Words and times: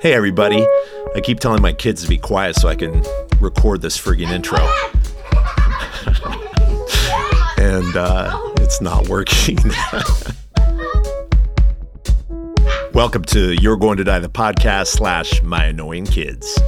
Hey, 0.00 0.14
everybody. 0.14 0.66
I 1.14 1.20
keep 1.20 1.40
telling 1.40 1.60
my 1.60 1.74
kids 1.74 2.02
to 2.04 2.08
be 2.08 2.16
quiet 2.16 2.56
so 2.56 2.68
I 2.68 2.74
can 2.74 3.04
record 3.38 3.82
this 3.82 3.98
frigging 3.98 4.30
intro. 4.30 4.58
and 7.58 7.94
uh, 7.94 8.34
it's 8.62 8.80
not 8.80 9.08
working. 9.08 9.58
Welcome 12.94 13.26
to 13.26 13.52
You're 13.60 13.76
Going 13.76 13.98
to 13.98 14.04
Die, 14.04 14.18
the 14.20 14.30
podcast 14.30 14.86
slash 14.86 15.42
My 15.42 15.66
Annoying 15.66 16.06
Kids. 16.06 16.58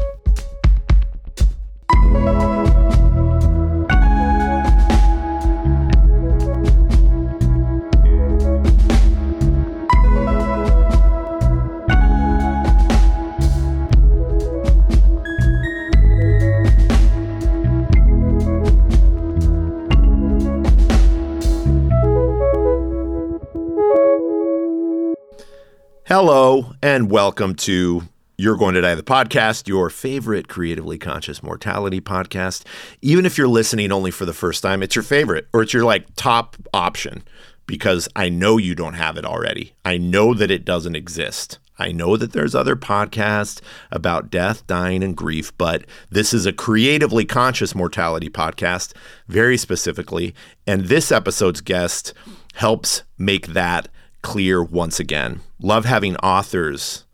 And 26.82 27.12
welcome 27.12 27.54
to 27.54 28.02
You're 28.36 28.56
Going 28.56 28.74
to 28.74 28.80
Die, 28.80 28.96
the 28.96 29.04
podcast, 29.04 29.68
your 29.68 29.88
favorite 29.88 30.48
creatively 30.48 30.98
conscious 30.98 31.40
mortality 31.40 32.00
podcast. 32.00 32.64
Even 33.00 33.24
if 33.24 33.38
you're 33.38 33.46
listening 33.46 33.92
only 33.92 34.10
for 34.10 34.24
the 34.24 34.32
first 34.32 34.64
time, 34.64 34.82
it's 34.82 34.96
your 34.96 35.04
favorite 35.04 35.46
or 35.52 35.62
it's 35.62 35.72
your 35.72 35.84
like 35.84 36.06
top 36.16 36.56
option 36.74 37.22
because 37.66 38.08
I 38.16 38.28
know 38.28 38.56
you 38.56 38.74
don't 38.74 38.94
have 38.94 39.16
it 39.16 39.24
already. 39.24 39.74
I 39.84 39.96
know 39.96 40.34
that 40.34 40.50
it 40.50 40.64
doesn't 40.64 40.96
exist. 40.96 41.60
I 41.78 41.92
know 41.92 42.16
that 42.16 42.32
there's 42.32 42.54
other 42.54 42.74
podcasts 42.74 43.60
about 43.92 44.28
death, 44.28 44.66
dying, 44.66 45.04
and 45.04 45.16
grief, 45.16 45.56
but 45.56 45.84
this 46.10 46.34
is 46.34 46.46
a 46.46 46.52
creatively 46.52 47.24
conscious 47.24 47.76
mortality 47.76 48.28
podcast, 48.28 48.92
very 49.28 49.56
specifically. 49.56 50.34
And 50.66 50.86
this 50.86 51.12
episode's 51.12 51.60
guest 51.60 52.12
helps 52.54 53.04
make 53.18 53.48
that 53.48 53.88
clear 54.22 54.62
once 54.62 54.98
again. 54.98 55.40
Love 55.60 55.84
having 55.84 56.16
authors 56.16 57.04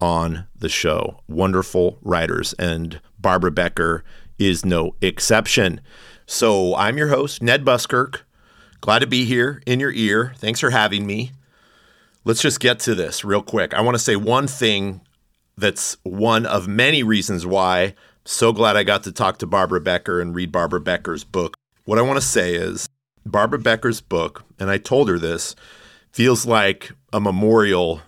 on 0.00 0.46
the 0.58 0.68
show, 0.68 1.20
wonderful 1.28 1.98
writers, 2.02 2.52
and 2.54 3.00
Barbara 3.18 3.50
Becker 3.50 4.04
is 4.38 4.64
no 4.64 4.94
exception. 5.00 5.80
So 6.26 6.74
I'm 6.74 6.98
your 6.98 7.08
host, 7.08 7.42
Ned 7.42 7.64
Buskirk. 7.64 8.26
Glad 8.80 8.98
to 9.00 9.06
be 9.06 9.24
here 9.24 9.62
in 9.66 9.80
your 9.80 9.92
ear. 9.92 10.34
Thanks 10.36 10.60
for 10.60 10.70
having 10.70 11.06
me. 11.06 11.32
Let's 12.24 12.42
just 12.42 12.60
get 12.60 12.80
to 12.80 12.94
this 12.94 13.24
real 13.24 13.42
quick. 13.42 13.72
I 13.72 13.80
want 13.80 13.94
to 13.94 14.02
say 14.02 14.16
one 14.16 14.46
thing 14.46 15.00
that's 15.56 15.96
one 16.02 16.44
of 16.44 16.68
many 16.68 17.02
reasons 17.02 17.46
why 17.46 17.80
I'm 17.80 17.94
so 18.24 18.52
glad 18.52 18.76
I 18.76 18.82
got 18.82 19.04
to 19.04 19.12
talk 19.12 19.38
to 19.38 19.46
Barbara 19.46 19.80
Becker 19.80 20.20
and 20.20 20.34
read 20.34 20.52
Barbara 20.52 20.80
Becker's 20.80 21.24
book. 21.24 21.56
What 21.84 21.98
I 21.98 22.02
want 22.02 22.20
to 22.20 22.26
say 22.26 22.54
is 22.54 22.88
Barbara 23.24 23.60
Becker's 23.60 24.00
book, 24.00 24.44
and 24.58 24.70
I 24.70 24.78
told 24.78 25.08
her 25.08 25.18
this, 25.18 25.54
feels 26.16 26.46
like 26.46 26.92
a 27.12 27.20
memorial, 27.20 28.00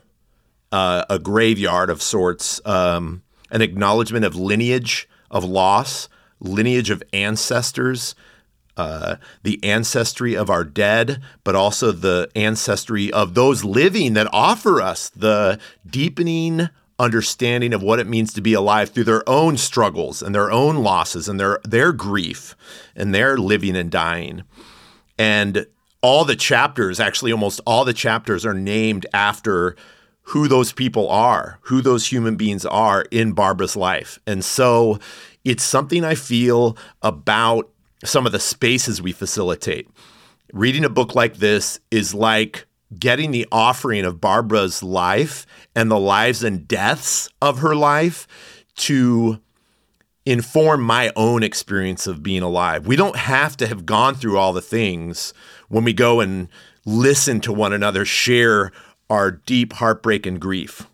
uh, 0.73 1.05
a 1.11 1.19
graveyard 1.19 1.91
of 1.91 2.01
sorts, 2.01 2.59
um, 2.65 3.23
an 3.51 3.61
acknowledgement 3.61 4.25
of 4.25 4.35
lineage, 4.35 5.07
of 5.31 5.45
loss, 5.45 6.09
lineage 6.41 6.89
of 6.89 7.03
ancestors, 7.13 8.15
uh, 8.79 9.17
the 9.43 9.63
ancestry 9.63 10.35
of 10.35 10.49
our 10.49 10.65
dead, 10.65 11.21
but 11.45 11.55
also 11.55 11.93
the 11.93 12.31
ancestry 12.35 13.13
of 13.13 13.35
those 13.35 13.63
living 13.63 14.15
that 14.15 14.33
offer 14.33 14.81
us 14.81 15.11
the 15.11 15.61
deepening 15.87 16.71
understanding 16.99 17.75
of 17.75 17.83
what 17.83 17.99
it 17.99 18.07
means 18.07 18.33
to 18.33 18.41
be 18.41 18.55
alive 18.55 18.89
through 18.89 19.05
their 19.05 19.29
own 19.29 19.59
struggles 19.59 20.23
and 20.23 20.35
their 20.35 20.51
own 20.51 20.77
losses 20.77 21.29
and 21.29 21.39
their 21.39 21.61
their 21.63 21.93
grief 21.93 22.57
and 22.97 23.15
their 23.15 23.37
living 23.37 23.77
and 23.77 23.91
dying. 23.91 24.45
And 25.19 25.67
all 26.03 26.25
the 26.25 26.37
chapters, 26.37 27.01
actually, 27.01 27.33
almost 27.33 27.61
all 27.67 27.85
the 27.85 27.93
chapters 27.93 28.47
are 28.47 28.55
named 28.55 29.07
after 29.13 29.77
who 30.23 30.47
those 30.47 30.73
people 30.73 31.09
are, 31.09 31.59
who 31.63 31.81
those 31.81 32.07
human 32.07 32.37
beings 32.37 32.67
are 32.67 33.07
in 33.11 33.33
Barbara's 33.33 33.77
life. 33.77 34.19
And 34.27 34.45
so 34.45 34.99
it's 35.45 35.65
something 35.65 36.05
I 36.05 36.15
feel 36.15 36.77
about 37.03 37.69
some 38.05 38.27
of 38.27 38.33
the 38.33 38.39
spaces 38.39 39.01
we 39.01 39.13
facilitate. 39.13 39.89
Reading 40.53 40.85
a 40.85 40.91
book 40.91 41.15
like 41.15 41.37
this 41.37 41.81
is 41.91 42.15
like 42.15 42.67
getting 42.99 43.31
the 43.31 43.47
offering 43.51 44.05
of 44.05 44.21
Barbara's 44.21 44.83
life 44.83 45.47
and 45.75 45.91
the 45.91 45.99
lives 45.99 46.43
and 46.43 46.69
deaths 46.69 47.29
of 47.43 47.59
her 47.59 47.75
life 47.75 48.27
to 48.77 49.41
inform 50.25 50.83
my 50.83 51.11
own 51.17 51.43
experience 51.43 52.07
of 52.07 52.23
being 52.23 52.43
alive. 52.43 52.87
We 52.87 52.97
don't 52.97 53.17
have 53.17 53.57
to 53.59 53.67
have 53.67 53.87
gone 53.87 54.15
through 54.15 54.37
all 54.37 54.53
the 54.53 54.61
things 54.61 55.33
when 55.69 55.85
we 55.85 55.93
go 55.93 56.21
and 56.21 56.49
listen 56.85 57.41
to 57.43 57.53
one 57.53 57.73
another 57.73 58.05
share 58.05 58.73
our 59.11 59.31
deep 59.31 59.75
heartbreak 59.75 60.27
and 60.27 60.41
grief. 60.41 60.87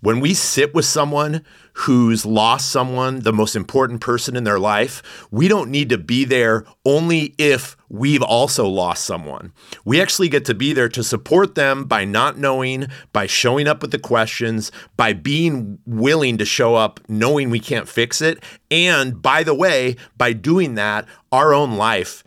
When 0.00 0.18
we 0.18 0.34
sit 0.34 0.74
with 0.74 0.84
someone 0.84 1.44
who's 1.74 2.26
lost 2.26 2.72
someone, 2.72 3.20
the 3.20 3.32
most 3.32 3.54
important 3.54 4.00
person 4.00 4.34
in 4.34 4.42
their 4.42 4.58
life, 4.58 5.00
we 5.30 5.46
don't 5.46 5.70
need 5.70 5.90
to 5.90 5.98
be 5.98 6.24
there 6.24 6.64
only 6.84 7.36
if 7.38 7.76
we've 7.88 8.22
also 8.22 8.66
lost 8.66 9.04
someone. 9.04 9.52
We 9.84 10.02
actually 10.02 10.28
get 10.28 10.44
to 10.46 10.54
be 10.54 10.72
there 10.72 10.88
to 10.88 11.04
support 11.04 11.54
them 11.54 11.84
by 11.84 12.04
not 12.04 12.36
knowing, 12.36 12.88
by 13.12 13.26
showing 13.28 13.68
up 13.68 13.80
with 13.80 13.92
the 13.92 13.98
questions, 13.98 14.72
by 14.96 15.12
being 15.12 15.78
willing 15.86 16.36
to 16.38 16.44
show 16.44 16.74
up 16.74 16.98
knowing 17.08 17.48
we 17.48 17.60
can't 17.60 17.88
fix 17.88 18.20
it. 18.20 18.42
And 18.72 19.22
by 19.22 19.44
the 19.44 19.54
way, 19.54 19.94
by 20.16 20.32
doing 20.32 20.74
that, 20.74 21.06
our 21.30 21.54
own 21.54 21.76
life, 21.76 22.24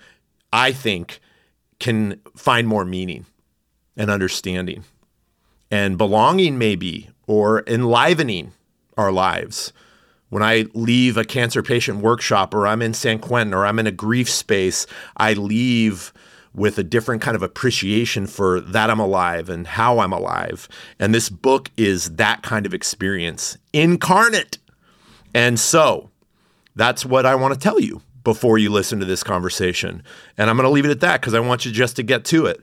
I 0.53 0.72
think, 0.72 1.19
can 1.85 2.19
find 2.35 2.68
more 2.68 2.84
meaning 2.84 3.28
and 3.96 4.09
understanding 4.09 4.84
and 5.69 6.00
belonging, 6.00 6.57
maybe, 6.57 7.12
or 7.28 7.63
enlivening 7.68 8.53
our 8.97 9.12
lives. 9.12 9.72
When 10.29 10.41
I 10.41 10.66
leave 10.73 11.16
a 11.16 11.23
cancer 11.23 11.62
patient 11.62 12.00
workshop, 12.00 12.56
or 12.56 12.66
I'm 12.66 12.81
in 12.81 12.96
San 12.96 13.19
Quentin, 13.19 13.53
or 13.53 13.68
I'm 13.68 13.78
in 13.78 13.85
a 13.85 13.91
grief 13.91 14.28
space, 14.28 14.88
I 15.16 15.34
leave 15.34 16.12
with 16.56 16.79
a 16.79 16.84
different 16.84 17.22
kind 17.22 17.35
of 17.35 17.44
appreciation 17.44 18.25
for 18.25 18.59
that 18.62 18.90
I'm 18.90 19.00
alive 19.00 19.47
and 19.47 19.67
how 19.67 20.00
I'm 20.00 20.12
alive. 20.12 20.67
And 20.97 21.13
this 21.13 21.29
book 21.29 21.69
is 21.78 22.16
that 22.16 22.41
kind 22.41 22.66
of 22.66 22.73
experience 22.73 23.59
incarnate. 23.73 24.57
And 25.35 25.59
so 25.59 26.09
that's 26.75 27.06
what 27.06 27.28
I 27.28 27.35
want 27.35 27.53
to 27.53 27.59
tell 27.59 27.79
you 27.79 28.02
before 28.25 28.58
you 28.58 28.69
listen 28.69 29.00
to 29.00 29.06
this 29.06 29.24
conversation. 29.24 30.03
And 30.38 30.50
I'm 30.50 30.58
going 30.58 30.68
to 30.68 30.72
leave 30.72 30.84
it 30.84 30.91
at 30.91 31.00
that 31.00 31.22
because 31.22 31.34
I 31.34 31.40
want 31.40 31.66
you 31.66 31.72
just 31.72 31.96
to 31.96 32.03
get 32.03 32.25
to 32.25 32.46
it. 32.46 32.62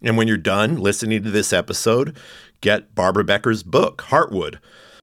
And 0.00 0.16
when 0.16 0.28
you're 0.28 0.36
done 0.36 0.76
listening 0.76 1.24
to 1.24 1.30
this 1.32 1.52
episode, 1.52 2.16
get 2.60 2.94
Barbara 2.94 3.24
Becker's 3.24 3.64
book, 3.64 4.04
Heartwood. 4.08 4.60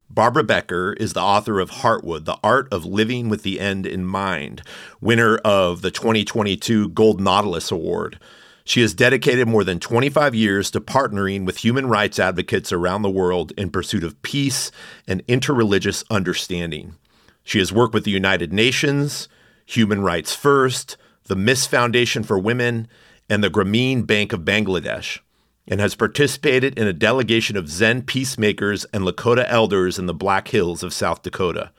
Barbara 0.10 0.44
Becker 0.44 0.94
is 0.94 1.12
the 1.12 1.22
author 1.22 1.60
of 1.60 1.72
Heartwood, 1.72 2.24
The 2.24 2.38
Art 2.42 2.72
of 2.72 2.86
Living 2.86 3.28
with 3.28 3.44
the 3.44 3.60
End 3.60 3.86
in 3.86 4.06
Mind, 4.06 4.62
winner 5.02 5.38
of 5.38 5.82
the 5.82 5.92
2022 5.92 6.90
Gold 6.90 7.20
Nautilus 7.20 7.72
Award. 7.72 8.18
She 8.64 8.82
has 8.82 8.94
dedicated 8.94 9.48
more 9.48 9.64
than 9.64 9.80
25 9.80 10.34
years 10.34 10.72
to 10.72 10.80
partnering 10.80 11.46
with 11.46 11.58
human 11.58 11.88
rights 11.88 12.18
advocates 12.18 12.72
around 12.72 13.02
the 13.02 13.10
world 13.10 13.52
in 13.58 13.70
pursuit 13.70 14.04
of 14.04 14.20
peace 14.22 14.72
and 15.08 15.26
interreligious 15.28 16.04
understanding. 16.10 16.96
She 17.44 17.60
has 17.60 17.74
worked 17.74 17.94
with 17.94 18.06
the 18.06 18.12
United 18.12 18.54
Nations, 18.54 19.28
Human 19.66 20.02
Rights 20.02 20.36
First, 20.36 20.98
the 21.26 21.36
Ms. 21.36 21.68
Foundation 21.68 22.24
for 22.24 22.38
Women, 22.38 22.88
and 23.30 23.44
the 23.44 23.50
Grameen 23.50 24.06
Bank 24.06 24.34
of 24.34 24.42
Bangladesh, 24.42 25.20
and 25.68 25.80
has 25.80 25.96
participated 25.96 26.78
in 26.78 26.88
a 26.88 26.94
delegation 26.94 27.58
of 27.58 27.70
Zen 27.70 28.04
peacemakers 28.04 28.86
and 28.94 29.04
Lakota 29.04 29.46
elders 29.48 29.98
in 29.98 30.06
the 30.06 30.14
Black 30.14 30.50
Hills 30.50 30.84
of 30.84 30.94
South 30.94 31.24
Dakota. 31.24 31.72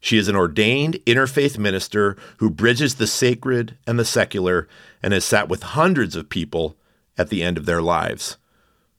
She 0.00 0.18
is 0.18 0.28
an 0.28 0.36
ordained 0.36 1.00
interfaith 1.06 1.58
minister 1.58 2.16
who 2.36 2.50
bridges 2.50 2.96
the 2.96 3.06
sacred 3.06 3.76
and 3.86 3.98
the 3.98 4.04
secular 4.04 4.68
and 5.02 5.12
has 5.12 5.24
sat 5.24 5.48
with 5.48 5.62
hundreds 5.62 6.14
of 6.14 6.28
people 6.28 6.76
at 7.16 7.30
the 7.30 7.42
end 7.42 7.56
of 7.56 7.66
their 7.66 7.82
lives. 7.82 8.36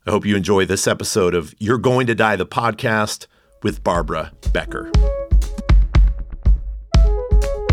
I 0.05 0.11
hope 0.11 0.25
you 0.25 0.35
enjoy 0.35 0.65
this 0.65 0.87
episode 0.87 1.35
of 1.35 1.53
You're 1.59 1.77
Going 1.77 2.07
to 2.07 2.15
Die, 2.15 2.35
the 2.35 2.45
podcast 2.45 3.27
with 3.61 3.83
Barbara 3.83 4.31
Becker. 4.51 4.91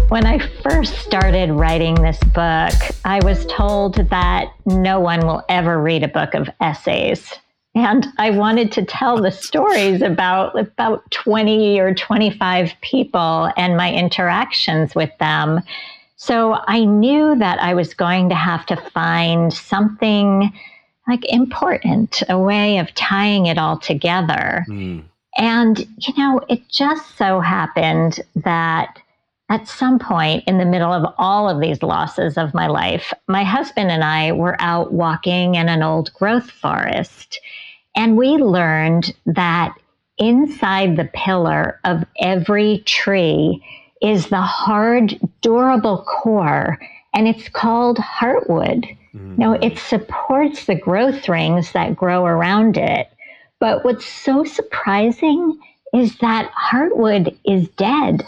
When 0.09 0.27
I 0.27 0.39
first 0.39 0.95
started 0.99 1.51
writing 1.51 1.95
this 1.95 2.19
book, 2.35 2.75
I 3.05 3.21
was 3.25 3.47
told 3.47 3.95
that 4.11 4.53
no 4.67 5.01
one 5.01 5.27
will 5.27 5.43
ever 5.49 5.81
read 5.81 6.03
a 6.03 6.09
book 6.09 6.35
of 6.35 6.49
essays. 6.61 7.33
And 7.75 8.07
I 8.19 8.31
wanted 8.31 8.71
to 8.73 8.85
tell 8.85 9.21
the 9.21 9.33
stories 9.33 10.03
about 10.03 10.57
about 10.59 11.11
20 11.11 11.81
or 11.81 11.95
25 11.95 12.73
people 12.83 13.51
and 13.57 13.77
my 13.77 13.93
interactions 13.93 14.95
with 14.95 15.11
them. 15.19 15.61
So 16.17 16.59
I 16.69 16.85
knew 16.85 17.35
that 17.37 17.59
I 17.61 17.75
was 17.75 17.95
going 17.95 18.29
to 18.29 18.35
have 18.35 18.67
to 18.67 18.77
find 18.77 19.53
something 19.53 20.53
like 21.09 21.25
important, 21.33 22.23
a 22.29 22.39
way 22.39 22.79
of 22.79 22.95
tying 22.95 23.47
it 23.47 23.59
all 23.59 23.79
together. 23.79 24.65
Mm. 24.69 25.05
And, 25.37 25.79
you 25.99 26.15
know, 26.17 26.41
it 26.49 26.69
just 26.69 27.19
so 27.19 27.41
happened 27.41 28.21
that 28.37 29.01
at 29.51 29.69
some 29.69 29.99
point 29.99 30.45
in 30.47 30.59
the 30.59 30.65
middle 30.65 30.93
of 30.93 31.15
all 31.19 31.49
of 31.49 31.61
these 31.61 31.83
losses 31.83 32.39
of 32.39 32.55
my 32.55 32.67
life, 32.67 33.13
my 33.29 33.45
husband 33.45 33.91
and 33.91 34.03
I 34.03 34.33
were 34.33 34.57
out 34.59 34.93
walking 34.93 35.57
in 35.57 35.69
an 35.69 35.83
old 35.83 36.13
growth 36.15 36.51
forest. 36.51 37.41
And 37.95 38.17
we 38.17 38.29
learned 38.29 39.15
that 39.27 39.75
inside 40.19 40.97
the 40.97 41.11
pillar 41.13 41.81
of 41.85 42.05
every 42.21 42.79
tree 42.87 43.63
is 44.01 44.29
the 44.29 44.41
hard, 44.41 45.19
durable 45.41 46.05
core, 46.05 46.79
and 47.15 47.29
it's 47.29 47.49
called 47.49 47.99
heartwood. 47.99 48.97
Mm. 49.15 49.39
Now, 49.39 49.53
it 49.53 49.79
supports 49.79 50.67
the 50.67 50.75
growth 50.75 51.29
rings 51.29 51.73
that 51.73 51.97
grow 51.97 52.25
around 52.25 52.77
it. 52.77 53.09
But 53.61 53.85
what's 53.85 54.07
so 54.07 54.45
surprising 54.45 55.59
is 55.95 56.19
that 56.19 56.51
heartwood 56.53 57.37
is 57.45 57.69
dead. 57.71 58.25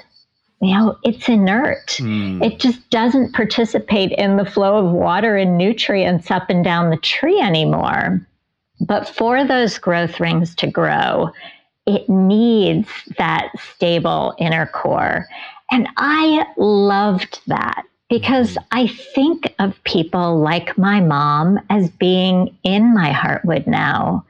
You 0.60 0.74
know, 0.74 0.98
it's 1.04 1.28
inert. 1.28 1.86
Mm. 1.98 2.42
It 2.44 2.58
just 2.58 2.88
doesn't 2.90 3.34
participate 3.34 4.12
in 4.12 4.36
the 4.36 4.44
flow 4.44 4.78
of 4.78 4.92
water 4.92 5.36
and 5.36 5.58
nutrients 5.58 6.30
up 6.30 6.48
and 6.48 6.64
down 6.64 6.90
the 6.90 6.96
tree 6.96 7.40
anymore. 7.40 8.26
But 8.80 9.08
for 9.08 9.44
those 9.44 9.78
growth 9.78 10.18
rings 10.18 10.54
to 10.56 10.66
grow, 10.66 11.30
it 11.86 12.08
needs 12.08 12.88
that 13.18 13.50
stable 13.58 14.34
inner 14.38 14.66
core. 14.66 15.26
And 15.70 15.88
I 15.96 16.46
loved 16.56 17.40
that 17.46 17.84
because 18.08 18.52
mm-hmm. 18.52 18.64
I 18.72 18.86
think 18.86 19.54
of 19.58 19.82
people 19.84 20.38
like 20.40 20.76
my 20.78 21.00
mom 21.00 21.58
as 21.70 21.90
being 21.90 22.56
in 22.62 22.94
my 22.94 23.10
heartwood 23.10 23.66
now. 23.66 24.24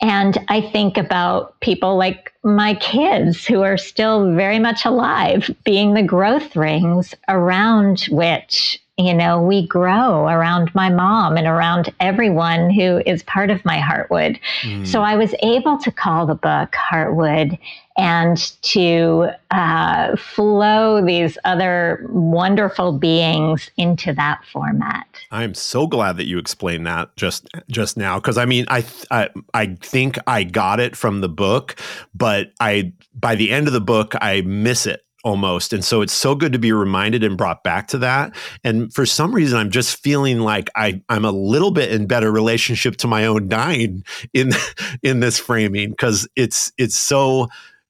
And 0.00 0.38
I 0.48 0.60
think 0.60 0.98
about 0.98 1.58
people 1.60 1.96
like 1.96 2.32
my 2.44 2.74
kids 2.74 3.46
who 3.46 3.62
are 3.62 3.78
still 3.78 4.34
very 4.34 4.58
much 4.58 4.84
alive, 4.84 5.50
being 5.64 5.94
the 5.94 6.02
growth 6.02 6.54
rings 6.54 7.14
around 7.28 8.02
which 8.10 8.80
you 8.98 9.12
know, 9.12 9.42
we 9.42 9.66
grow 9.66 10.26
around 10.26 10.74
my 10.74 10.88
mom 10.88 11.36
and 11.36 11.46
around 11.46 11.92
everyone 12.00 12.70
who 12.70 13.02
is 13.04 13.22
part 13.24 13.50
of 13.50 13.62
my 13.62 13.76
Heartwood. 13.76 14.40
Mm. 14.62 14.86
So 14.86 15.02
I 15.02 15.16
was 15.16 15.34
able 15.42 15.76
to 15.78 15.92
call 15.92 16.24
the 16.24 16.34
book 16.34 16.72
Heartwood 16.72 17.58
and 17.98 18.38
to 18.62 19.28
uh, 19.50 20.16
flow 20.16 21.04
these 21.04 21.36
other 21.44 22.06
wonderful 22.08 22.92
beings 22.92 23.70
into 23.76 24.14
that 24.14 24.40
format. 24.50 25.06
I'm 25.30 25.54
so 25.54 25.86
glad 25.86 26.16
that 26.16 26.26
you 26.26 26.38
explained 26.38 26.86
that 26.86 27.14
just 27.16 27.48
just 27.70 27.98
now 27.98 28.18
because 28.18 28.38
I 28.38 28.46
mean 28.46 28.64
I, 28.68 28.84
I 29.10 29.28
I 29.52 29.66
think 29.80 30.18
I 30.26 30.44
got 30.44 30.80
it 30.80 30.96
from 30.96 31.20
the 31.20 31.28
book, 31.28 31.76
but 32.14 32.52
I 32.60 32.92
by 33.14 33.34
the 33.34 33.50
end 33.50 33.66
of 33.66 33.74
the 33.74 33.80
book 33.80 34.14
I 34.20 34.40
miss 34.42 34.86
it 34.86 35.04
almost. 35.26 35.72
And 35.72 35.84
so 35.84 36.02
it's 36.02 36.12
so 36.12 36.36
good 36.36 36.52
to 36.52 36.58
be 36.58 36.70
reminded 36.70 37.24
and 37.24 37.36
brought 37.36 37.64
back 37.64 37.88
to 37.88 37.98
that. 37.98 38.32
And 38.62 38.94
for 38.94 39.04
some 39.04 39.34
reason, 39.34 39.58
I'm 39.58 39.72
just 39.72 40.00
feeling 40.00 40.38
like 40.38 40.70
I, 40.76 41.02
I'm 41.08 41.24
a 41.24 41.32
little 41.32 41.72
bit 41.72 41.90
in 41.90 42.06
better 42.06 42.30
relationship 42.30 42.94
to 42.98 43.08
my 43.08 43.26
own 43.26 43.48
dying 43.48 44.04
in 44.32 44.52
in 45.02 45.18
this 45.18 45.40
framing 45.40 45.90
because 45.90 46.28
it's 46.36 46.72
it's 46.78 46.94
so 46.94 47.48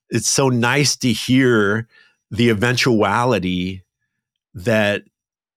it's 0.08 0.30
so 0.30 0.48
nice 0.48 0.96
to 0.96 1.12
hear 1.12 1.86
the 2.30 2.48
eventuality 2.48 3.84
that 4.54 5.02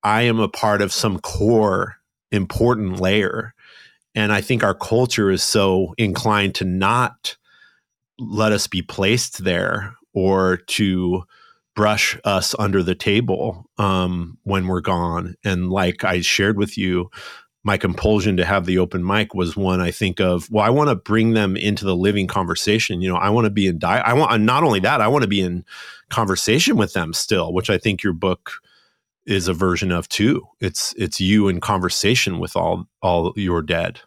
I 0.03 0.23
am 0.23 0.41
a 0.41 0.49
part 0.49 0.81
of 0.81 0.91
some 0.91 1.17
core 1.19 1.95
important 2.29 2.99
layer. 2.99 3.53
And 4.15 4.33
I 4.33 4.41
think 4.41 4.65
our 4.65 4.75
culture 4.75 5.31
is 5.31 5.43
so 5.43 5.93
inclined 5.97 6.55
to 6.55 6.65
not 6.65 7.37
let 8.17 8.51
us 8.51 8.67
be 8.67 8.81
placed 8.81 9.45
there 9.45 9.95
or 10.13 10.57
to 10.57 11.23
brush 11.79 12.19
us 12.25 12.53
under 12.59 12.83
the 12.83 12.93
table 12.93 13.65
um, 13.77 14.37
when 14.43 14.67
we're 14.67 14.81
gone. 14.81 15.33
And 15.45 15.69
like 15.69 16.03
I 16.03 16.19
shared 16.19 16.57
with 16.57 16.77
you, 16.77 17.09
my 17.63 17.77
compulsion 17.77 18.35
to 18.35 18.43
have 18.43 18.65
the 18.65 18.79
open 18.79 19.05
mic 19.05 19.33
was 19.33 19.55
one 19.55 19.79
I 19.79 19.89
think 19.89 20.19
of. 20.19 20.51
Well, 20.51 20.65
I 20.65 20.71
want 20.71 20.89
to 20.89 20.95
bring 20.97 21.35
them 21.35 21.55
into 21.55 21.85
the 21.85 21.95
living 21.95 22.27
conversation. 22.27 22.99
You 23.01 23.07
know, 23.07 23.15
I 23.15 23.29
want 23.29 23.45
to 23.45 23.49
be 23.49 23.65
in 23.65 23.79
di- 23.79 24.01
I 24.01 24.11
want 24.11 24.41
not 24.41 24.65
only 24.65 24.81
that, 24.81 24.99
I 24.99 25.07
want 25.07 25.21
to 25.21 25.29
be 25.29 25.39
in 25.39 25.63
conversation 26.09 26.75
with 26.75 26.91
them 26.91 27.13
still, 27.13 27.53
which 27.53 27.69
I 27.69 27.77
think 27.77 28.03
your 28.03 28.11
book 28.11 28.51
is 29.25 29.47
a 29.47 29.53
version 29.53 29.93
of 29.93 30.09
too. 30.09 30.45
It's 30.59 30.93
it's 30.97 31.21
you 31.21 31.47
in 31.47 31.61
conversation 31.61 32.39
with 32.39 32.57
all 32.57 32.89
all 33.01 33.31
your 33.37 33.61
dead. 33.61 34.01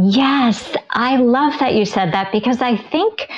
Yes, 0.00 0.74
I 0.92 1.16
love 1.16 1.58
that 1.60 1.74
you 1.74 1.84
said 1.84 2.10
that 2.14 2.32
because 2.32 2.62
I 2.62 2.78
think 2.78 3.28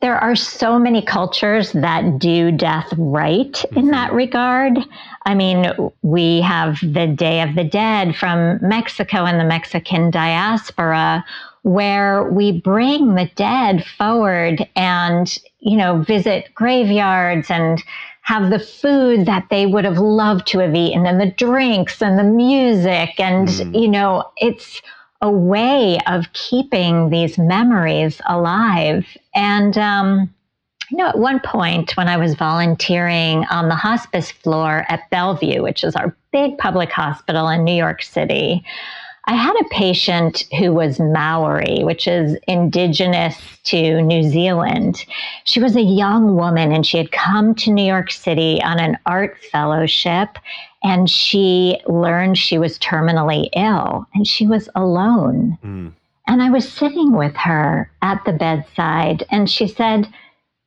there 0.00 0.16
are 0.16 0.34
so 0.34 0.78
many 0.78 1.02
cultures 1.02 1.72
that 1.72 2.18
do 2.18 2.50
death 2.50 2.92
right 2.96 3.64
in 3.72 3.84
mm-hmm. 3.84 3.90
that 3.90 4.12
regard. 4.12 4.78
I 5.26 5.34
mean, 5.34 5.66
we 6.02 6.40
have 6.40 6.80
the 6.80 7.06
Day 7.06 7.42
of 7.42 7.54
the 7.54 7.64
Dead 7.64 8.16
from 8.16 8.58
Mexico 8.62 9.24
and 9.24 9.38
the 9.38 9.44
Mexican 9.44 10.10
diaspora, 10.10 11.24
where 11.62 12.24
we 12.24 12.60
bring 12.60 13.14
the 13.14 13.30
dead 13.34 13.84
forward 13.98 14.66
and, 14.74 15.38
you 15.58 15.76
know, 15.76 16.02
visit 16.02 16.48
graveyards 16.54 17.50
and 17.50 17.82
have 18.22 18.48
the 18.50 18.58
food 18.58 19.26
that 19.26 19.48
they 19.50 19.66
would 19.66 19.84
have 19.84 19.98
loved 19.98 20.46
to 20.46 20.60
have 20.60 20.74
eaten 20.74 21.04
and 21.04 21.20
the 21.20 21.30
drinks 21.32 22.00
and 22.00 22.18
the 22.18 22.24
music. 22.24 23.20
And, 23.20 23.48
mm. 23.48 23.78
you 23.78 23.88
know, 23.88 24.24
it's, 24.38 24.80
a 25.22 25.30
way 25.30 25.98
of 26.06 26.32
keeping 26.32 27.10
these 27.10 27.36
memories 27.36 28.20
alive. 28.26 29.06
And, 29.34 29.76
um, 29.78 30.34
you 30.90 30.96
know, 30.96 31.08
at 31.08 31.18
one 31.18 31.40
point 31.40 31.96
when 31.96 32.08
I 32.08 32.16
was 32.16 32.34
volunteering 32.34 33.44
on 33.50 33.68
the 33.68 33.76
hospice 33.76 34.30
floor 34.30 34.84
at 34.88 35.08
Bellevue, 35.10 35.62
which 35.62 35.84
is 35.84 35.94
our 35.94 36.16
big 36.32 36.58
public 36.58 36.90
hospital 36.90 37.48
in 37.48 37.64
New 37.64 37.74
York 37.74 38.02
City, 38.02 38.64
I 39.26 39.34
had 39.34 39.54
a 39.60 39.68
patient 39.68 40.48
who 40.58 40.72
was 40.72 40.98
Maori, 40.98 41.84
which 41.84 42.08
is 42.08 42.36
indigenous 42.48 43.36
to 43.64 44.02
New 44.02 44.24
Zealand. 44.24 45.04
She 45.44 45.60
was 45.60 45.76
a 45.76 45.82
young 45.82 46.34
woman 46.34 46.72
and 46.72 46.84
she 46.84 46.96
had 46.96 47.12
come 47.12 47.54
to 47.56 47.70
New 47.70 47.84
York 47.84 48.10
City 48.10 48.60
on 48.62 48.80
an 48.80 48.98
art 49.06 49.38
fellowship 49.52 50.30
and 50.82 51.08
she 51.08 51.78
learned 51.86 52.38
she 52.38 52.58
was 52.58 52.78
terminally 52.78 53.48
ill 53.54 54.06
and 54.14 54.26
she 54.26 54.46
was 54.46 54.68
alone. 54.74 55.58
Mm. 55.62 55.92
And 56.30 56.40
I 56.40 56.48
was 56.48 56.72
sitting 56.72 57.10
with 57.10 57.34
her 57.34 57.90
at 58.02 58.24
the 58.24 58.32
bedside 58.32 59.24
and 59.32 59.50
she 59.50 59.66
said, 59.66 60.06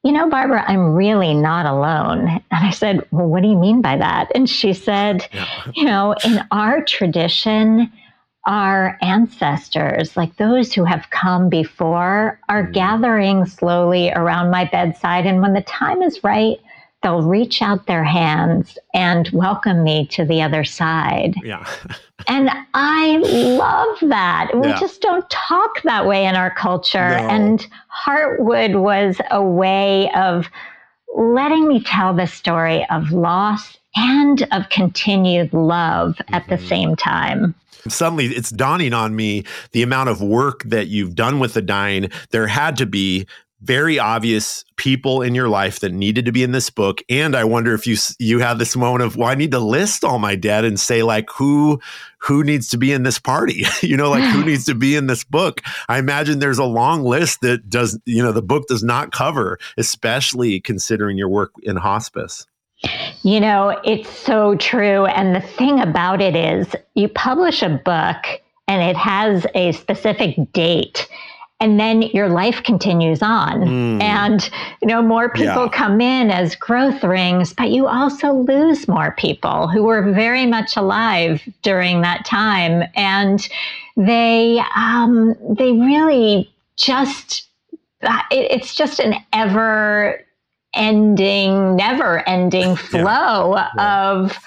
You 0.04 0.12
know, 0.12 0.30
Barbara, 0.30 0.66
I'm 0.68 0.94
really 0.94 1.34
not 1.34 1.66
alone. 1.66 2.28
And 2.28 2.68
I 2.68 2.72
said, 2.72 3.08
Well, 3.12 3.28
what 3.28 3.44
do 3.44 3.48
you 3.48 3.58
mean 3.58 3.82
by 3.82 3.96
that? 3.96 4.30
And 4.36 4.50
she 4.50 4.74
said, 4.74 5.26
yeah. 5.32 5.48
You 5.74 5.86
know, 5.86 6.16
in 6.26 6.44
our 6.52 6.84
tradition, 6.84 7.90
our 8.46 8.98
ancestors, 9.02 10.18
like 10.18 10.36
those 10.36 10.74
who 10.74 10.84
have 10.84 11.10
come 11.12 11.48
before, 11.48 12.42
are 12.50 12.68
mm. 12.68 12.74
gathering 12.74 13.46
slowly 13.46 14.12
around 14.12 14.52
my 14.52 14.66
bedside. 14.66 15.26
And 15.26 15.42
when 15.42 15.54
the 15.54 15.62
time 15.62 16.02
is 16.02 16.26
right, 16.26 16.60
they'll 17.04 17.22
reach 17.22 17.62
out 17.62 17.86
their 17.86 18.04
hands 18.04 18.78
and 18.94 19.30
welcome 19.34 19.84
me 19.84 20.08
to 20.08 20.26
the 20.26 20.42
other 20.42 20.64
side. 20.64 21.36
Yeah. 21.44 21.68
and 22.28 22.50
I 22.74 23.18
love 23.18 24.10
that. 24.10 24.52
We 24.56 24.70
yeah. 24.70 24.80
just 24.80 25.02
don't 25.02 25.30
talk 25.30 25.82
that 25.84 26.08
way 26.08 26.26
in 26.26 26.36
our 26.36 26.52
culture. 26.52 27.10
No. 27.10 27.28
And 27.28 27.68
Heartwood 28.06 28.82
was 28.82 29.18
a 29.30 29.44
way 29.44 30.10
of 30.16 30.48
letting 31.16 31.68
me 31.68 31.84
tell 31.84 32.14
the 32.14 32.26
story 32.26 32.86
of 32.90 33.12
loss 33.12 33.78
and 33.96 34.48
of 34.52 34.70
continued 34.70 35.54
love 35.54 36.16
mm-hmm. 36.16 36.34
at 36.34 36.48
the 36.48 36.56
mm-hmm. 36.56 36.68
same 36.68 36.96
time 36.96 37.54
suddenly 37.88 38.28
it's 38.28 38.50
dawning 38.50 38.94
on 38.94 39.16
me 39.16 39.44
the 39.74 39.84
amount 39.84 40.10
of 40.10 40.22
work 40.22 40.64
that 40.64 40.88
you've 40.88 41.16
done 41.16 41.40
with 41.40 41.54
the 41.54 41.62
dying 41.62 42.10
there 42.32 42.48
had 42.48 42.78
to 42.78 42.86
be 42.86 43.28
very 43.64 43.98
obvious 43.98 44.66
people 44.76 45.22
in 45.22 45.34
your 45.34 45.48
life 45.48 45.80
that 45.80 45.94
needed 45.94 46.26
to 46.26 46.32
be 46.34 46.44
in 46.44 46.52
this 46.52 46.70
book. 46.70 47.02
And 47.10 47.36
i 47.36 47.44
wonder 47.44 47.74
if 47.74 47.88
you 47.88 47.96
you 48.20 48.40
have 48.40 48.60
this 48.60 48.76
moment 48.76 49.04
of 49.04 49.16
well 49.16 49.30
i 49.30 49.36
need 49.36 49.52
to 49.52 49.60
list 49.60 50.04
all 50.04 50.20
my 50.20 50.36
dead 50.36 50.66
and 50.66 50.80
say 50.80 51.04
like 51.04 51.30
who 51.30 51.80
who 52.18 52.44
needs 52.44 52.70
to 52.70 52.78
be 52.78 52.92
in 52.92 53.04
this 53.04 53.20
party? 53.20 53.66
You 53.82 53.98
know 53.98 54.10
like 54.10 54.24
who 54.24 54.44
needs 54.50 54.66
to 54.66 54.76
be 54.76 54.96
in 54.96 55.08
this 55.08 55.24
book? 55.24 55.62
I 55.88 55.98
imagine 55.98 56.40
there's 56.40 56.60
a 56.60 56.66
long 56.66 57.04
list 57.04 57.42
that 57.42 57.70
does 57.70 58.00
you 58.06 58.22
know 58.22 58.32
the 58.32 58.42
book 58.42 58.68
does 58.68 58.84
not 58.84 59.12
cover 59.12 59.60
especially 59.78 60.60
considering 60.60 61.18
your 61.18 61.30
work 61.30 61.52
in 61.64 61.78
hospice. 61.78 62.46
You 63.22 63.40
know 63.40 63.80
it's 63.86 64.10
so 64.10 64.56
true. 64.56 65.06
And 65.06 65.36
the 65.36 65.42
thing 65.42 65.80
about 65.80 66.22
it 66.22 66.36
is 66.36 66.68
you 66.96 67.08
publish 67.08 67.62
a 67.62 67.82
book 67.86 68.18
and 68.68 68.82
it 68.82 68.98
has 68.98 69.46
a 69.56 69.72
specific 69.74 70.36
date 70.54 71.08
and 71.64 71.80
then 71.80 72.02
your 72.02 72.28
life 72.28 72.62
continues 72.64 73.22
on 73.22 73.62
mm. 73.62 74.02
and 74.02 74.50
you 74.82 74.88
know 74.88 75.02
more 75.02 75.30
people 75.30 75.64
yeah. 75.64 75.70
come 75.72 76.02
in 76.02 76.30
as 76.30 76.56
growth 76.56 77.04
rings 77.04 77.54
but 77.54 77.72
you 77.72 77.88
also 77.88 78.34
lose 78.34 78.88
more 78.88 79.16
people 79.18 79.68
who 79.70 79.84
were 79.84 80.12
very 80.12 80.46
much 80.46 80.76
alive 80.76 81.42
during 81.62 82.02
that 82.02 82.26
time 82.26 82.84
and 82.96 83.48
they 83.96 84.62
um, 84.76 85.36
they 85.58 85.72
really 85.72 86.52
just 86.76 87.48
it's 88.32 88.76
just 88.76 89.00
an 89.00 89.16
ever 89.32 90.20
ending, 90.74 91.76
never 91.76 92.28
ending 92.28 92.76
flow 92.92 93.56
yeah. 93.56 94.12
of 94.12 94.38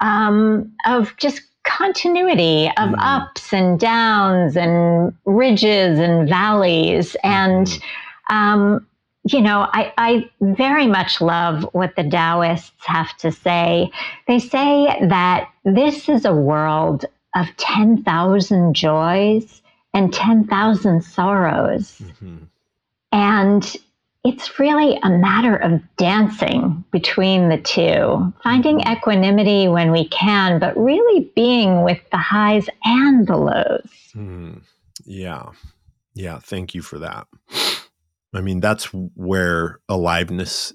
um, 0.00 0.72
of 0.86 1.16
just 1.16 1.42
continuity 1.64 2.68
of 2.76 2.90
mm. 2.90 2.98
ups 2.98 3.52
and 3.52 3.80
downs 3.80 4.56
and 4.56 5.12
ridges 5.24 5.98
and 5.98 6.28
valleys 6.28 7.16
and 7.24 7.66
mm. 7.66 8.34
um, 8.34 8.86
you 9.24 9.40
know 9.40 9.68
I, 9.72 9.92
I 9.96 10.30
very 10.40 10.86
much 10.86 11.20
love 11.20 11.66
what 11.72 11.96
the 11.96 12.04
taoists 12.04 12.86
have 12.86 13.16
to 13.18 13.32
say 13.32 13.90
they 14.28 14.38
say 14.38 15.06
that 15.08 15.50
this 15.64 16.08
is 16.08 16.24
a 16.24 16.34
world 16.34 17.06
of 17.34 17.46
10,000 17.56 18.74
joys 18.74 19.62
and 19.92 20.12
10,000 20.12 21.02
sorrows 21.02 22.00
mm-hmm. 22.02 22.36
and 23.12 23.76
it's 24.24 24.58
really 24.58 24.98
a 25.02 25.10
matter 25.10 25.54
of 25.54 25.82
dancing 25.98 26.82
between 26.90 27.50
the 27.50 27.58
two, 27.58 28.32
finding 28.42 28.78
mm-hmm. 28.78 28.92
equanimity 28.92 29.68
when 29.68 29.92
we 29.92 30.08
can, 30.08 30.58
but 30.58 30.74
really 30.76 31.30
being 31.36 31.82
with 31.82 32.00
the 32.10 32.16
highs 32.16 32.66
and 32.84 33.26
the 33.26 33.36
lows. 33.36 33.90
Mm, 34.14 34.62
yeah. 35.04 35.50
Yeah. 36.14 36.38
Thank 36.38 36.74
you 36.74 36.80
for 36.80 36.98
that. 37.00 37.26
I 38.32 38.40
mean, 38.40 38.60
that's 38.60 38.86
where 38.86 39.80
aliveness 39.88 40.72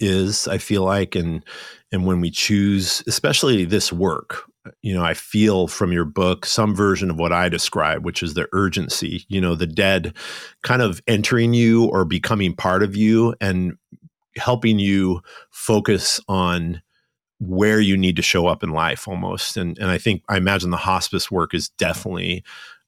is, 0.00 0.48
I 0.48 0.58
feel 0.58 0.82
like. 0.82 1.14
And, 1.14 1.44
and 1.92 2.06
when 2.06 2.20
we 2.20 2.30
choose, 2.30 3.02
especially 3.06 3.64
this 3.66 3.92
work, 3.92 4.50
you 4.82 4.94
know, 4.94 5.04
I 5.04 5.14
feel 5.14 5.68
from 5.68 5.92
your 5.92 6.04
book 6.04 6.46
some 6.46 6.74
version 6.74 7.10
of 7.10 7.18
what 7.18 7.32
I 7.32 7.48
describe, 7.48 8.04
which 8.04 8.22
is 8.22 8.34
the 8.34 8.48
urgency, 8.52 9.24
you 9.28 9.40
know, 9.40 9.54
the 9.54 9.66
dead 9.66 10.14
kind 10.62 10.82
of 10.82 11.02
entering 11.06 11.54
you 11.54 11.84
or 11.86 12.04
becoming 12.04 12.54
part 12.54 12.82
of 12.82 12.96
you 12.96 13.34
and 13.40 13.76
helping 14.36 14.78
you 14.78 15.20
focus 15.50 16.20
on 16.28 16.82
where 17.38 17.80
you 17.80 17.96
need 17.96 18.16
to 18.16 18.22
show 18.22 18.46
up 18.46 18.62
in 18.62 18.70
life 18.70 19.06
almost. 19.06 19.56
And 19.56 19.78
and 19.78 19.90
I 19.90 19.98
think 19.98 20.22
I 20.28 20.36
imagine 20.36 20.70
the 20.70 20.76
hospice 20.76 21.30
work 21.30 21.54
is 21.54 21.68
definitely 21.70 22.44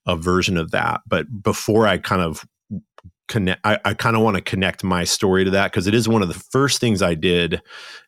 a 0.07 0.17
version 0.17 0.57
of 0.57 0.71
that. 0.71 1.03
But 1.07 1.43
before 1.43 1.87
I 1.87 1.99
kind 1.99 2.23
of 2.23 2.47
connect 3.29 3.61
I, 3.65 3.79
I 3.85 3.95
kind 3.95 4.17
of 4.17 4.23
want 4.23 4.37
to 4.37 4.43
connect 4.43 4.83
my 4.83 5.05
story 5.05 5.45
to 5.45 5.51
that 5.51 5.71
because 5.71 5.87
it 5.87 5.95
is 5.95 6.09
one 6.09 6.23
of 6.23 6.29
the 6.29 6.35
first 6.35 6.81
things 6.81 7.03
I 7.03 7.15
did 7.15 7.61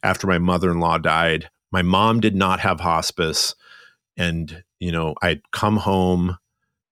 after 0.02 0.26
my 0.26 0.38
mother-in-law 0.38 0.98
died. 0.98 1.50
My 1.72 1.82
mom 1.82 2.20
did 2.20 2.34
not 2.34 2.60
have 2.60 2.80
hospice 2.80 3.54
and 4.16 4.62
you 4.78 4.92
know 4.92 5.14
i'd 5.22 5.40
come 5.52 5.76
home 5.76 6.36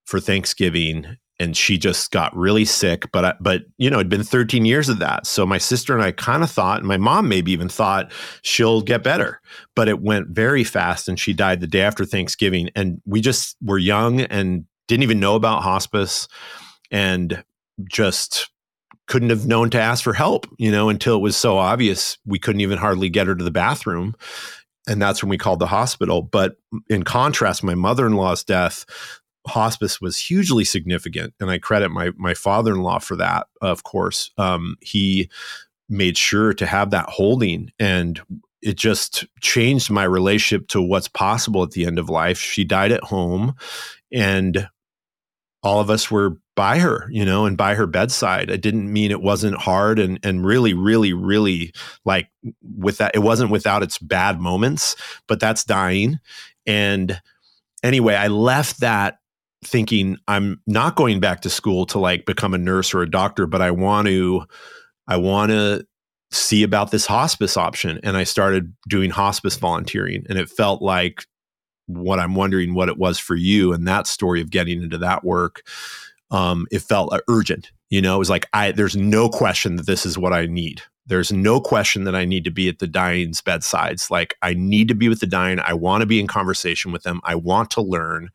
for 0.07 0.19
thanksgiving 0.19 1.17
and 1.41 1.57
she 1.57 1.79
just 1.79 2.11
got 2.11 2.35
really 2.37 2.65
sick 2.65 3.11
but 3.13 3.25
I, 3.25 3.35
but 3.41 3.63
you 3.77 3.91
know 3.91 3.99
it'd 3.99 4.09
been 4.09 4.25
13 4.25 4.65
years 4.65 4.89
of 4.89 4.99
that. 4.99 5.27
So 5.27 5.47
my 5.47 5.59
sister 5.59 5.95
and 5.95 6.03
i 6.03 6.11
kind 6.11 6.43
of 6.43 6.51
thought 6.51 6.79
and 6.79 6.89
my 6.89 6.97
mom 6.97 7.29
maybe 7.29 7.53
even 7.53 7.69
thought 7.69 8.11
she'll 8.43 8.81
get 8.81 9.03
better 9.03 9.41
but 9.77 9.89
it 9.89 10.01
went 10.01 10.29
very 10.29 10.65
fast 10.65 11.09
and 11.09 11.21
she 11.21 11.33
died 11.33 11.61
the 11.61 11.67
day 11.67 11.83
after 11.83 12.05
thanksgiving 12.05 12.71
and 12.75 13.01
we 13.05 13.21
just 13.21 13.57
were 13.63 13.79
young 13.79 14.23
and 14.23 14.65
didn't 14.89 15.03
even 15.03 15.21
know 15.21 15.35
about 15.35 15.63
hospice 15.63 16.29
and 16.91 17.45
just 17.85 18.49
couldn't 19.07 19.31
have 19.31 19.47
known 19.47 19.71
to 19.71 19.81
ask 19.81 20.03
for 20.03 20.15
help 20.15 20.47
you 20.59 20.71
know 20.71 20.89
until 20.89 21.17
it 21.17 21.23
was 21.23 21.37
so 21.37 21.59
obvious 21.59 22.19
we 22.25 22.39
couldn't 22.39 22.61
even 22.61 22.79
hardly 22.79 23.09
get 23.09 23.27
her 23.27 23.35
to 23.35 23.45
the 23.45 23.51
bathroom 23.51 24.15
and 24.89 25.01
that's 25.01 25.23
when 25.23 25.29
we 25.31 25.39
called 25.39 25.59
the 25.59 25.67
hospital. 25.67 26.23
But 26.23 26.57
in 26.89 27.03
contrast, 27.05 27.63
my 27.63 27.75
mother 27.75 28.07
in 28.07 28.15
law's 28.15 28.43
death, 28.43 28.85
hospice 29.47 30.01
was 30.01 30.19
hugely 30.19 30.65
significant, 30.65 31.35
and 31.39 31.51
I 31.51 31.59
credit 31.59 31.91
my 31.91 32.11
my 32.17 32.35
father 32.35 32.73
in 32.73 32.83
law 32.83 32.99
for 32.99 33.17
that. 33.17 33.47
Of 33.61 33.85
course, 33.85 34.31
um, 34.39 34.77
he 34.81 35.31
made 35.89 36.17
sure 36.17 36.53
to 36.55 36.67
have 36.67 36.91
that 36.91 37.09
holding, 37.09 37.71
and 37.79 38.21
it 38.63 38.77
just 38.77 39.27
changed 39.41 39.91
my 39.91 40.05
relationship 40.05 40.69
to 40.69 40.83
what's 40.83 41.09
possible 41.09 41.63
at 41.63 41.71
the 41.73 41.87
end 41.87 41.99
of 41.99 42.09
life. 42.09 42.39
She 42.39 42.65
died 42.65 42.93
at 42.93 43.05
home, 43.05 43.55
and 44.13 44.69
all 45.63 45.81
of 45.81 45.91
us 45.91 46.11
were 46.11 46.39
by 46.59 46.81
her, 46.81 47.07
you 47.13 47.25
know, 47.25 47.47
and 47.47 47.57
by 47.57 47.77
her 47.77 47.87
bedside. 47.87 48.51
It 48.51 48.63
didn't 48.63 48.93
mean 48.93 49.13
it 49.13 49.23
wasn't 49.23 49.57
hard 49.59 50.01
and 50.01 50.19
and 50.25 50.45
really, 50.45 50.75
really, 50.75 51.13
really 51.13 51.73
like 52.05 52.31
with 52.77 52.99
that, 52.99 53.13
it 53.15 53.21
wasn't 53.21 53.53
without 53.53 53.85
its 53.85 53.97
bad 53.97 54.41
moments, 54.41 54.97
but 55.29 55.39
that's 55.39 55.63
dying. 55.63 56.19
And 56.67 57.23
anyway, 57.85 58.17
I 58.17 58.27
left 58.27 58.81
that 58.81 59.21
thinking 59.65 60.17
I'm 60.27 60.61
not 60.67 60.97
going 60.97 61.21
back 61.21 61.43
to 61.43 61.51
school 61.51 61.87
to 61.87 62.01
like 62.01 62.27
become 62.27 62.55
a 62.55 62.59
nurse 62.59 62.93
or 62.93 63.03
a 63.03 63.11
doctor, 63.11 63.47
but 63.47 63.63
I 63.63 63.71
want 63.71 64.09
to 64.09 64.45
I 65.07 65.17
want 65.17 65.53
to 65.53 65.87
see 66.33 66.65
about 66.65 66.91
this 66.91 67.07
hospice 67.07 67.57
option 67.57 68.01
and 68.03 68.17
I 68.17 68.25
started 68.25 68.75
doing 68.89 69.11
hospice 69.11 69.55
volunteering 69.55 70.27
and 70.29 70.37
it 70.41 70.51
felt 70.51 70.83
like 70.83 71.25
what 71.87 72.19
I'm 72.19 72.35
wondering 72.35 72.75
what 72.75 72.89
it 72.89 72.99
was 72.99 73.21
for 73.21 73.37
you 73.37 73.73
and 73.73 73.87
that 73.87 74.09
story 74.09 74.41
of 74.41 74.51
getting 74.51 74.83
into 74.83 74.99
that 74.99 75.23
work 75.23 75.63
um, 76.31 76.67
it 76.71 76.81
felt 76.81 77.13
uh, 77.13 77.21
urgent. 77.29 77.71
You 77.91 78.03
know, 78.03 78.17
it 78.17 78.19
was 78.19 78.31
like 78.31 78.47
I 78.53 78.73
there's 78.73 78.97
no 78.97 79.29
question 79.29 79.77
that 79.77 79.87
this 79.87 80.05
is 80.05 80.19
what 80.19 80.33
I 80.33 80.47
need. 80.47 80.83
There's 81.07 81.33
no 81.33 81.61
question 81.61 82.05
that 82.05 82.15
I 82.15 82.27
need 82.27 82.45
to 82.45 82.51
be 82.51 82.69
at 82.69 82.81
the 82.81 82.87
dying's 82.87 83.41
bedsides. 83.41 84.11
Like 84.11 84.35
I 84.43 84.53
need 84.53 84.89
to 84.89 84.95
be 84.95 85.09
with 85.09 85.21
the 85.21 85.27
dying. 85.27 85.59
I 85.61 85.73
want 85.73 86.03
to 86.03 86.07
be 86.07 86.21
in 86.21 86.27
conversation 86.27 86.93
with 86.93 87.03
them. 87.03 87.21
I 87.25 87.35
want 87.35 87.71
to 87.73 87.81
learn. 87.81 88.29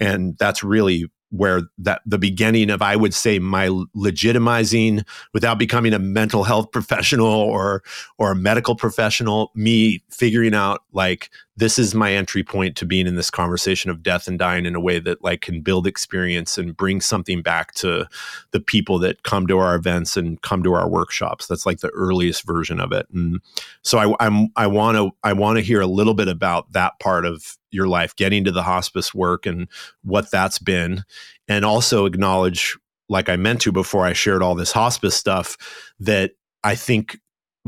And 0.00 0.36
that's 0.38 0.64
really 0.64 1.10
where 1.30 1.62
that 1.78 2.00
the 2.06 2.18
beginning 2.18 2.70
of 2.70 2.82
i 2.82 2.96
would 2.96 3.14
say 3.14 3.38
my 3.38 3.68
legitimizing 3.96 5.04
without 5.32 5.58
becoming 5.58 5.92
a 5.92 5.98
mental 5.98 6.44
health 6.44 6.70
professional 6.70 7.26
or 7.26 7.82
or 8.18 8.32
a 8.32 8.36
medical 8.36 8.74
professional 8.74 9.50
me 9.54 10.02
figuring 10.10 10.54
out 10.54 10.82
like 10.92 11.30
this 11.56 11.78
is 11.78 11.94
my 11.94 12.12
entry 12.12 12.42
point 12.42 12.76
to 12.76 12.84
being 12.84 13.06
in 13.06 13.16
this 13.16 13.30
conversation 13.30 13.90
of 13.90 14.02
death 14.02 14.28
and 14.28 14.38
dying 14.38 14.66
in 14.66 14.74
a 14.74 14.80
way 14.80 14.98
that 14.98 15.24
like 15.24 15.40
can 15.40 15.62
build 15.62 15.86
experience 15.86 16.58
and 16.58 16.76
bring 16.76 17.00
something 17.00 17.40
back 17.40 17.72
to 17.72 18.06
the 18.50 18.60
people 18.60 18.98
that 18.98 19.22
come 19.22 19.46
to 19.46 19.58
our 19.58 19.74
events 19.74 20.16
and 20.16 20.42
come 20.42 20.62
to 20.62 20.74
our 20.74 20.88
workshops. 20.88 21.46
That's 21.46 21.64
like 21.64 21.80
the 21.80 21.90
earliest 21.90 22.46
version 22.46 22.78
of 22.78 22.92
it. 22.92 23.06
And 23.12 23.40
so 23.82 23.98
i 23.98 24.26
i'm 24.26 24.48
i 24.56 24.66
want 24.66 24.96
to 24.96 25.10
i 25.24 25.32
want 25.32 25.56
to 25.56 25.64
hear 25.64 25.80
a 25.80 25.86
little 25.86 26.14
bit 26.14 26.28
about 26.28 26.72
that 26.72 26.98
part 27.00 27.24
of 27.24 27.56
your 27.76 27.86
life, 27.86 28.16
getting 28.16 28.42
to 28.44 28.50
the 28.50 28.64
hospice 28.64 29.14
work 29.14 29.46
and 29.46 29.68
what 30.02 30.30
that's 30.32 30.58
been, 30.58 31.04
and 31.46 31.64
also 31.64 32.06
acknowledge, 32.06 32.76
like 33.08 33.28
I 33.28 33.36
meant 33.36 33.60
to 33.60 33.70
before 33.70 34.04
I 34.04 34.14
shared 34.14 34.42
all 34.42 34.56
this 34.56 34.72
hospice 34.72 35.14
stuff, 35.14 35.56
that 36.00 36.32
I 36.64 36.74
think 36.74 37.18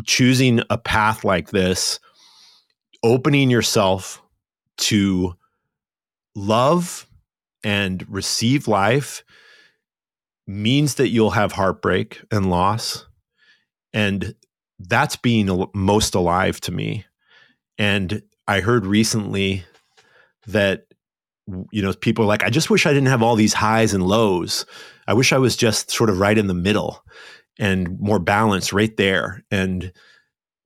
choosing 0.05 0.63
a 0.71 0.79
path 0.79 1.23
like 1.23 1.51
this, 1.51 2.01
opening 3.05 3.51
yourself 3.51 4.21
to 4.79 5.37
love 6.35 7.07
and 7.63 8.05
receive 8.09 8.67
life 8.67 9.23
means 10.47 10.95
that 10.95 11.09
you'll 11.09 11.31
have 11.31 11.53
heartbreak 11.53 12.23
and 12.31 12.49
loss. 12.49 13.05
And 13.93 14.35
that's 14.79 15.17
being 15.17 15.67
most 15.75 16.15
alive 16.15 16.61
to 16.63 16.73
me. 16.73 17.05
And 17.77 18.23
I 18.47 18.61
heard 18.61 18.87
recently 18.87 19.65
that 20.49 20.85
you 21.71 21.83
know 21.83 21.93
people 21.95 22.25
are 22.25 22.29
like 22.29 22.45
i 22.45 22.51
just 22.51 22.69
wish 22.69 22.87
i 22.87 22.93
didn't 22.93 23.09
have 23.09 23.23
all 23.23 23.37
these 23.37 23.55
highs 23.55 23.95
and 23.95 24.07
lows. 24.07 24.67
I 25.07 25.15
wish 25.15 25.33
i 25.33 25.39
was 25.39 25.57
just 25.57 25.91
sort 25.91 26.11
of 26.11 26.19
right 26.19 26.37
in 26.37 26.47
the 26.47 26.55
middle 26.55 27.03
and 27.59 27.99
more 27.99 28.19
balanced 28.19 28.73
right 28.73 28.97
there. 28.97 29.45
And 29.51 29.93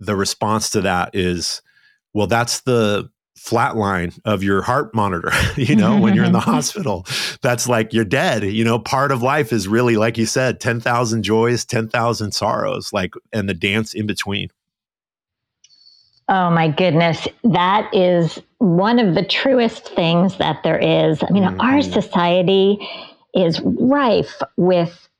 the 0.00 0.16
response 0.16 0.70
to 0.70 0.80
that 0.82 1.14
is 1.14 1.62
well 2.12 2.26
that's 2.26 2.60
the 2.60 3.08
flat 3.36 3.76
line 3.76 4.12
of 4.24 4.42
your 4.42 4.62
heart 4.62 4.94
monitor 4.94 5.32
you 5.56 5.74
know 5.74 5.98
when 5.98 6.14
you're 6.14 6.24
in 6.24 6.32
the 6.32 6.38
mm-hmm. 6.38 6.50
hospital. 6.54 7.06
That's 7.40 7.68
like 7.68 7.92
you're 7.92 8.04
dead 8.04 8.44
you 8.44 8.64
know 8.64 8.78
part 8.78 9.12
of 9.12 9.22
life 9.22 9.52
is 9.52 9.68
really 9.68 9.96
like 9.96 10.18
you 10.18 10.26
said 10.26 10.60
10,000 10.60 11.22
joys 11.22 11.64
10,000 11.64 12.32
sorrows 12.32 12.92
like 12.92 13.14
and 13.32 13.48
the 13.48 13.54
dance 13.54 13.94
in 13.94 14.06
between 14.06 14.48
Oh 16.32 16.48
my 16.48 16.68
goodness. 16.68 17.28
That 17.44 17.94
is 17.94 18.40
one 18.56 18.98
of 18.98 19.14
the 19.14 19.22
truest 19.22 19.94
things 19.94 20.38
that 20.38 20.62
there 20.62 20.78
is. 20.78 21.22
I 21.22 21.30
mean, 21.30 21.42
mm-hmm. 21.42 21.60
our 21.60 21.82
society 21.82 22.78
is 23.34 23.60
rife 23.60 24.40
with 24.56 25.10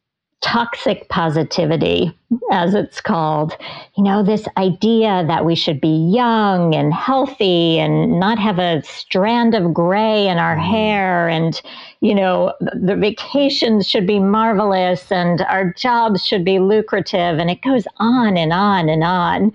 toxic 0.40 1.10
positivity, 1.10 2.18
as 2.50 2.74
it's 2.74 3.02
called. 3.02 3.54
You 3.94 4.04
know, 4.04 4.22
this 4.22 4.48
idea 4.56 5.22
that 5.28 5.44
we 5.44 5.54
should 5.54 5.82
be 5.82 6.10
young 6.10 6.74
and 6.74 6.94
healthy 6.94 7.78
and 7.78 8.18
not 8.18 8.38
have 8.38 8.58
a 8.58 8.82
strand 8.82 9.54
of 9.54 9.74
gray 9.74 10.26
in 10.28 10.38
our 10.38 10.56
mm-hmm. 10.56 10.70
hair, 10.70 11.28
and, 11.28 11.60
you 12.00 12.14
know, 12.14 12.54
the 12.60 12.96
vacations 12.96 13.86
should 13.86 14.06
be 14.06 14.18
marvelous 14.18 15.12
and 15.12 15.42
our 15.42 15.74
jobs 15.74 16.24
should 16.24 16.42
be 16.44 16.58
lucrative, 16.58 17.38
and 17.38 17.50
it 17.50 17.60
goes 17.60 17.86
on 17.98 18.38
and 18.38 18.54
on 18.54 18.88
and 18.88 19.04
on. 19.04 19.52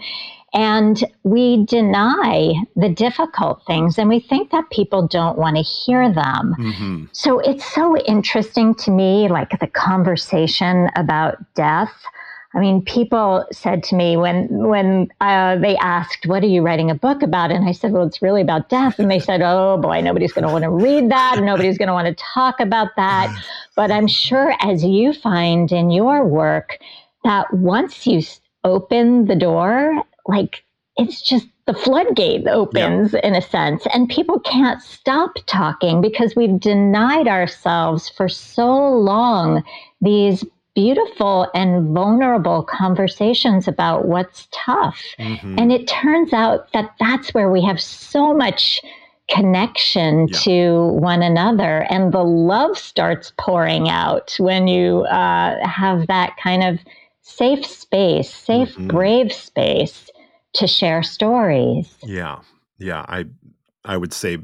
And 0.54 1.04
we 1.24 1.66
deny 1.66 2.54
the 2.76 2.90
difficult 2.90 3.64
things 3.68 3.98
and 3.98 4.08
we 4.08 4.20
think 4.20 4.52
that 4.52 4.70
people 4.72 5.06
don't 5.06 5.38
want 5.38 5.58
to 5.58 5.62
hear 5.62 6.12
them. 6.12 6.56
Mm-hmm. 6.58 7.06
So 7.12 7.40
it's 7.40 7.66
so 7.66 7.98
interesting 7.98 8.74
to 8.76 8.92
me, 8.92 9.28
like 9.28 9.60
the 9.60 9.68
conversation 9.68 10.90
about 10.96 11.38
death. 11.54 11.92
I 12.54 12.60
mean, 12.60 12.82
people 12.82 13.46
said 13.52 13.84
to 13.84 13.96
me 13.96 14.16
when 14.16 14.48
when 14.50 15.10
uh, 15.20 15.58
they 15.58 15.76
asked, 15.78 16.26
"What 16.26 16.44
are 16.44 16.48
you 16.48 16.62
writing 16.62 16.90
a 16.90 16.96
book 16.96 17.22
about?" 17.22 17.52
and 17.52 17.68
I 17.68 17.74
said, 17.74 17.92
"Well, 17.92 18.08
it's 18.08 18.22
really 18.22 18.42
about 18.42 18.70
death." 18.70 19.00
And 19.00 19.12
they 19.12 19.20
said, 19.20 19.42
"Oh 19.44 19.78
boy, 19.78 20.00
nobody's 20.00 20.32
going 20.32 20.48
to 20.48 20.52
want 20.52 20.64
to 20.64 20.72
read 20.72 21.12
that. 21.12 21.40
Nobody's 21.44 21.78
going 21.78 21.90
to 21.90 21.94
want 21.94 22.08
to 22.08 22.24
talk 22.34 22.60
about 22.60 22.96
that." 22.96 23.36
But 23.76 23.92
I'm 23.92 24.08
sure, 24.08 24.56
as 24.62 24.84
you 24.84 25.14
find 25.14 25.72
in 25.72 25.92
your 25.92 26.26
work, 26.26 26.80
that 27.24 27.54
once 27.54 28.08
you 28.08 28.24
open 28.64 29.26
the 29.26 29.36
door, 29.36 30.04
like 30.28 30.64
it's 30.98 31.22
just 31.22 31.48
the 31.66 31.74
floodgate 31.74 32.48
opens 32.48 33.14
yeah. 33.14 33.20
in 33.24 33.36
a 33.36 33.42
sense, 33.42 33.86
and 33.94 34.10
people 34.10 34.40
can't 34.40 34.82
stop 34.82 35.36
talking 35.46 36.02
because 36.02 36.36
we've 36.36 36.60
denied 36.60 37.28
ourselves 37.28 38.10
for 38.10 38.30
so 38.30 38.90
long 38.98 39.64
these 40.02 40.44
beautiful 40.76 41.48
and 41.56 41.94
vulnerable 41.94 42.62
conversations 42.62 43.68
about 43.68 44.06
what's 44.06 44.48
tough. 44.52 45.02
Mm-hmm. 45.18 45.56
And 45.58 45.72
it 45.72 45.88
turns 45.88 46.34
out 46.34 46.72
that 46.74 46.94
that's 47.00 47.34
where 47.34 47.50
we 47.50 47.64
have 47.64 47.82
so 47.82 48.32
much 48.32 48.80
connection 49.30 50.28
yeah. 50.28 50.40
to 50.40 50.86
one 50.88 51.22
another 51.22 51.86
and 51.90 52.14
the 52.14 52.24
love 52.24 52.78
starts 52.78 53.34
pouring 53.38 53.90
out 53.90 54.36
when 54.40 54.68
you 54.68 55.02
uh, 55.02 55.68
have 55.68 56.08
that 56.08 56.36
kind 56.42 56.64
of 56.64 56.80
safe 57.24 57.66
space 57.66 58.34
safe 58.34 58.70
mm-hmm. 58.70 58.88
brave 58.88 59.34
space 59.34 60.10
to 60.58 60.68
share 60.68 61.04
stories 61.04 61.96
yeah 62.04 62.40
yeah 62.80 63.06
i 63.08 63.26
i 63.86 63.96
would 63.96 64.14
say 64.14 64.38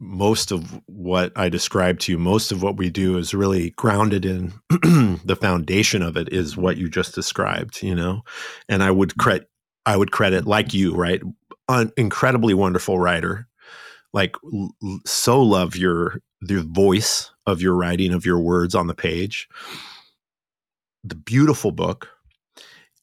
most 0.00 0.52
of 0.52 0.80
what 0.86 1.32
I 1.36 1.48
described 1.48 2.02
to 2.02 2.12
you, 2.12 2.18
most 2.18 2.52
of 2.52 2.62
what 2.62 2.76
we 2.76 2.90
do 2.90 3.16
is 3.16 3.34
really 3.34 3.70
grounded 3.70 4.24
in 4.24 4.52
the 5.24 5.38
foundation 5.40 6.02
of 6.02 6.16
it 6.16 6.32
is 6.32 6.56
what 6.56 6.76
you 6.76 6.88
just 6.88 7.14
described, 7.14 7.82
you 7.82 7.94
know? 7.94 8.22
And 8.68 8.82
I 8.82 8.90
would 8.90 9.16
credit, 9.16 9.48
I 9.86 9.96
would 9.96 10.12
credit 10.12 10.46
like 10.46 10.74
you, 10.74 10.94
right? 10.94 11.22
An 11.68 11.92
incredibly 11.96 12.54
wonderful 12.54 12.98
writer. 12.98 13.46
Like 14.12 14.36
l- 14.52 14.74
so 15.06 15.42
love 15.42 15.76
your 15.76 16.20
the 16.40 16.62
voice 16.62 17.30
of 17.46 17.62
your 17.62 17.74
writing 17.74 18.12
of 18.12 18.26
your 18.26 18.38
words 18.38 18.74
on 18.74 18.86
the 18.86 18.94
page. 18.94 19.48
The 21.02 21.14
beautiful 21.14 21.72
book 21.72 22.08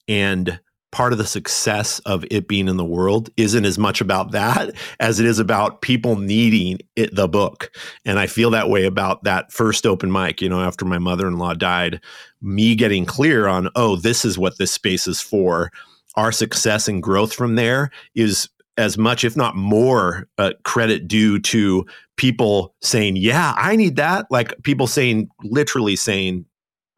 and 0.08 0.60
part 0.92 1.14
of 1.14 1.18
the 1.18 1.26
success 1.26 2.00
of 2.00 2.26
it 2.30 2.48
being 2.48 2.68
in 2.68 2.78
the 2.78 2.86
world 2.86 3.30
isn't 3.38 3.66
as 3.66 3.78
much 3.78 4.02
about 4.02 4.32
that 4.32 4.76
as 5.00 5.20
it 5.20 5.26
is 5.26 5.40
about 5.40 5.82
people 5.82 6.18
needing 6.18 6.80
it, 6.96 7.16
the 7.16 7.28
book. 7.28 7.72
And 8.06 8.20
I 8.20 8.28
feel 8.28 8.52
that 8.52 8.70
way 8.70 8.86
about 8.86 9.24
that 9.24 9.52
first 9.52 9.86
open 9.86 10.12
mic, 10.12 10.42
you 10.42 10.50
know, 10.50 10.62
after 10.62 10.86
my 10.86 11.00
mother 11.00 11.28
in 11.28 11.38
law 11.38 11.54
died, 11.54 12.02
me 12.42 12.76
getting 12.76 13.06
clear 13.06 13.48
on, 13.48 13.70
oh, 13.76 13.96
this 13.96 14.26
is 14.26 14.38
what 14.38 14.58
this 14.58 14.72
space 14.72 15.08
is 15.08 15.22
for. 15.22 15.72
Our 16.16 16.32
success 16.32 16.88
and 16.88 17.02
growth 17.02 17.34
from 17.34 17.56
there 17.56 17.90
is 18.16 18.50
as 18.78 18.98
much, 18.98 19.24
if 19.24 19.38
not 19.38 19.56
more, 19.56 20.28
uh, 20.38 20.52
credit 20.64 21.08
due 21.08 21.40
to 21.40 21.86
people 22.18 22.74
saying, 22.82 23.16
yeah, 23.16 23.54
I 23.58 23.76
need 23.76 23.96
that. 23.96 24.26
Like 24.30 24.54
people 24.64 24.88
saying, 24.88 25.30
literally 25.44 25.96
saying 25.96 26.46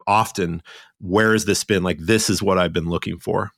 often, 0.06 0.62
where 1.00 1.32
has 1.32 1.44
this 1.44 1.64
been? 1.64 1.82
Like, 1.82 1.98
this 1.98 2.30
is 2.30 2.42
what 2.42 2.58
I've 2.58 2.72
been 2.72 2.88
looking 2.88 3.18
for. 3.18 3.50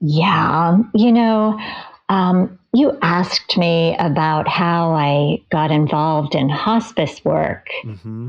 Yeah, 0.00 0.78
you 0.94 1.12
know, 1.12 1.58
um, 2.08 2.58
you 2.72 2.96
asked 3.02 3.56
me 3.56 3.96
about 3.98 4.46
how 4.46 4.92
I 4.92 5.42
got 5.50 5.70
involved 5.70 6.34
in 6.34 6.48
hospice 6.48 7.24
work. 7.24 7.66
Mm-hmm. 7.84 8.28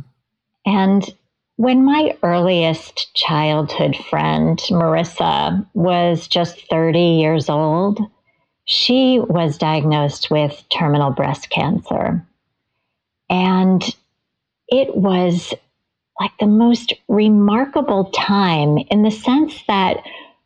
And 0.65 1.09
when 1.57 1.83
my 1.83 2.15
earliest 2.23 3.13
childhood 3.15 3.95
friend, 4.09 4.57
Marissa, 4.69 5.65
was 5.73 6.27
just 6.27 6.69
30 6.69 6.99
years 6.99 7.49
old, 7.49 7.99
she 8.65 9.19
was 9.19 9.57
diagnosed 9.57 10.29
with 10.29 10.63
terminal 10.69 11.11
breast 11.11 11.49
cancer. 11.49 12.25
And 13.29 13.83
it 14.67 14.95
was 14.95 15.53
like 16.19 16.31
the 16.39 16.47
most 16.47 16.93
remarkable 17.07 18.05
time 18.05 18.77
in 18.89 19.03
the 19.03 19.11
sense 19.11 19.63
that 19.67 19.97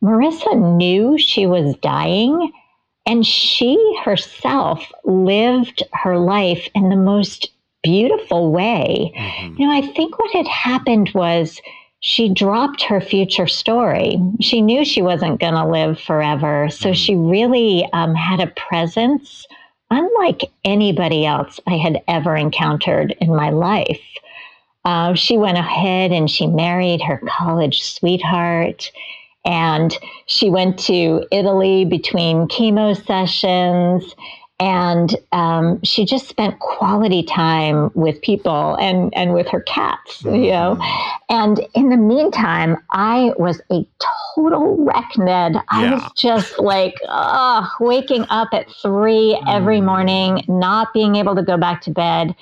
Marissa 0.03 0.57
knew 0.77 1.17
she 1.17 1.45
was 1.45 1.75
dying 1.77 2.51
and 3.05 3.25
she 3.25 3.77
herself 4.03 4.91
lived 5.03 5.83
her 5.93 6.17
life 6.17 6.67
in 6.75 6.89
the 6.89 6.95
most 6.95 7.51
beautiful 7.83 8.51
way. 8.51 9.11
Mm-hmm. 9.15 9.55
You 9.57 9.67
know, 9.67 9.73
I 9.73 9.81
think 9.93 10.17
what 10.19 10.31
had 10.31 10.47
happened 10.47 11.11
was 11.13 11.59
she 11.99 12.29
dropped 12.29 12.81
her 12.83 13.01
future 13.01 13.47
story. 13.47 14.19
She 14.39 14.61
knew 14.61 14.85
she 14.85 15.01
wasn't 15.01 15.39
going 15.39 15.53
to 15.53 15.67
live 15.67 15.99
forever. 15.99 16.69
So 16.69 16.89
mm-hmm. 16.89 16.93
she 16.93 17.15
really 17.15 17.87
um, 17.93 18.15
had 18.15 18.39
a 18.39 18.47
presence 18.47 19.45
unlike 19.91 20.49
anybody 20.63 21.25
else 21.25 21.59
I 21.67 21.75
had 21.75 22.01
ever 22.07 22.35
encountered 22.35 23.15
in 23.19 23.35
my 23.35 23.49
life. 23.49 24.01
Uh, 24.85 25.13
she 25.13 25.37
went 25.37 25.57
ahead 25.57 26.11
and 26.11 26.29
she 26.31 26.47
married 26.47 27.01
her 27.01 27.21
college 27.27 27.83
sweetheart 27.83 28.89
and 29.45 29.97
she 30.27 30.49
went 30.49 30.77
to 30.79 31.25
Italy 31.31 31.85
between 31.85 32.47
chemo 32.47 32.95
sessions. 33.05 34.15
And 34.59 35.15
um, 35.31 35.81
she 35.81 36.05
just 36.05 36.27
spent 36.27 36.59
quality 36.59 37.23
time 37.23 37.89
with 37.95 38.21
people 38.21 38.75
and, 38.75 39.11
and 39.15 39.33
with 39.33 39.47
her 39.47 39.61
cats, 39.61 40.21
mm-hmm. 40.21 40.35
you 40.35 40.51
know. 40.51 40.77
And 41.29 41.61
in 41.73 41.89
the 41.89 41.97
meantime, 41.97 42.77
I 42.91 43.31
was 43.39 43.59
a 43.71 43.83
total 44.35 44.85
wreck, 44.85 45.13
Ned. 45.17 45.55
I 45.69 45.85
yeah. 45.85 45.93
was 45.95 46.11
just 46.15 46.59
like, 46.59 46.93
uh, 47.09 47.67
waking 47.79 48.27
up 48.29 48.49
at 48.53 48.69
three 48.83 49.35
every 49.47 49.79
mm. 49.79 49.85
morning, 49.85 50.43
not 50.47 50.93
being 50.93 51.15
able 51.15 51.33
to 51.37 51.41
go 51.41 51.57
back 51.57 51.81
to 51.81 51.89
bed, 51.89 52.35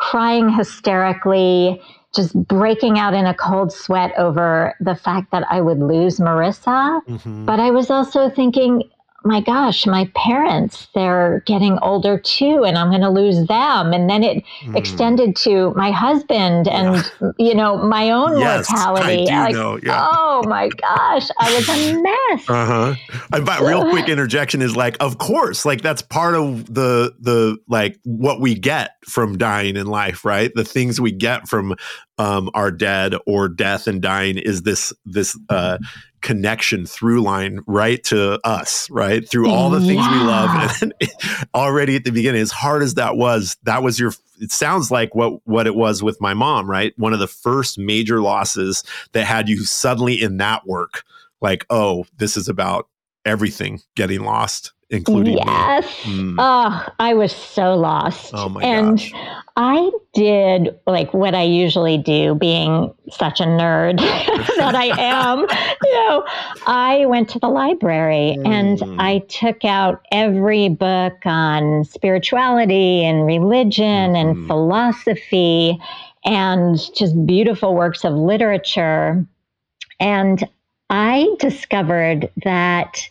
crying 0.00 0.48
hysterically 0.48 1.80
just 2.14 2.34
breaking 2.48 2.98
out 2.98 3.14
in 3.14 3.26
a 3.26 3.34
cold 3.34 3.72
sweat 3.72 4.12
over 4.18 4.74
the 4.80 4.96
fact 4.96 5.30
that 5.30 5.44
I 5.48 5.60
would 5.60 5.78
lose 5.78 6.18
Marissa. 6.18 7.00
Mm-hmm. 7.06 7.44
But 7.44 7.60
I 7.60 7.70
was 7.70 7.88
also 7.90 8.28
thinking, 8.28 8.90
my 9.24 9.40
gosh, 9.40 9.86
my 9.86 10.10
parents, 10.14 10.88
they're 10.94 11.42
getting 11.46 11.78
older 11.82 12.18
too, 12.18 12.64
and 12.64 12.78
I'm 12.78 12.88
going 12.88 13.02
to 13.02 13.10
lose 13.10 13.46
them. 13.46 13.92
And 13.92 14.08
then 14.08 14.24
it 14.24 14.42
mm. 14.62 14.76
extended 14.76 15.36
to 15.36 15.74
my 15.74 15.90
husband 15.90 16.66
and, 16.68 16.96
yeah. 17.20 17.30
you 17.38 17.54
know, 17.54 17.76
my 17.76 18.10
own 18.10 18.38
yes, 18.38 18.70
mortality. 18.70 19.24
I 19.24 19.26
do 19.26 19.32
like, 19.32 19.54
know. 19.54 19.78
Yeah. 19.82 20.08
Oh 20.10 20.42
my 20.46 20.68
gosh, 20.68 21.28
I 21.38 21.54
was 21.54 21.68
a 21.68 22.02
mess. 22.02 22.48
Uh 22.48 22.66
huh. 22.66 23.18
But 23.28 23.60
real 23.60 23.90
quick 23.90 24.08
interjection 24.08 24.62
is 24.62 24.74
like, 24.74 24.96
of 25.00 25.18
course, 25.18 25.66
like 25.66 25.82
that's 25.82 26.02
part 26.02 26.34
of 26.34 26.72
the, 26.72 27.14
the, 27.20 27.58
like 27.68 27.98
what 28.04 28.40
we 28.40 28.54
get 28.54 28.92
from 29.06 29.36
dying 29.36 29.76
in 29.76 29.86
life, 29.86 30.24
right? 30.24 30.50
The 30.54 30.64
things 30.64 31.00
we 31.00 31.12
get 31.12 31.46
from 31.46 31.76
um, 32.16 32.50
our 32.54 32.70
dead 32.70 33.14
or 33.26 33.48
death 33.48 33.86
and 33.86 34.00
dying 34.00 34.38
is 34.38 34.62
this, 34.62 34.92
this, 35.04 35.38
uh, 35.50 35.78
connection 36.20 36.86
through 36.86 37.22
line 37.22 37.60
right 37.66 38.02
to 38.04 38.38
us, 38.46 38.88
right? 38.90 39.28
Through 39.28 39.50
all 39.50 39.70
the 39.70 39.80
things 39.80 40.04
yeah. 40.04 40.20
we 40.20 40.26
love. 40.26 40.70
And 40.82 40.94
already 41.54 41.96
at 41.96 42.04
the 42.04 42.12
beginning, 42.12 42.40
as 42.40 42.50
hard 42.50 42.82
as 42.82 42.94
that 42.94 43.16
was, 43.16 43.56
that 43.64 43.82
was 43.82 43.98
your 43.98 44.12
it 44.40 44.52
sounds 44.52 44.90
like 44.90 45.14
what 45.14 45.46
what 45.46 45.66
it 45.66 45.74
was 45.74 46.02
with 46.02 46.20
my 46.20 46.34
mom, 46.34 46.68
right? 46.70 46.92
One 46.98 47.12
of 47.12 47.18
the 47.18 47.26
first 47.26 47.78
major 47.78 48.20
losses 48.20 48.82
that 49.12 49.26
had 49.26 49.48
you 49.48 49.64
suddenly 49.64 50.20
in 50.20 50.38
that 50.38 50.66
work, 50.66 51.02
like, 51.40 51.66
oh, 51.70 52.06
this 52.16 52.36
is 52.36 52.48
about 52.48 52.88
everything 53.24 53.80
getting 53.94 54.24
lost 54.24 54.72
including 54.90 55.38
yes. 55.38 55.86
Mm. 56.02 56.34
Oh, 56.38 56.92
I 56.98 57.14
was 57.14 57.32
so 57.32 57.74
lost. 57.76 58.32
Oh 58.34 58.48
my 58.48 58.60
and 58.62 58.98
gosh. 58.98 59.12
I 59.56 59.90
did 60.14 60.78
like 60.86 61.12
what 61.12 61.34
I 61.34 61.42
usually 61.42 61.98
do, 61.98 62.34
being 62.34 62.92
such 63.10 63.40
a 63.40 63.44
nerd 63.44 63.98
that 64.56 64.74
I 64.74 64.86
am. 64.98 65.40
you 65.84 65.92
know, 65.92 66.24
I 66.66 67.06
went 67.06 67.28
to 67.30 67.38
the 67.38 67.48
library 67.48 68.36
mm. 68.38 68.46
and 68.46 69.00
I 69.00 69.18
took 69.28 69.64
out 69.64 70.02
every 70.12 70.68
book 70.68 71.14
on 71.24 71.84
spirituality 71.84 73.04
and 73.04 73.26
religion 73.26 74.12
mm. 74.12 74.16
and 74.16 74.36
mm-hmm. 74.36 74.46
philosophy 74.46 75.78
and 76.24 76.78
just 76.94 77.26
beautiful 77.26 77.74
works 77.74 78.04
of 78.04 78.14
literature. 78.14 79.26
And 79.98 80.48
I 80.90 81.28
discovered 81.38 82.30
that 82.44 83.08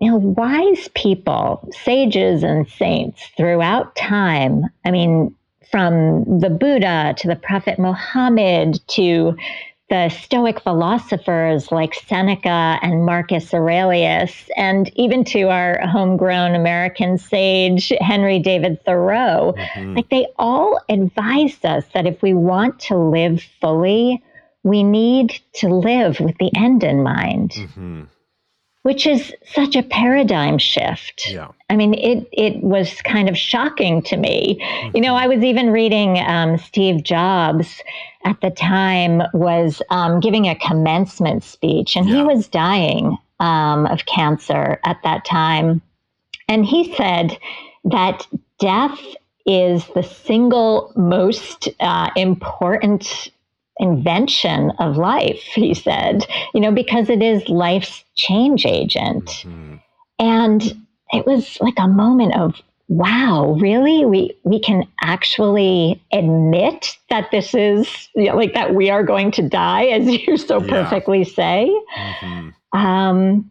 you 0.00 0.10
know, 0.10 0.16
wise 0.16 0.88
people, 0.94 1.68
sages 1.72 2.42
and 2.42 2.66
saints 2.68 3.28
throughout 3.36 3.94
time. 3.96 4.64
I 4.84 4.90
mean, 4.90 5.34
from 5.70 6.40
the 6.40 6.50
Buddha 6.50 7.14
to 7.18 7.28
the 7.28 7.36
Prophet 7.36 7.78
Muhammad 7.78 8.80
to 8.88 9.36
the 9.90 10.08
Stoic 10.08 10.60
philosophers 10.60 11.70
like 11.70 11.94
Seneca 11.94 12.78
and 12.80 13.04
Marcus 13.04 13.52
Aurelius, 13.52 14.48
and 14.56 14.90
even 14.96 15.24
to 15.24 15.48
our 15.48 15.80
homegrown 15.86 16.54
American 16.54 17.18
sage, 17.18 17.92
Henry 18.00 18.38
David 18.38 18.82
Thoreau. 18.84 19.52
Mm-hmm. 19.56 19.96
Like 19.96 20.08
they 20.08 20.28
all 20.38 20.80
advised 20.88 21.66
us 21.66 21.84
that 21.92 22.06
if 22.06 22.22
we 22.22 22.34
want 22.34 22.78
to 22.80 22.96
live 22.96 23.42
fully, 23.60 24.22
we 24.62 24.82
need 24.82 25.40
to 25.54 25.68
live 25.68 26.20
with 26.20 26.38
the 26.38 26.50
end 26.56 26.84
in 26.84 27.02
mind. 27.02 27.50
Mm-hmm 27.50 28.02
which 28.82 29.06
is 29.06 29.32
such 29.44 29.76
a 29.76 29.82
paradigm 29.82 30.56
shift. 30.58 31.28
Yeah. 31.28 31.48
I 31.68 31.76
mean, 31.76 31.94
it 31.94 32.28
it 32.32 32.62
was 32.62 33.00
kind 33.02 33.28
of 33.28 33.36
shocking 33.36 34.02
to 34.02 34.16
me. 34.16 34.58
Mm-hmm. 34.60 34.96
You 34.96 35.02
know, 35.02 35.14
I 35.14 35.26
was 35.26 35.42
even 35.42 35.70
reading 35.70 36.18
um, 36.18 36.56
Steve 36.58 37.02
Jobs 37.02 37.82
at 38.24 38.40
the 38.40 38.50
time 38.50 39.22
was 39.34 39.82
um, 39.90 40.20
giving 40.20 40.46
a 40.46 40.54
commencement 40.54 41.44
speech, 41.44 41.96
and 41.96 42.08
yeah. 42.08 42.16
he 42.16 42.22
was 42.22 42.48
dying 42.48 43.16
um, 43.38 43.86
of 43.86 44.06
cancer 44.06 44.80
at 44.84 44.98
that 45.04 45.24
time, 45.24 45.82
and 46.48 46.64
he 46.64 46.94
said 46.96 47.36
that 47.84 48.26
death 48.58 48.98
is 49.46 49.86
the 49.94 50.02
single 50.02 50.92
most 50.96 51.68
uh, 51.80 52.10
important 52.16 53.30
invention 53.80 54.70
of 54.78 54.96
life, 54.96 55.40
he 55.54 55.74
said, 55.74 56.26
you 56.54 56.60
know, 56.60 56.70
because 56.70 57.08
it 57.08 57.22
is 57.22 57.48
life's 57.48 58.04
change 58.14 58.66
agent. 58.66 59.24
Mm-hmm. 59.24 59.76
And 60.18 60.62
it 61.12 61.26
was 61.26 61.58
like 61.60 61.78
a 61.78 61.88
moment 61.88 62.36
of, 62.36 62.60
wow, 62.88 63.56
really? 63.58 64.04
We 64.04 64.36
we 64.44 64.60
can 64.60 64.86
actually 65.00 66.00
admit 66.12 66.98
that 67.08 67.30
this 67.30 67.54
is 67.54 68.08
you 68.14 68.26
know, 68.26 68.36
like 68.36 68.52
that 68.54 68.74
we 68.74 68.90
are 68.90 69.02
going 69.02 69.30
to 69.32 69.42
die, 69.42 69.86
as 69.86 70.06
you 70.06 70.36
so 70.36 70.60
yeah. 70.60 70.68
perfectly 70.68 71.24
say. 71.24 71.70
Mm-hmm. 71.96 72.78
Um, 72.78 73.50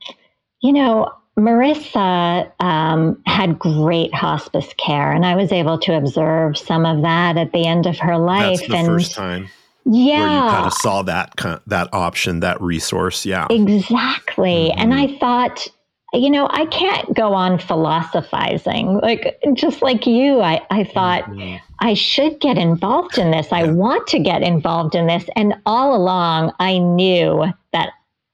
you 0.61 0.73
know, 0.73 1.11
Marissa 1.37 2.51
um, 2.59 3.21
had 3.25 3.57
great 3.57 4.13
hospice 4.13 4.73
care, 4.77 5.11
and 5.11 5.25
I 5.25 5.35
was 5.35 5.51
able 5.51 5.79
to 5.79 5.95
observe 5.95 6.57
some 6.57 6.85
of 6.85 7.01
that 7.01 7.37
at 7.37 7.51
the 7.51 7.65
end 7.65 7.87
of 7.87 7.97
her 7.97 8.17
life. 8.17 8.59
That's 8.59 8.69
the 8.69 8.77
and 8.77 8.87
first 8.87 9.15
time 9.15 9.49
yeah 9.85 10.19
where 10.19 10.45
you 10.45 10.51
kind 10.51 10.65
of 10.67 10.73
saw 10.73 11.01
that 11.01 11.33
that 11.67 11.89
option 11.93 12.39
that 12.41 12.61
resource 12.61 13.25
yeah. 13.25 13.47
Exactly. 13.49 14.69
Mm-hmm. 14.71 14.79
and 14.79 14.93
i 14.93 15.17
thought 15.17 15.67
you 16.13 16.29
know 16.29 16.47
i 16.51 16.65
can't 16.67 17.13
go 17.15 17.33
on 17.33 17.59
philosophizing. 17.59 18.99
Like 18.99 19.39
just 19.53 19.81
like 19.81 20.05
you 20.05 20.41
i, 20.41 20.61
I 20.69 20.83
thought 20.83 21.23
mm-hmm. 21.25 21.57
i 21.79 21.93
should 21.93 22.39
get 22.39 22.57
involved 22.57 23.17
in 23.17 23.31
this. 23.31 23.51
I 23.51 23.71
want 23.71 24.07
to 24.07 24.19
get 24.19 24.41
involved 24.41 24.95
in 24.95 25.07
this. 25.07 25.25
And 25.35 25.55
all 25.65 25.95
along 25.95 26.53
i 26.59 26.77
knew 26.77 27.51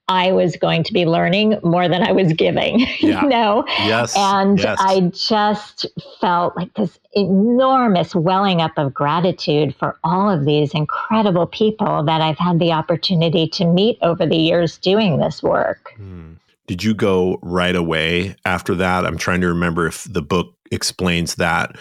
I 0.08 0.32
was 0.32 0.56
going 0.56 0.84
to 0.84 0.94
be 0.94 1.06
learning 1.06 1.60
more 1.64 1.88
than 1.88 2.04
I 2.04 2.12
was 2.12 2.32
giving, 2.34 2.80
yeah. 3.00 3.24
you 3.24 3.28
know? 3.28 3.66
Yes. 3.68 4.16
And 4.16 4.60
yes. 4.60 4.78
I 4.80 5.00
just 5.14 5.86
felt 6.22 6.56
like 6.56 6.74
this 6.76 7.00
enormous 7.14 8.14
welling 8.14 8.62
up 8.62 8.78
of 8.78 8.94
gratitude 8.94 9.76
for 9.76 9.98
all 10.04 10.30
of 10.30 10.46
these 10.46 10.74
incredible 10.74 11.48
people 11.48 12.04
that 12.04 12.22
I've 12.22 12.38
had 12.38 12.60
the 12.60 12.72
opportunity 12.72 13.48
to 13.50 13.66
meet 13.66 13.98
over 14.02 14.26
the 14.26 14.38
years 14.38 14.78
doing 14.78 15.18
this 15.18 15.42
work. 15.42 15.94
Hmm. 15.96 16.34
Did 16.68 16.84
you 16.84 16.94
go 16.94 17.40
right 17.42 17.76
away 17.76 18.36
after 18.46 18.76
that? 18.76 19.06
I'm 19.06 19.18
trying 19.18 19.42
to 19.42 19.48
remember 19.48 19.88
if 19.88 20.04
the 20.12 20.22
book 20.22 20.54
explains 20.72 21.36
that 21.36 21.76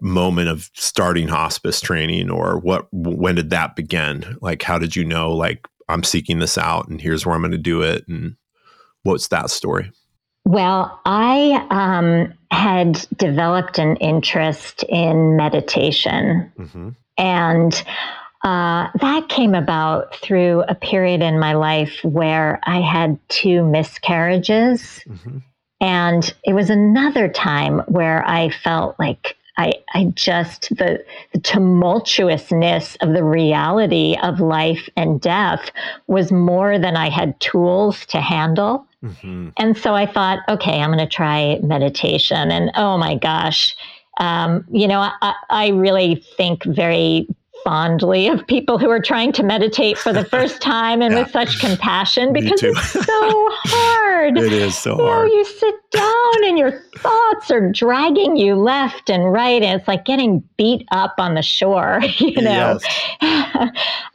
moment 0.00 0.48
of 0.48 0.70
starting 0.74 1.28
hospice 1.28 1.80
training 1.80 2.30
or 2.30 2.58
what 2.58 2.86
when 2.92 3.34
did 3.34 3.48
that 3.48 3.74
begin 3.74 4.36
like 4.42 4.62
how 4.62 4.78
did 4.78 4.94
you 4.94 5.02
know 5.02 5.32
like 5.32 5.66
I'm 5.88 6.02
seeking 6.02 6.38
this 6.38 6.58
out 6.58 6.88
and 6.88 7.00
here's 7.00 7.24
where 7.24 7.34
I'm 7.34 7.42
going 7.42 7.52
to 7.52 7.58
do 7.58 7.82
it. 7.82 8.06
And 8.08 8.36
what's 9.02 9.28
that 9.28 9.50
story? 9.50 9.92
Well, 10.44 11.00
I 11.04 11.66
um, 11.70 12.32
had 12.50 13.04
developed 13.16 13.78
an 13.78 13.96
interest 13.96 14.84
in 14.84 15.36
meditation. 15.36 16.52
Mm-hmm. 16.56 16.90
And 17.18 17.84
uh, 18.44 18.88
that 19.00 19.28
came 19.28 19.54
about 19.54 20.14
through 20.16 20.62
a 20.68 20.74
period 20.74 21.20
in 21.20 21.40
my 21.40 21.54
life 21.54 21.98
where 22.04 22.60
I 22.62 22.80
had 22.80 23.18
two 23.28 23.64
miscarriages. 23.64 25.00
Mm-hmm. 25.08 25.38
And 25.80 26.34
it 26.44 26.52
was 26.52 26.70
another 26.70 27.28
time 27.28 27.80
where 27.88 28.24
I 28.26 28.50
felt 28.50 28.96
like 29.00 29.35
I, 29.56 29.72
I 29.94 30.04
just 30.14 30.68
the, 30.76 31.04
the 31.32 31.40
tumultuousness 31.40 32.96
of 33.00 33.14
the 33.14 33.24
reality 33.24 34.16
of 34.22 34.40
life 34.40 34.88
and 34.96 35.20
death 35.20 35.70
was 36.06 36.30
more 36.30 36.78
than 36.78 36.96
I 36.96 37.08
had 37.08 37.38
tools 37.40 38.04
to 38.06 38.20
handle. 38.20 38.86
Mm-hmm. 39.02 39.50
And 39.56 39.76
so 39.76 39.94
I 39.94 40.06
thought, 40.06 40.40
okay, 40.48 40.80
I'm 40.80 40.90
going 40.90 40.98
to 40.98 41.06
try 41.06 41.58
meditation. 41.62 42.50
And 42.50 42.70
oh 42.74 42.98
my 42.98 43.16
gosh, 43.16 43.74
um, 44.18 44.64
you 44.70 44.88
know, 44.88 45.00
I, 45.00 45.34
I 45.50 45.68
really 45.68 46.24
think 46.36 46.64
very 46.64 47.28
fondly 47.66 48.28
of 48.28 48.46
people 48.46 48.78
who 48.78 48.88
are 48.88 49.00
trying 49.00 49.32
to 49.32 49.42
meditate 49.42 49.98
for 49.98 50.12
the 50.12 50.24
first 50.30 50.62
time 50.62 51.02
and 51.02 51.12
yeah. 51.12 51.22
with 51.24 51.32
such 51.32 51.58
compassion 51.58 52.32
because 52.32 52.62
it's 52.62 52.92
so 52.92 53.02
hard. 53.04 54.38
It 54.46 54.52
is 54.52 54.78
so 54.78 54.94
hard. 54.96 55.28
You, 55.28 55.34
know, 55.34 55.38
you 55.38 55.44
sit 55.44 55.74
down 55.90 56.44
and 56.44 56.58
your 56.58 56.80
thoughts 56.98 57.50
are 57.50 57.72
dragging 57.72 58.36
you 58.36 58.54
left 58.54 59.10
and 59.10 59.32
right, 59.32 59.62
and 59.62 59.80
it's 59.80 59.88
like 59.88 60.04
getting 60.04 60.44
beat 60.56 60.86
up 60.92 61.14
on 61.18 61.34
the 61.34 61.42
shore, 61.42 62.00
you 62.18 62.40
know. 62.40 62.78
Yes. 63.20 63.70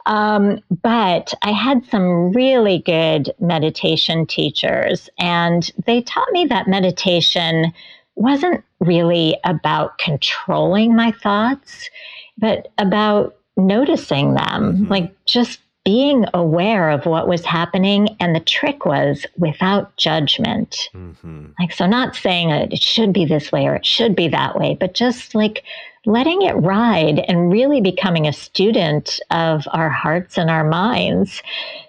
um, 0.06 0.60
but 0.82 1.34
I 1.42 1.50
had 1.52 1.84
some 1.86 2.32
really 2.32 2.78
good 2.78 3.32
meditation 3.38 4.26
teachers, 4.26 5.10
and 5.18 5.70
they 5.86 6.00
taught 6.00 6.30
me 6.32 6.46
that 6.46 6.68
meditation 6.68 7.72
wasn't 8.14 8.64
really 8.80 9.36
about 9.44 9.98
controlling 9.98 10.96
my 10.96 11.12
thoughts 11.12 11.90
but 12.38 12.72
about 12.78 13.36
noticing 13.56 14.34
them, 14.34 14.74
mm-hmm. 14.74 14.88
like 14.88 15.14
just 15.24 15.60
being 15.84 16.24
aware 16.32 16.90
of 16.90 17.06
what 17.06 17.26
was 17.26 17.44
happening. 17.44 18.08
And 18.20 18.34
the 18.34 18.40
trick 18.40 18.84
was 18.86 19.26
without 19.36 19.96
judgment. 19.96 20.88
Mm-hmm. 20.94 21.46
Like, 21.58 21.72
so 21.72 21.86
not 21.86 22.14
saying 22.14 22.50
it 22.50 22.80
should 22.80 23.12
be 23.12 23.24
this 23.24 23.50
way 23.50 23.66
or 23.66 23.74
it 23.74 23.86
should 23.86 24.14
be 24.14 24.28
that 24.28 24.58
way, 24.58 24.76
but 24.78 24.94
just 24.94 25.34
like 25.34 25.64
letting 26.06 26.42
it 26.42 26.52
ride 26.54 27.20
and 27.28 27.52
really 27.52 27.80
becoming 27.80 28.26
a 28.26 28.32
student 28.32 29.20
of 29.30 29.66
our 29.72 29.88
hearts 29.88 30.38
and 30.38 30.50
our 30.50 30.64
minds. 30.64 31.42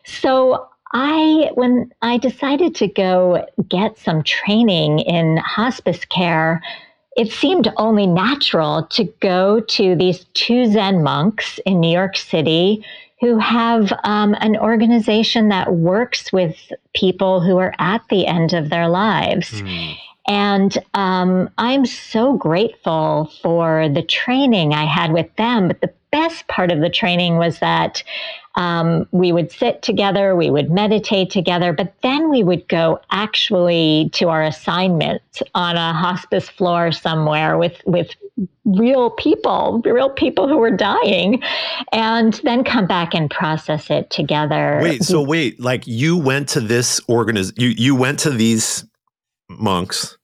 So 0.06 0.68
I, 0.94 1.50
when 1.56 1.92
I 2.04 2.18
decided 2.18 2.76
to 2.76 2.88
go 2.88 3.48
get 3.68 3.98
some 3.98 4.22
training 4.24 5.00
in 5.00 5.38
hospice 5.38 6.06
care, 6.06 6.62
it 7.16 7.32
seemed 7.32 7.72
only 7.78 8.08
natural 8.08 8.88
to 8.92 9.04
go 9.20 9.60
to 9.60 9.96
these 9.96 10.26
two 10.34 10.66
Zen 10.66 11.04
monks 11.04 11.60
in 11.66 11.80
New 11.80 11.92
York 11.92 12.18
City 12.18 12.86
who 13.22 13.38
have 13.38 13.94
um, 14.04 14.36
an 14.42 14.58
organization 14.58 15.50
that 15.50 15.76
works 15.76 16.34
with 16.34 16.58
people 16.94 17.40
who 17.40 17.58
are 17.58 17.74
at 17.80 18.02
the 18.10 18.28
end 18.28 18.54
of 18.54 18.70
their 18.70 18.90
lives. 18.90 19.62
Mm. 19.62 19.96
And 20.28 20.78
um, 20.94 21.50
I'm 21.58 21.86
so 21.86 22.34
grateful 22.34 23.32
for 23.42 23.90
the 23.90 24.02
training 24.02 24.74
I 24.74 24.86
had 24.86 25.14
with 25.14 25.34
them. 25.36 25.68
But 25.68 25.82
the 25.82 25.94
best 26.12 26.48
part 26.48 26.72
of 26.72 26.80
the 26.80 26.90
training 26.90 27.38
was 27.38 27.60
that 27.60 28.04
um, 28.56 29.08
we 29.12 29.32
would 29.32 29.52
sit 29.52 29.82
together, 29.82 30.36
we 30.36 30.50
would 30.50 30.70
meditate 30.70 31.32
together, 31.32 31.74
but 31.74 31.94
then 32.04 32.30
we 32.30 32.44
would 32.44 32.68
go 32.68 33.00
actually 33.12 34.10
to 34.14 34.30
our 34.30 34.44
assignment 34.44 35.22
on 35.56 35.76
a 35.76 35.94
hospice 35.94 36.50
floor 36.50 36.92
somewhere 36.92 37.58
with 37.58 37.82
with 37.86 38.10
real 38.66 39.10
people, 39.12 39.82
real 39.86 40.10
people 40.10 40.48
who 40.48 40.58
were 40.58 40.76
dying, 40.76 41.42
and 41.92 42.34
then 42.44 42.64
come 42.64 42.86
back 42.86 43.16
and 43.16 43.30
process 43.30 43.90
it 43.90 44.10
together. 44.10 44.80
Wait, 44.82 45.04
so 45.04 45.22
wait, 45.22 45.60
like 45.60 45.88
you 45.88 46.18
went 46.18 46.50
to 46.50 46.60
this 46.60 47.00
organiz 47.02 47.54
you 47.58 47.70
you 47.70 47.96
went 47.96 48.20
to 48.20 48.30
these 48.30 48.86
monks, 49.50 50.18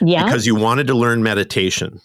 yeah, 0.00 0.24
because 0.24 0.46
you 0.46 0.54
wanted 0.54 0.86
to 0.86 0.94
learn 0.94 1.22
meditation. 1.22 2.00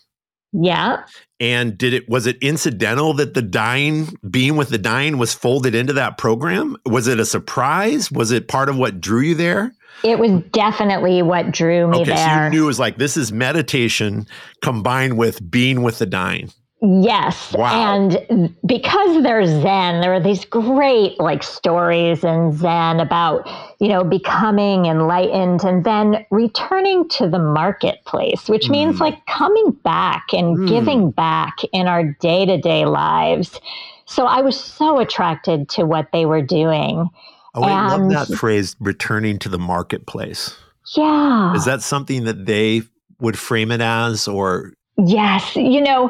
Yeah. 0.51 1.03
And 1.39 1.77
did 1.77 1.93
it 1.93 2.09
was 2.09 2.25
it 2.25 2.37
incidental 2.41 3.13
that 3.13 3.33
the 3.33 3.41
dying 3.41 4.09
being 4.29 4.57
with 4.57 4.69
the 4.69 4.77
dying 4.77 5.17
was 5.17 5.33
folded 5.33 5.75
into 5.75 5.93
that 5.93 6.17
program? 6.17 6.75
Was 6.85 7.07
it 7.07 7.19
a 7.19 7.25
surprise? 7.25 8.11
Was 8.11 8.31
it 8.31 8.47
part 8.47 8.69
of 8.69 8.77
what 8.77 8.99
drew 8.99 9.21
you 9.21 9.35
there? 9.35 9.73
It 10.03 10.17
was 10.17 10.41
definitely 10.51 11.21
what 11.21 11.51
drew 11.51 11.87
me 11.87 12.01
okay, 12.01 12.11
there. 12.11 12.27
So 12.27 12.43
you 12.45 12.49
knew 12.49 12.63
it 12.63 12.67
was 12.67 12.79
like 12.79 12.97
this 12.97 13.17
is 13.17 13.31
meditation 13.31 14.27
combined 14.61 15.17
with 15.17 15.49
being 15.49 15.81
with 15.83 15.99
the 15.99 16.05
dying. 16.05 16.51
Yes. 16.81 17.53
Wow. 17.53 17.73
And 17.73 18.55
because 18.65 19.21
they're 19.21 19.45
Zen, 19.45 19.99
there 19.99 20.13
are 20.13 20.19
these 20.19 20.45
great 20.45 21.19
like 21.19 21.43
stories 21.43 22.23
in 22.23 22.53
Zen 22.53 23.01
about, 23.01 23.49
you 23.81 23.89
know, 23.89 24.05
becoming 24.05 24.85
enlightened 24.85 25.63
and 25.65 25.83
then 25.83 26.25
returning 26.31 27.09
to 27.09 27.27
the 27.27 27.39
marketplace, 27.39 28.47
which 28.47 28.67
mm. 28.67 28.71
means 28.71 29.01
like 29.01 29.25
coming 29.25 29.71
back 29.83 30.27
and 30.31 30.57
mm. 30.57 30.69
giving 30.69 31.11
back 31.11 31.57
in 31.73 31.87
our 31.87 32.15
day 32.21 32.45
to 32.45 32.57
day 32.57 32.85
lives. 32.85 33.59
so 34.05 34.25
I 34.25 34.41
was 34.41 34.57
so 34.57 34.99
attracted 34.99 35.67
to 35.69 35.85
what 35.85 36.07
they 36.13 36.25
were 36.25 36.41
doing. 36.41 37.09
Oh, 37.55 37.63
I 37.63 37.97
love 37.97 38.09
that 38.11 38.37
phrase, 38.37 38.75
returning 38.79 39.37
to 39.39 39.49
the 39.49 39.59
marketplace. 39.59 40.55
Yeah. 40.95 41.53
Is 41.55 41.65
that 41.65 41.81
something 41.81 42.23
that 42.23 42.45
they 42.45 42.83
would 43.19 43.37
frame 43.37 43.71
it 43.71 43.81
as, 43.81 44.27
or? 44.27 44.73
Yes. 44.97 45.55
You 45.55 45.81
know, 45.81 46.09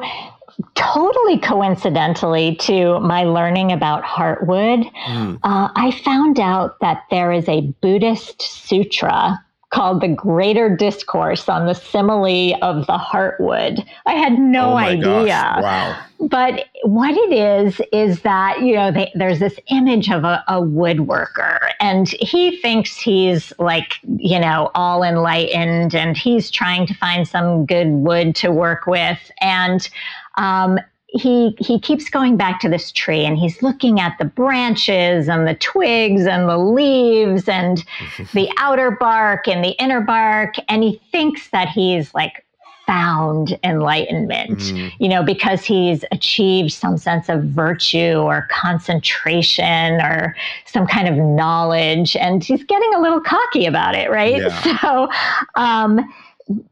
totally 0.76 1.40
coincidentally 1.40 2.56
to 2.56 3.00
my 3.00 3.24
learning 3.24 3.72
about 3.72 4.04
heartwood, 4.04 4.92
mm. 4.92 5.40
uh, 5.44 5.70
I 5.76 5.92
found 6.04 6.40
out 6.40 6.80
that 6.82 7.04
there 7.10 7.32
is 7.32 7.48
a 7.48 7.62
Buddhist 7.82 8.42
sutra 8.42 9.44
called 9.72 10.02
the 10.02 10.08
Greater 10.08 10.76
Discourse 10.76 11.48
on 11.48 11.68
the 11.68 11.76
Simile 11.76 12.58
of 12.64 12.88
the 12.88 12.98
Heartwood. 12.98 13.86
I 14.06 14.14
had 14.14 14.40
no 14.40 14.72
oh 14.72 14.78
idea. 14.78 15.26
Gosh. 15.28 15.62
Wow. 15.62 16.06
But 16.22 16.66
what 16.84 17.16
it 17.16 17.32
is, 17.32 17.80
is 17.94 18.22
that, 18.24 18.62
you 18.62 18.76
know, 18.76 18.92
they, 18.92 19.12
there's 19.16 19.40
this 19.40 19.58
image 19.70 20.10
of 20.10 20.24
a, 20.24 20.44
a 20.48 20.62
woodworker, 20.62 21.70
and 21.80 22.10
he 22.10 22.58
thinks 22.58 22.98
he's 22.98 23.54
like, 23.60 23.94
you 24.18 24.40
know, 24.40 24.70
all 24.76 25.04
enlightened 25.04 25.96
and 25.96 26.18
he's 26.18 26.52
trying 26.52 26.86
to 26.88 26.94
find 26.96 27.28
some 27.28 27.66
good 27.66 27.88
wood 27.88 28.36
to 28.38 28.52
work 28.52 28.86
with. 28.86 29.20
And 29.40 29.88
um, 30.36 30.80
he 31.12 31.56
he 31.60 31.80
keeps 31.80 32.10
going 32.10 32.38
back 32.38 32.60
to 32.60 32.70
this 32.70 32.92
tree 32.92 33.26
and 33.26 33.38
he's 33.38 33.64
looking 33.64 34.00
at 34.00 34.16
the 34.20 34.26
branches 34.26 35.28
and 35.28 35.48
the 35.48 35.56
twigs 35.56 36.26
and 36.28 36.48
the 36.48 36.58
leaves 36.58 37.48
and 37.48 37.84
the 38.34 38.50
outer 38.58 38.92
bark 38.92 39.48
and 39.48 39.64
the 39.64 39.72
inner 39.82 40.02
bark 40.02 40.56
and 40.68 40.84
he 40.84 41.02
thinks 41.12 41.50
that 41.50 41.68
he's 41.68 42.14
like 42.14 42.46
found 42.86 43.58
enlightenment 43.64 44.60
mm. 44.60 44.92
you 45.00 45.08
know 45.08 45.24
because 45.24 45.64
he's 45.64 46.04
achieved 46.12 46.72
some 46.72 46.98
sense 46.98 47.30
of 47.30 47.44
virtue 47.44 48.18
or 48.18 48.48
concentration 48.50 50.02
or 50.02 50.36
some 50.66 50.88
kind 50.88 51.08
of 51.08 51.16
knowledge 51.16 52.16
and 52.16 52.44
he's 52.44 52.64
getting 52.64 52.92
a 52.96 53.00
little 53.00 53.22
cocky 53.22 53.66
about 53.66 53.96
it 53.96 54.10
right 54.10 54.42
yeah. 54.42 54.80
so 54.82 55.08
um 55.56 55.98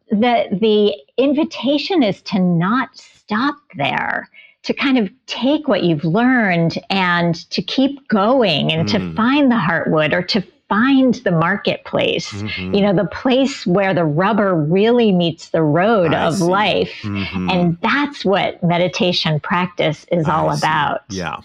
the 0.09 0.47
the 0.59 0.95
invitation 1.17 2.01
is 2.01 2.21
to 2.23 2.39
not 2.39 2.89
stop 3.27 3.57
there 3.75 4.29
to 4.63 4.73
kind 4.73 4.97
of 4.97 5.09
take 5.27 5.67
what 5.67 5.83
you've 5.83 6.03
learned 6.03 6.77
and 6.89 7.35
to 7.51 7.61
keep 7.61 8.07
going 8.07 8.71
and 8.71 8.87
mm. 8.87 8.91
to 8.91 9.15
find 9.15 9.51
the 9.51 9.55
heartwood 9.55 10.13
or 10.13 10.21
to 10.21 10.41
find 10.69 11.15
the 11.15 11.31
marketplace 11.31 12.29
mm-hmm. 12.33 12.73
you 12.73 12.81
know 12.81 12.93
the 12.93 13.07
place 13.07 13.65
where 13.65 13.93
the 13.93 14.03
rubber 14.03 14.53
really 14.53 15.13
meets 15.13 15.49
the 15.49 15.61
road 15.61 16.13
I 16.13 16.25
of 16.25 16.35
see. 16.35 16.43
life 16.43 16.93
mm-hmm. 17.03 17.49
and 17.49 17.77
that's 17.81 18.25
what 18.25 18.61
meditation 18.61 19.39
practice 19.39 20.05
is 20.11 20.27
I 20.27 20.33
all 20.33 20.53
see. 20.53 20.59
about 20.59 21.01
yeah 21.09 21.37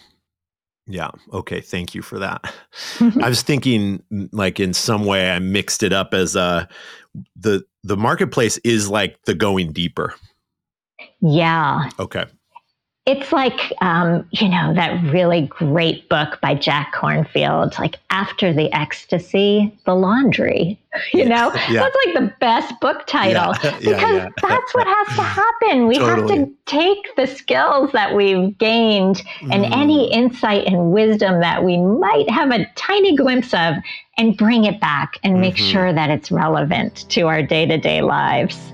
yeah. 0.88 1.10
Okay. 1.32 1.60
Thank 1.60 1.94
you 1.94 2.02
for 2.02 2.18
that. 2.18 2.52
I 3.00 3.28
was 3.28 3.42
thinking, 3.42 4.02
like, 4.32 4.58
in 4.58 4.74
some 4.74 5.04
way, 5.04 5.30
I 5.30 5.38
mixed 5.38 5.84
it 5.84 5.92
up 5.92 6.12
as 6.12 6.34
uh, 6.34 6.66
the 7.36 7.64
the 7.84 7.96
marketplace 7.96 8.58
is 8.58 8.88
like 8.88 9.16
the 9.24 9.34
going 9.34 9.72
deeper. 9.72 10.14
Yeah. 11.22 11.88
Okay. 11.98 12.26
It's 13.04 13.32
like, 13.32 13.72
um, 13.80 14.28
you 14.30 14.48
know, 14.48 14.74
that 14.74 15.02
really 15.12 15.48
great 15.48 16.08
book 16.08 16.40
by 16.40 16.54
Jack 16.54 16.94
Kornfield, 16.94 17.76
like 17.80 17.98
After 18.10 18.52
the 18.52 18.72
Ecstasy, 18.72 19.76
The 19.86 19.94
Laundry. 19.94 20.78
You 21.14 21.24
know, 21.24 21.50
yeah. 21.70 21.84
that's 21.84 21.96
like 22.04 22.14
the 22.14 22.34
best 22.38 22.78
book 22.80 23.06
title 23.06 23.54
yeah. 23.62 23.78
because 23.78 24.30
that's 24.42 24.74
what 24.74 24.86
has 24.86 25.16
to 25.16 25.22
happen. 25.22 25.86
We 25.86 25.96
totally. 25.96 26.38
have 26.38 26.46
to 26.48 26.52
take 26.66 27.16
the 27.16 27.26
skills 27.26 27.92
that 27.92 28.14
we've 28.14 28.58
gained 28.58 29.22
and 29.40 29.64
mm. 29.64 29.74
any 29.74 30.12
insight 30.12 30.66
and 30.66 30.92
wisdom 30.92 31.40
that 31.40 31.64
we 31.64 31.78
might 31.78 32.28
have 32.28 32.50
a 32.50 32.66
tiny 32.74 33.16
glimpse 33.16 33.54
of 33.54 33.76
and 34.18 34.36
bring 34.36 34.64
it 34.64 34.82
back 34.82 35.18
and 35.24 35.40
make 35.40 35.54
mm-hmm. 35.54 35.72
sure 35.72 35.92
that 35.94 36.10
it's 36.10 36.30
relevant 36.30 37.08
to 37.08 37.22
our 37.22 37.42
day 37.42 37.64
to 37.64 37.78
day 37.78 38.02
lives. 38.02 38.71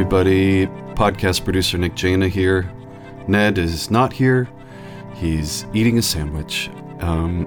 Everybody. 0.00 0.66
Podcast 0.94 1.44
producer 1.44 1.76
Nick 1.76 1.94
Jana 1.94 2.26
here. 2.26 2.72
Ned 3.28 3.58
is 3.58 3.90
not 3.90 4.14
here. 4.14 4.48
He's 5.14 5.66
eating 5.74 5.98
a 5.98 6.02
sandwich. 6.02 6.70
Um, 7.00 7.46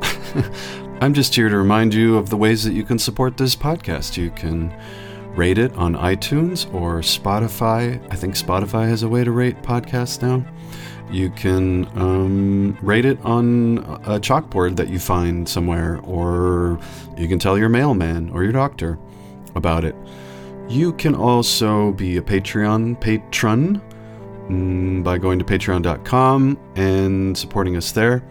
I'm 1.02 1.16
just 1.16 1.34
here 1.34 1.50
to 1.50 1.58
remind 1.58 1.96
you 1.96 2.16
of 2.16 2.30
the 2.30 2.38
ways 2.38 2.64
that 2.64 2.74
you 2.74 2.84
can 2.84 3.00
support 3.00 3.38
this 3.38 3.56
podcast. 3.56 4.18
You 4.18 4.30
can 4.30 4.72
rate 5.36 5.58
it 5.58 5.74
on 5.74 5.96
iTunes 5.96 6.72
or 6.72 7.00
Spotify. 7.00 8.00
I 8.12 8.16
think 8.16 8.36
Spotify 8.36 8.88
has 8.88 9.02
a 9.02 9.10
way 9.10 9.24
to 9.24 9.32
rate 9.32 9.60
podcasts 9.64 10.22
now. 10.22 10.46
You 11.12 11.32
can 11.32 11.88
um, 11.98 12.78
rate 12.84 13.06
it 13.06 13.20
on 13.26 13.80
a 14.06 14.20
chalkboard 14.20 14.76
that 14.76 14.90
you 14.90 15.00
find 15.00 15.50
somewhere, 15.50 16.00
or 16.04 16.80
you 17.18 17.28
can 17.28 17.40
tell 17.40 17.58
your 17.58 17.70
mailman 17.70 18.30
or 18.30 18.44
your 18.44 18.54
doctor 18.54 19.00
about 19.56 19.84
it. 19.84 19.96
You 20.70 20.94
can 20.94 21.14
also 21.14 21.92
be 21.92 22.18
a 22.18 22.22
Patreon 22.22 23.00
patron 23.00 23.82
mm, 24.48 25.04
by 25.04 25.18
going 25.18 25.40
to 25.40 25.46
patreon.com 25.46 26.58
and 26.76 27.38
supporting 27.38 27.76
us 27.76 27.92
there. 27.92 28.24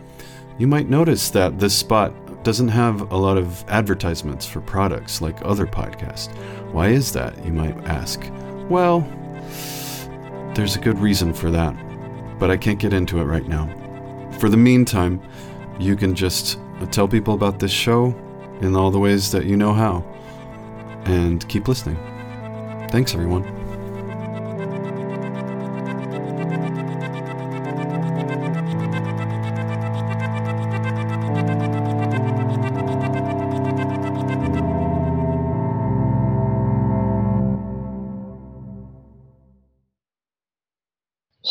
You 0.59 0.67
might 0.67 0.89
notice 0.89 1.31
that 1.31 1.59
this 1.59 1.75
spot 1.75 2.13
doesn't 2.43 2.69
have 2.69 3.13
a 3.13 3.17
lot 3.17 3.39
of 3.39 3.65
advertisements 3.69 4.47
for 4.47 4.61
products 4.61 5.21
like 5.21 5.37
other 5.45 5.67
podcasts. 5.67 6.35
Why 6.73 6.89
is 6.89 7.13
that, 7.13 7.45
you 7.45 7.53
might 7.53 7.77
ask? 7.85 8.21
Well, 8.69 9.01
there's 10.55 10.77
a 10.77 10.81
good 10.81 10.99
reason 10.99 11.33
for 11.33 11.51
that, 11.51 11.75
but 12.39 12.51
I 12.51 12.57
can't 12.57 12.79
get 12.79 12.93
into 12.93 13.19
it 13.19 13.25
right 13.25 13.47
now. 13.47 13.69
For 14.39 14.49
the 14.49 14.57
meantime, 14.57 15.23
you 15.79 15.97
can 15.97 16.15
just 16.15 16.59
tell 16.91 17.07
people 17.07 17.35
about 17.35 17.59
this 17.59 17.71
show 17.71 18.07
in 18.61 18.75
all 18.75 18.91
the 18.91 18.99
ways 18.99 19.31
that 19.33 19.45
you 19.45 19.57
know 19.57 19.73
how, 19.73 20.05
and 21.05 21.47
keep 21.49 21.69
listening. 21.69 21.97
Thanks, 22.93 23.15
everyone. 23.15 23.43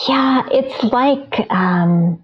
Yeah, 0.08 0.44
it's 0.52 0.84
like 0.84 1.52
um, 1.52 2.24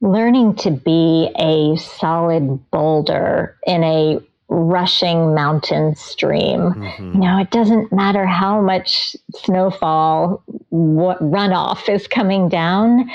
learning 0.00 0.56
to 0.56 0.72
be 0.72 1.30
a 1.38 1.76
solid 1.76 2.68
boulder 2.72 3.56
in 3.68 3.84
a 3.84 4.18
rushing 4.48 5.34
mountain 5.34 5.94
stream. 5.94 6.60
Mm-hmm. 6.60 7.12
You 7.14 7.20
know, 7.20 7.38
it 7.38 7.50
doesn't 7.50 7.92
matter 7.92 8.26
how 8.26 8.60
much 8.60 9.16
snowfall, 9.34 10.42
what 10.70 11.18
runoff 11.20 11.88
is 11.88 12.06
coming 12.06 12.48
down. 12.48 13.10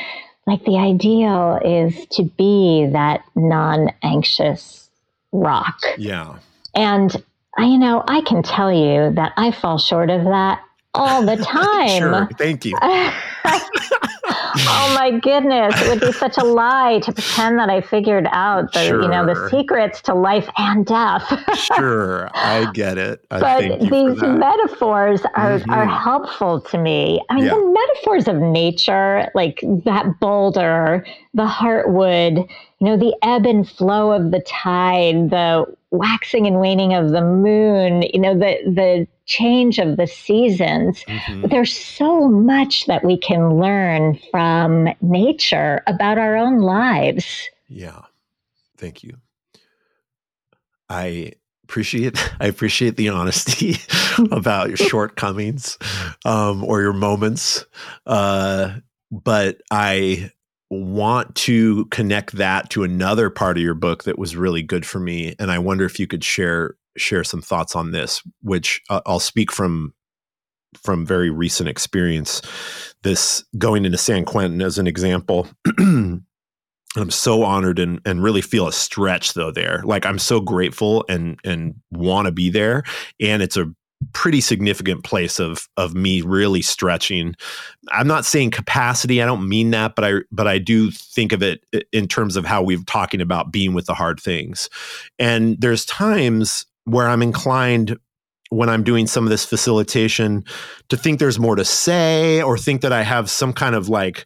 Like 0.46 0.64
the 0.66 0.78
ideal 0.78 1.60
is 1.64 2.06
to 2.12 2.24
be 2.24 2.88
that 2.92 3.24
non 3.36 3.92
anxious 4.04 4.90
rock. 5.32 5.80
Yeah. 5.98 6.38
And 6.76 7.16
I, 7.58 7.66
you 7.66 7.78
know, 7.78 8.04
I 8.08 8.22
can 8.22 8.44
tell 8.44 8.72
you 8.72 9.14
that 9.16 9.34
I 9.38 9.52
fall 9.52 9.78
short 9.78 10.10
of 10.10 10.24
that 10.26 10.62
all 10.94 11.26
the 11.26 11.38
time. 11.44 12.00
sure. 12.00 12.30
Thank 12.38 12.66
you. 12.66 12.78
oh 14.56 14.96
my 14.96 15.12
goodness. 15.20 15.80
It 15.82 15.90
would 15.90 16.02
be 16.02 16.12
such 16.12 16.38
a 16.38 16.44
lie 16.44 17.00
to 17.00 17.12
pretend 17.12 17.60
that 17.60 17.70
I 17.70 17.82
figured 17.82 18.28
out 18.32 18.74
the 18.74 18.86
sure. 18.86 19.02
you 19.02 19.08
know 19.08 19.26
the 19.26 19.50
secrets 19.50 20.02
to 20.04 20.14
life 20.14 20.50
and 20.58 20.86
death. 20.86 21.24
sure. 21.76 22.30
I 22.34 22.72
get 22.74 22.98
it. 22.98 23.26
I 23.32 23.40
but 23.40 23.80
these 23.80 24.22
metaphors 24.22 25.22
are, 25.36 25.60
mm-hmm. 25.60 25.72
are 25.72 25.86
helpful 25.86 26.62
to 26.62 26.78
me. 26.78 27.22
I 27.30 27.36
mean 27.36 27.46
yeah. 27.46 27.52
the 27.52 27.78
metaphors 27.96 28.28
of 28.28 28.38
nature, 28.38 29.30
like 29.36 29.60
that 29.86 30.20
boulder, 30.20 31.06
the 31.34 31.46
heartwood, 31.46 32.48
you 32.84 32.90
know, 32.90 32.98
the 32.98 33.16
ebb 33.22 33.46
and 33.46 33.68
flow 33.70 34.12
of 34.12 34.32
the 34.32 34.42
tide, 34.42 35.30
the 35.30 35.64
waxing 35.92 36.46
and 36.46 36.60
waning 36.60 36.94
of 36.94 37.12
the 37.12 37.22
moon, 37.22 38.02
you 38.14 38.20
know, 38.20 38.38
the 38.38 38.58
the 38.66 39.08
change 39.26 39.80
of 39.80 39.96
the 39.96 40.06
seasons. 40.06 41.02
Mm-hmm. 41.06 41.48
There's 41.48 41.74
so 41.74 42.28
much 42.28 42.88
that 42.88 43.06
we 43.06 43.18
can 43.18 43.58
learn 43.58 44.20
from 44.30 44.90
nature 45.02 45.82
about 45.88 46.18
our 46.18 46.36
own 46.36 46.60
lives. 46.60 47.48
Yeah. 47.70 48.02
Thank 48.76 49.02
you. 49.02 49.16
I 50.90 51.32
appreciate 51.64 52.18
I 52.42 52.48
appreciate 52.48 52.98
the 52.98 53.08
honesty 53.08 53.78
about 54.32 54.68
your 54.68 54.76
shortcomings 54.76 55.78
um, 56.26 56.66
or 56.66 56.82
your 56.82 56.92
moments. 56.92 57.66
Uh, 58.06 58.80
but 59.10 59.62
I 59.72 60.33
want 60.82 61.36
to 61.36 61.86
connect 61.86 62.34
that 62.34 62.70
to 62.72 62.84
another 62.84 63.30
part 63.30 63.58
of 63.58 63.64
your 63.64 63.74
book 63.74 64.04
that 64.04 64.18
was 64.18 64.36
really 64.36 64.62
good 64.62 64.86
for 64.86 65.00
me, 65.00 65.36
and 65.40 65.52
I 65.52 65.60
wonder 65.60 65.86
if 65.86 66.00
you 66.00 66.08
could 66.08 66.24
share 66.24 66.76
share 66.98 67.24
some 67.24 67.42
thoughts 67.42 67.76
on 67.76 67.92
this, 67.92 68.22
which 68.42 68.82
uh, 68.90 69.02
I'll 69.06 69.20
speak 69.20 69.52
from 69.52 69.94
from 70.82 71.06
very 71.06 71.30
recent 71.30 71.70
experience. 71.70 72.42
This 73.04 73.44
going 73.58 73.86
into 73.86 73.98
San 73.98 74.26
Quentin 74.26 74.62
as 74.62 74.78
an 74.78 74.88
example. 74.88 75.48
I'm 76.96 77.10
so 77.10 77.44
honored 77.44 77.80
and 77.80 78.00
and 78.06 78.24
really 78.24 78.42
feel 78.42 78.68
a 78.68 78.74
stretch 78.74 79.34
though 79.34 79.52
there. 79.52 79.82
Like 79.84 80.06
I'm 80.06 80.20
so 80.20 80.40
grateful 80.40 81.06
and 81.10 81.40
and 81.44 81.76
want 81.92 82.28
to 82.28 82.32
be 82.32 82.50
there 82.50 82.84
and 83.20 83.42
it's 83.42 83.58
a 83.58 83.74
pretty 84.14 84.42
significant 84.42 85.04
place 85.04 85.40
of 85.40 85.68
of 85.78 85.94
me 85.94 86.22
really 86.22 86.62
stretching. 86.62 87.36
I'm 87.92 88.08
not 88.08 88.26
saying 88.26 88.52
capacity, 88.52 89.22
I 89.22 89.26
don't 89.26 89.48
mean 89.48 89.72
that, 89.72 89.96
but 89.96 90.04
I 90.04 90.14
but 90.32 90.48
I 90.48 90.58
do 90.58 90.92
think 90.92 91.32
of 91.32 91.42
it 91.42 91.64
in 91.92 92.08
terms 92.08 92.36
of 92.36 92.46
how 92.46 92.62
we've 92.62 92.86
talking 92.86 93.22
about 93.22 93.52
being 93.52 93.74
with 93.74 93.86
the 93.86 93.94
hard 93.94 94.20
things. 94.20 94.70
And 95.20 95.60
there's 95.60 95.86
times 95.86 96.66
where 96.86 97.08
I'm 97.08 97.22
inclined 97.22 97.98
when 98.50 98.70
I'm 98.70 98.84
doing 98.84 99.08
some 99.08 99.24
of 99.24 99.30
this 99.30 99.46
facilitation 99.46 100.46
to 100.90 100.98
think 100.98 101.20
there's 101.20 101.40
more 101.40 101.56
to 101.56 101.66
say 101.66 102.42
or 102.42 102.58
think 102.58 102.82
that 102.82 102.94
I 102.94 103.02
have 103.02 103.30
some 103.30 103.54
kind 103.54 103.74
of 103.74 103.90
like 103.90 104.26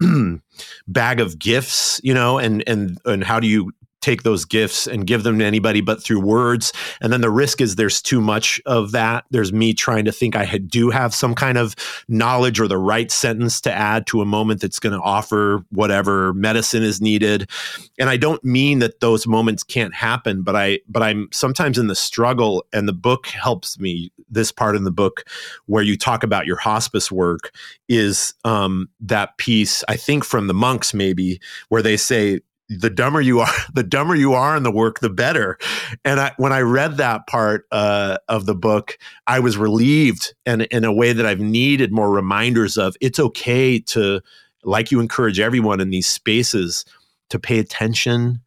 bag 0.88 1.20
of 1.20 1.38
gifts, 1.38 2.00
you 2.02 2.14
know, 2.14 2.38
and 2.38 2.64
and 2.66 2.98
and 3.04 3.24
how 3.24 3.40
do 3.40 3.46
you 3.46 3.72
take 4.00 4.22
those 4.22 4.44
gifts 4.44 4.86
and 4.86 5.06
give 5.06 5.22
them 5.22 5.38
to 5.38 5.44
anybody 5.44 5.80
but 5.80 6.02
through 6.02 6.20
words. 6.20 6.72
And 7.00 7.12
then 7.12 7.20
the 7.20 7.30
risk 7.30 7.60
is 7.60 7.76
there's 7.76 8.00
too 8.00 8.20
much 8.20 8.60
of 8.66 8.92
that. 8.92 9.24
There's 9.30 9.52
me 9.52 9.74
trying 9.74 10.04
to 10.04 10.12
think 10.12 10.36
I 10.36 10.58
do 10.58 10.90
have 10.90 11.14
some 11.14 11.34
kind 11.34 11.58
of 11.58 11.74
knowledge 12.08 12.60
or 12.60 12.68
the 12.68 12.78
right 12.78 13.10
sentence 13.10 13.60
to 13.62 13.72
add 13.72 14.06
to 14.08 14.20
a 14.20 14.24
moment 14.24 14.60
that's 14.60 14.78
going 14.78 14.92
to 14.92 15.02
offer 15.02 15.64
whatever 15.70 16.32
medicine 16.34 16.82
is 16.82 17.00
needed. 17.00 17.50
And 17.98 18.08
I 18.08 18.16
don't 18.16 18.42
mean 18.44 18.78
that 18.78 19.00
those 19.00 19.26
moments 19.26 19.62
can't 19.62 19.94
happen, 19.94 20.42
but 20.42 20.54
I 20.54 20.80
but 20.88 21.02
I'm 21.02 21.28
sometimes 21.32 21.78
in 21.78 21.88
the 21.88 21.96
struggle 21.96 22.64
and 22.72 22.88
the 22.88 22.92
book 22.92 23.26
helps 23.26 23.78
me 23.78 24.12
this 24.30 24.52
part 24.52 24.76
in 24.76 24.84
the 24.84 24.90
book 24.90 25.24
where 25.66 25.82
you 25.82 25.96
talk 25.96 26.22
about 26.22 26.46
your 26.46 26.56
hospice 26.56 27.10
work 27.10 27.52
is 27.88 28.34
um, 28.44 28.88
that 29.00 29.36
piece 29.38 29.82
I 29.88 29.96
think 29.96 30.24
from 30.24 30.46
the 30.46 30.54
monks 30.54 30.92
maybe 30.92 31.40
where 31.68 31.82
they 31.82 31.96
say 31.96 32.40
the 32.68 32.90
dumber 32.90 33.20
you 33.20 33.40
are, 33.40 33.52
the 33.74 33.82
dumber 33.82 34.14
you 34.14 34.34
are 34.34 34.56
in 34.56 34.62
the 34.62 34.70
work, 34.70 35.00
the 35.00 35.10
better. 35.10 35.58
And 36.04 36.20
I, 36.20 36.32
when 36.36 36.52
I 36.52 36.60
read 36.60 36.96
that 36.98 37.26
part 37.26 37.66
uh, 37.72 38.18
of 38.28 38.46
the 38.46 38.54
book, 38.54 38.98
I 39.26 39.40
was 39.40 39.56
relieved, 39.56 40.34
and 40.46 40.62
in 40.62 40.84
a 40.84 40.92
way 40.92 41.12
that 41.12 41.26
I've 41.26 41.40
needed 41.40 41.92
more 41.92 42.10
reminders 42.10 42.76
of. 42.76 42.96
It's 43.00 43.18
okay 43.18 43.78
to, 43.80 44.20
like 44.64 44.90
you 44.90 45.00
encourage 45.00 45.40
everyone 45.40 45.80
in 45.80 45.90
these 45.90 46.06
spaces, 46.06 46.84
to 47.30 47.38
pay 47.38 47.58
attention, 47.58 48.40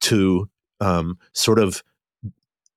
to 0.00 0.48
um, 0.80 1.18
sort 1.32 1.58
of 1.58 1.82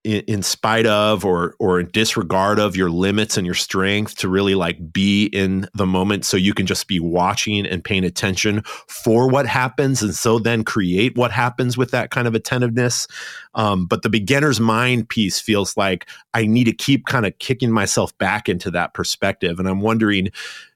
in, 0.04 0.22
in, 0.28 0.44
spite 0.44 0.86
of 0.86 1.26
or 1.26 1.56
or 1.60 1.80
in 1.80 1.90
disregard 1.92 2.58
of 2.58 2.76
your 2.76 2.90
limits 2.90 3.38
and 3.38 3.46
your 3.46 3.56
strength 3.56 4.16
to 4.16 4.30
really 4.30 4.56
like 4.56 4.94
be 4.94 5.26
in 5.26 5.68
the 5.74 5.86
moment 5.86 6.26
so 6.26 6.38
you 6.38 6.54
can 6.54 6.66
just 6.66 6.88
be 6.88 7.00
watching 7.00 7.66
and 7.66 7.84
paying 7.84 8.06
attention 8.06 8.62
for 8.88 9.30
what 9.30 9.46
happens 9.46 10.02
and 10.02 10.16
so 10.16 10.40
then 10.40 10.64
create 10.64 11.18
what 11.18 11.32
happens 11.32 11.78
with 11.78 11.92
that 11.92 12.12
kind 12.12 12.28
of 12.28 12.36
attentiveness 12.36 13.08
um, 13.56 13.86
but 13.86 14.02
the 14.02 14.10
beginner's 14.10 14.60
mind 14.60 15.10
piece 15.10 15.40
feels 15.40 15.76
like 15.78 16.08
i 16.34 16.46
need 16.46 16.66
to 16.66 16.74
keep 16.74 17.06
kind 17.06 17.26
of 17.26 17.38
kicking 17.40 17.72
myself 17.72 18.18
back 18.18 18.48
into 18.50 18.72
that 18.72 18.94
perspective. 18.94 19.60
And 19.60 19.68
i'm 19.68 19.82
wondering 19.82 20.30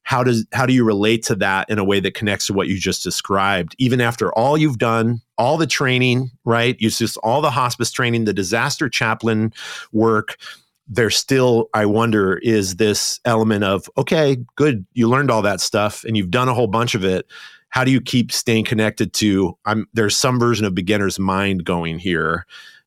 how 0.03 0.23
does 0.23 0.45
how 0.53 0.65
do 0.65 0.73
you 0.73 0.83
relate 0.83 1.23
to 1.23 1.35
that 1.35 1.69
in 1.69 1.79
a 1.79 1.83
way 1.83 1.99
that 1.99 2.13
connects 2.13 2.47
to 2.47 2.53
what 2.53 2.67
you 2.67 2.77
just 2.77 3.03
described? 3.03 3.75
Even 3.79 4.01
after 4.01 4.33
all 4.33 4.57
you've 4.57 4.77
done 4.77 5.21
all 5.37 5.57
the 5.57 5.67
training 5.67 6.29
right? 6.45 6.75
You 6.79 6.89
just 6.89 7.17
all 7.17 7.41
the 7.41 7.51
hospice 7.51 7.91
training 7.91 8.25
the 8.25 8.33
disaster 8.33 8.89
chaplain 8.89 9.53
work 9.91 10.37
there's 10.85 11.15
still 11.15 11.69
i 11.73 11.85
wonder 11.85 12.39
is 12.39 12.75
this 12.75 13.21
element 13.23 13.63
of 13.63 13.89
okay 13.97 14.37
good 14.57 14.85
you 14.93 15.07
learned 15.07 15.31
all 15.31 15.41
that 15.41 15.61
stuff 15.61 16.03
and 16.03 16.17
you've 16.17 16.29
done 16.29 16.49
a 16.49 16.53
whole 16.53 16.67
bunch 16.67 16.93
of 16.93 17.05
it 17.05 17.25
how 17.73 17.83
do 17.83 17.89
you 17.89 17.99
keep 17.99 18.31
staying 18.31 18.63
connected 18.63 19.13
to 19.13 19.57
i'm 19.65 19.87
there's 19.93 20.15
some 20.15 20.39
version 20.39 20.65
of 20.65 20.75
beginner's 20.75 21.17
mind 21.19 21.65
going 21.65 21.97
here 21.97 22.45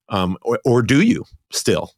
um, 0.09 0.39
or, 0.43 0.61
or 0.65 0.83
do 0.83 1.03
you 1.03 1.25
still 1.51 1.93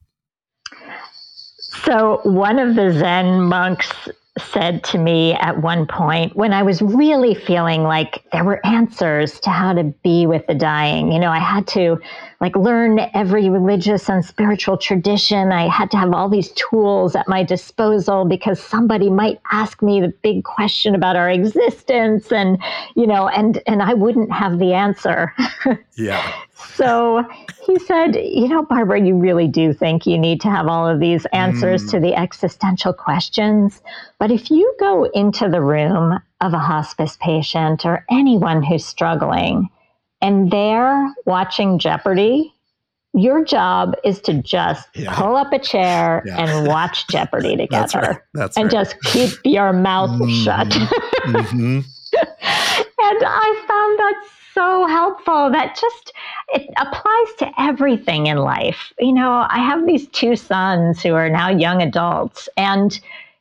so 1.85 2.21
one 2.25 2.59
of 2.59 2.75
the 2.75 2.93
zen 2.93 3.43
monks 3.43 3.93
said 4.39 4.83
to 4.85 4.99
me 4.99 5.35
at 5.35 5.61
one 5.63 5.87
point 5.87 6.35
when 6.37 6.53
I 6.53 6.63
was 6.63 6.81
really 6.81 7.35
feeling 7.35 7.83
like 7.83 8.25
there 8.33 8.45
were 8.45 8.65
answers 8.65 9.41
to 9.41 9.51
how 9.51 9.73
to 9.73 9.85
be 9.85 10.27
with 10.27 10.47
the 10.47 10.55
dying. 10.55 11.13
You 11.13 11.19
know, 11.19 11.31
I 11.31 11.39
had 11.39 11.67
to 11.69 11.99
like 12.41 12.55
learn 12.55 13.01
every 13.15 13.51
religious 13.51 14.09
and 14.09 14.25
spiritual 14.25 14.77
tradition. 14.77 15.51
I 15.51 15.69
had 15.69 15.91
to 15.91 15.97
have 15.97 16.13
all 16.13 16.29
these 16.29 16.51
tools 16.53 17.17
at 17.17 17.27
my 17.27 17.43
disposal 17.43 18.25
because 18.25 18.63
somebody 18.63 19.11
might 19.11 19.41
ask 19.51 19.83
me 19.83 20.01
the 20.01 20.09
big 20.23 20.45
question 20.45 20.95
about 20.95 21.17
our 21.17 21.29
existence 21.31 22.31
and, 22.31 22.63
you 22.95 23.07
know, 23.07 23.29
and 23.29 23.61
and 23.67 23.83
I 23.83 23.95
wouldn't 23.95 24.31
have 24.31 24.59
the 24.61 24.73
answer. 24.73 25.35
yeah. 25.97 26.33
so 26.77 27.25
he 27.67 27.79
said, 27.81 28.15
you 28.15 28.49
know, 28.49 28.63
Barbara, 28.63 29.01
you 29.01 29.17
really 29.17 29.49
do 29.49 29.73
think 29.73 30.07
you 30.07 30.17
need 30.17 30.41
to 30.43 30.49
have 30.49 30.69
all 30.69 30.87
of 30.87 31.01
these 31.01 31.27
answers 31.33 31.85
mm. 31.85 31.91
to 31.91 32.01
the 32.01 32.15
existential 32.15 32.93
questions. 32.93 33.83
But 34.19 34.31
if 34.31 34.49
you 34.49 34.73
go 34.79 35.05
into 35.05 35.49
the 35.49 35.61
room 35.61 36.21
of 36.41 36.55
a 36.55 36.59
hospice 36.59 37.19
patient 37.21 37.85
or 37.85 38.05
anyone 38.09 38.63
who's 38.63 38.85
struggling, 38.85 39.71
and 40.21 40.51
they're 40.51 41.15
watching 41.25 41.79
Jeopardy, 41.79 42.55
your 43.15 43.45
job 43.45 43.95
is 44.05 44.21
to 44.23 44.43
just 44.43 44.89
yeah. 44.95 45.15
pull 45.15 45.37
up 45.37 45.53
a 45.53 45.59
chair 45.59 46.23
yeah. 46.27 46.45
and 46.45 46.67
watch 46.69 47.07
Jeopardy 47.09 47.57
together. 47.57 47.69
That's 47.71 47.95
right. 47.95 48.19
That's 48.35 48.57
and 48.57 48.65
right. 48.65 48.73
just 48.73 49.01
keep 49.05 49.31
your 49.45 49.73
mouth 49.73 50.11
mm-hmm. 50.11 50.45
shut. 50.45 50.69
mm-hmm. 50.69 51.81
And 53.01 53.19
I 53.25 53.65
found 53.69 53.99
that 53.99 54.29
so 54.55 54.87
helpful. 54.87 55.51
That 55.51 55.79
just 55.81 56.13
it 56.49 56.69
applies 56.77 57.35
to 57.39 57.51
everything 57.61 58.27
in 58.27 58.39
life. 58.39 58.93
You 58.99 59.13
know, 59.13 59.47
I 59.49 59.59
have 59.59 59.87
these 59.87 60.09
two 60.09 60.37
sons 60.37 61.03
who 61.03 61.15
are 61.15 61.31
now 61.31 61.49
young 61.49 61.81
adults 61.81 62.49
and 62.57 62.99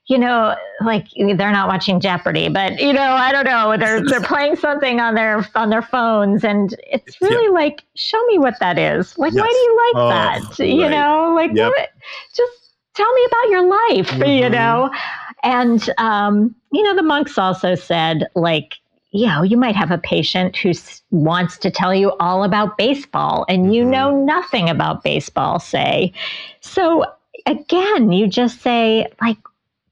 you 0.08 0.18
know, 0.18 0.56
like 0.82 1.08
they're 1.16 1.52
not 1.52 1.68
watching 1.68 2.00
Jeopardy, 2.00 2.48
but 2.48 2.80
you 2.80 2.94
know, 2.94 3.02
I 3.02 3.34
don't 3.34 3.46
know, 3.46 3.76
they're 3.78 4.02
they're 4.04 4.22
playing 4.24 4.56
something 4.56 5.02
on 5.02 5.16
their 5.16 5.48
on 5.54 5.70
their 5.70 5.82
phones, 5.82 6.46
and 6.46 6.74
it's 6.90 7.22
really 7.22 7.46
yeah. 7.48 7.52
like, 7.52 7.84
show 7.96 8.24
me 8.28 8.40
what 8.40 8.58
that 8.60 8.80
is. 8.80 9.18
Like, 9.18 9.34
yes. 9.34 9.42
why 9.42 9.50
do 9.50 9.56
you 9.56 9.92
like 9.94 10.04
oh, 10.04 10.10
that? 10.10 10.60
Right. 10.60 10.70
You 10.70 10.90
know, 10.90 11.34
like, 11.36 11.52
yep. 11.54 11.72
what, 11.72 11.90
just 12.34 12.72
tell 12.96 13.12
me 13.14 13.26
about 13.28 13.50
your 13.50 13.70
life. 13.70 14.10
Mm-hmm. 14.12 14.44
You 14.44 14.50
know, 14.50 14.92
and 15.44 15.90
um, 15.98 16.56
you 16.72 16.84
know, 16.84 16.96
the 16.96 17.04
monks 17.04 17.38
also 17.38 17.76
said 17.76 18.28
like. 18.36 18.76
You 19.12 19.26
know, 19.28 19.42
you 19.42 19.56
might 19.56 19.76
have 19.76 19.90
a 19.90 19.98
patient 19.98 20.58
who 20.58 20.74
wants 21.12 21.58
to 21.60 21.72
tell 21.72 21.96
you 21.96 22.12
all 22.20 22.44
about 22.44 22.78
baseball 22.78 23.46
and 23.48 23.74
you 23.74 23.84
mm-hmm. 23.84 23.92
know 23.92 24.26
nothing 24.26 24.70
about 24.70 25.02
baseball, 25.02 25.60
say. 25.60 26.12
So 26.60 27.06
again, 27.46 28.12
you 28.12 28.28
just 28.28 28.62
say, 28.62 29.08
like, 29.22 29.38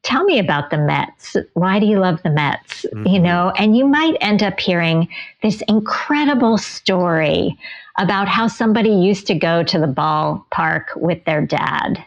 tell 0.06 0.24
me 0.24 0.40
about 0.40 0.70
the 0.70 0.78
Mets. 0.78 1.36
Why 1.54 1.80
do 1.80 1.86
you 1.86 2.00
love 2.00 2.22
the 2.24 2.30
Mets? 2.30 2.86
Mm-hmm. 2.94 3.08
You 3.08 3.20
know, 3.20 3.52
and 3.58 3.76
you 3.76 3.86
might 3.86 4.16
end 4.22 4.44
up 4.44 4.60
hearing 4.60 5.10
this 5.42 5.62
incredible 5.68 6.58
story 6.58 7.58
about 7.98 8.28
how 8.28 8.48
somebody 8.48 8.92
used 8.92 9.28
to 9.28 9.36
go 9.36 9.64
to 9.64 9.80
the 9.80 9.88
ballpark 9.88 10.96
with 10.96 11.24
their 11.26 11.46
dad. 11.46 12.04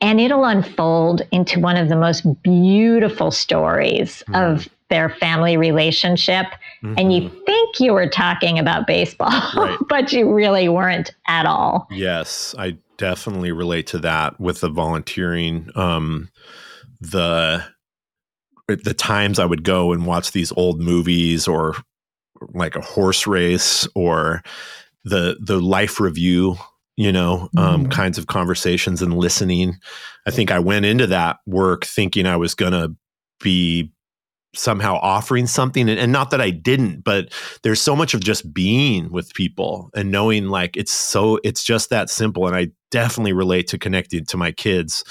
And 0.00 0.20
it'll 0.20 0.44
unfold 0.44 1.22
into 1.32 1.60
one 1.60 1.76
of 1.76 1.88
the 1.88 1.96
most 1.96 2.24
beautiful 2.42 3.30
stories 3.30 4.22
mm-hmm. 4.28 4.34
of 4.34 4.68
their 4.90 5.08
family 5.08 5.56
relationship. 5.56 6.46
Mm-hmm. 6.82 6.94
And 6.98 7.12
you 7.12 7.22
mm-hmm. 7.22 7.44
think 7.44 7.80
you 7.80 7.92
were 7.92 8.08
talking 8.08 8.58
about 8.58 8.86
baseball, 8.86 9.42
right. 9.56 9.78
but 9.88 10.12
you 10.12 10.32
really 10.32 10.68
weren't 10.68 11.14
at 11.26 11.46
all. 11.46 11.86
Yes, 11.90 12.54
I 12.58 12.76
definitely 12.96 13.52
relate 13.52 13.86
to 13.88 13.98
that 14.00 14.40
with 14.40 14.60
the 14.60 14.70
volunteering. 14.70 15.70
Um, 15.74 16.30
the 17.00 17.64
the 18.68 18.94
times 18.94 19.38
I 19.38 19.46
would 19.46 19.64
go 19.64 19.92
and 19.92 20.04
watch 20.04 20.32
these 20.32 20.52
old 20.52 20.80
movies 20.80 21.48
or 21.48 21.74
like 22.52 22.76
a 22.76 22.80
horse 22.80 23.26
race 23.26 23.88
or 23.94 24.42
the 25.04 25.36
the 25.40 25.60
life 25.60 26.00
review 26.00 26.56
you 26.96 27.12
know 27.12 27.48
um, 27.56 27.86
mm. 27.86 27.90
kinds 27.90 28.18
of 28.18 28.26
conversations 28.26 29.00
and 29.00 29.14
listening 29.14 29.78
i 30.26 30.30
think 30.30 30.50
i 30.50 30.58
went 30.58 30.84
into 30.84 31.06
that 31.06 31.38
work 31.46 31.84
thinking 31.84 32.26
i 32.26 32.36
was 32.36 32.54
going 32.54 32.72
to 32.72 32.94
be 33.40 33.90
somehow 34.54 34.96
offering 34.96 35.46
something 35.46 35.88
and, 35.88 35.98
and, 35.98 36.10
not 36.12 36.30
that 36.30 36.40
i 36.40 36.50
didn't 36.50 37.04
but 37.04 37.32
there's 37.62 37.80
so 37.80 37.94
much 37.94 38.14
of 38.14 38.20
just 38.20 38.52
being 38.52 39.10
with 39.10 39.32
people 39.34 39.90
and 39.94 40.10
knowing 40.10 40.48
like 40.48 40.76
it's 40.76 40.92
so 40.92 41.38
it's 41.44 41.62
just 41.62 41.90
that 41.90 42.10
simple 42.10 42.46
and 42.46 42.56
i 42.56 42.68
definitely 42.90 43.32
relate 43.32 43.68
to 43.68 43.78
connecting 43.78 44.24
to 44.24 44.36
my 44.36 44.50
kids 44.50 45.04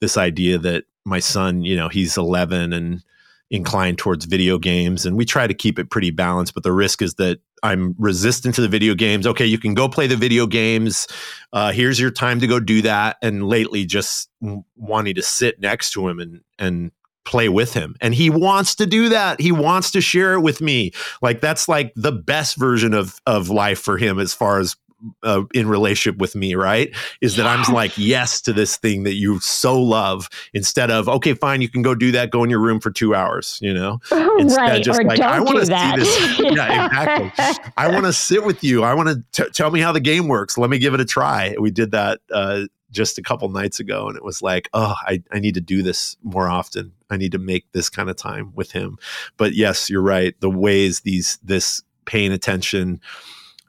this 0.00 0.16
idea 0.16 0.58
that 0.58 0.84
my 1.06 1.20
son 1.20 1.62
you 1.62 1.76
know 1.76 1.88
he's 1.88 2.16
11 2.16 2.72
and 2.72 3.02
inclined 3.50 3.96
towards 3.96 4.24
video 4.24 4.58
games 4.58 5.06
and 5.06 5.16
we 5.16 5.24
try 5.24 5.46
to 5.46 5.54
keep 5.54 5.78
it 5.78 5.88
pretty 5.88 6.10
balanced 6.10 6.52
but 6.52 6.64
the 6.64 6.72
risk 6.72 7.00
is 7.00 7.14
that 7.14 7.38
i'm 7.62 7.94
resistant 7.98 8.54
to 8.54 8.60
the 8.60 8.68
video 8.68 8.94
games. 8.94 9.26
Okay 9.26 9.46
you 9.46 9.58
can 9.58 9.74
go 9.74 9.88
play 9.88 10.06
the 10.06 10.16
video 10.16 10.46
games. 10.46 11.06
Uh, 11.52 11.72
here's 11.72 11.98
your 11.98 12.10
time 12.10 12.40
to 12.40 12.46
go 12.46 12.60
do 12.60 12.82
that 12.82 13.16
and 13.22 13.46
lately 13.46 13.84
just 13.84 14.28
wanting 14.76 15.14
to 15.14 15.22
sit 15.22 15.60
next 15.60 15.90
to 15.92 16.08
him 16.08 16.18
and 16.18 16.40
and 16.58 16.90
play 17.24 17.48
with 17.48 17.74
him. 17.74 17.96
And 18.00 18.14
he 18.14 18.30
wants 18.30 18.76
to 18.76 18.86
do 18.86 19.08
that. 19.10 19.40
He 19.40 19.52
wants 19.52 19.90
to 19.90 20.00
share 20.00 20.34
it 20.34 20.40
with 20.40 20.60
me. 20.60 20.92
Like 21.20 21.40
that's 21.40 21.68
like 21.68 21.92
the 21.96 22.12
best 22.12 22.56
version 22.56 22.94
of 22.94 23.20
of 23.26 23.50
life 23.50 23.80
for 23.80 23.98
him 23.98 24.18
as 24.18 24.32
far 24.32 24.58
as 24.60 24.76
uh, 25.22 25.42
in 25.54 25.68
relationship 25.68 26.18
with 26.18 26.34
me, 26.34 26.54
right? 26.54 26.94
Is 27.20 27.36
that 27.36 27.46
I'm 27.46 27.72
like 27.72 27.96
yes 27.96 28.40
to 28.42 28.52
this 28.52 28.76
thing 28.76 29.02
that 29.04 29.14
you 29.14 29.40
so 29.40 29.80
love 29.80 30.28
instead 30.54 30.90
of 30.90 31.08
okay, 31.08 31.34
fine, 31.34 31.60
you 31.60 31.68
can 31.68 31.82
go 31.82 31.94
do 31.94 32.12
that, 32.12 32.30
go 32.30 32.44
in 32.44 32.50
your 32.50 32.60
room 32.60 32.80
for 32.80 32.90
two 32.90 33.14
hours, 33.14 33.58
you 33.60 33.72
know. 33.72 33.98
Instead, 34.38 34.58
right, 34.58 34.82
just 34.82 35.00
or 35.00 35.04
like 35.04 35.18
don't 35.18 35.28
I 35.28 35.40
want 35.40 35.58
to 35.58 35.66
see 35.66 35.96
this. 35.96 36.38
yeah, 36.56 36.86
exactly. 36.86 37.72
I 37.76 37.88
want 37.88 38.06
to 38.06 38.12
sit 38.12 38.44
with 38.44 38.62
you. 38.64 38.84
I 38.84 38.94
want 38.94 39.24
to 39.32 39.50
tell 39.50 39.70
me 39.70 39.80
how 39.80 39.92
the 39.92 40.00
game 40.00 40.28
works. 40.28 40.56
Let 40.58 40.70
me 40.70 40.78
give 40.78 40.94
it 40.94 41.00
a 41.00 41.04
try. 41.04 41.54
We 41.58 41.70
did 41.70 41.90
that 41.92 42.20
uh, 42.32 42.62
just 42.90 43.18
a 43.18 43.22
couple 43.22 43.48
nights 43.48 43.80
ago, 43.80 44.08
and 44.08 44.16
it 44.16 44.24
was 44.24 44.42
like, 44.42 44.68
oh, 44.72 44.94
I 45.02 45.22
I 45.32 45.38
need 45.38 45.54
to 45.54 45.60
do 45.60 45.82
this 45.82 46.16
more 46.22 46.48
often. 46.48 46.92
I 47.10 47.16
need 47.16 47.32
to 47.32 47.38
make 47.38 47.70
this 47.72 47.88
kind 47.88 48.10
of 48.10 48.16
time 48.16 48.52
with 48.54 48.72
him. 48.72 48.98
But 49.36 49.54
yes, 49.54 49.90
you're 49.90 50.02
right. 50.02 50.38
The 50.40 50.50
ways 50.50 51.00
these 51.00 51.38
this 51.42 51.82
paying 52.04 52.32
attention 52.32 53.00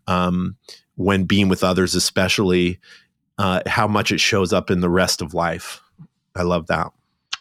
um, 0.07 0.55
when 0.97 1.23
being 1.23 1.47
with 1.47 1.63
others, 1.63 1.95
especially 1.95 2.79
uh, 3.37 3.61
how 3.65 3.87
much 3.87 4.11
it 4.11 4.19
shows 4.19 4.51
up 4.51 4.69
in 4.69 4.81
the 4.81 4.89
rest 4.89 5.21
of 5.21 5.33
life. 5.33 5.81
I 6.35 6.41
love 6.41 6.67
that. 6.67 6.91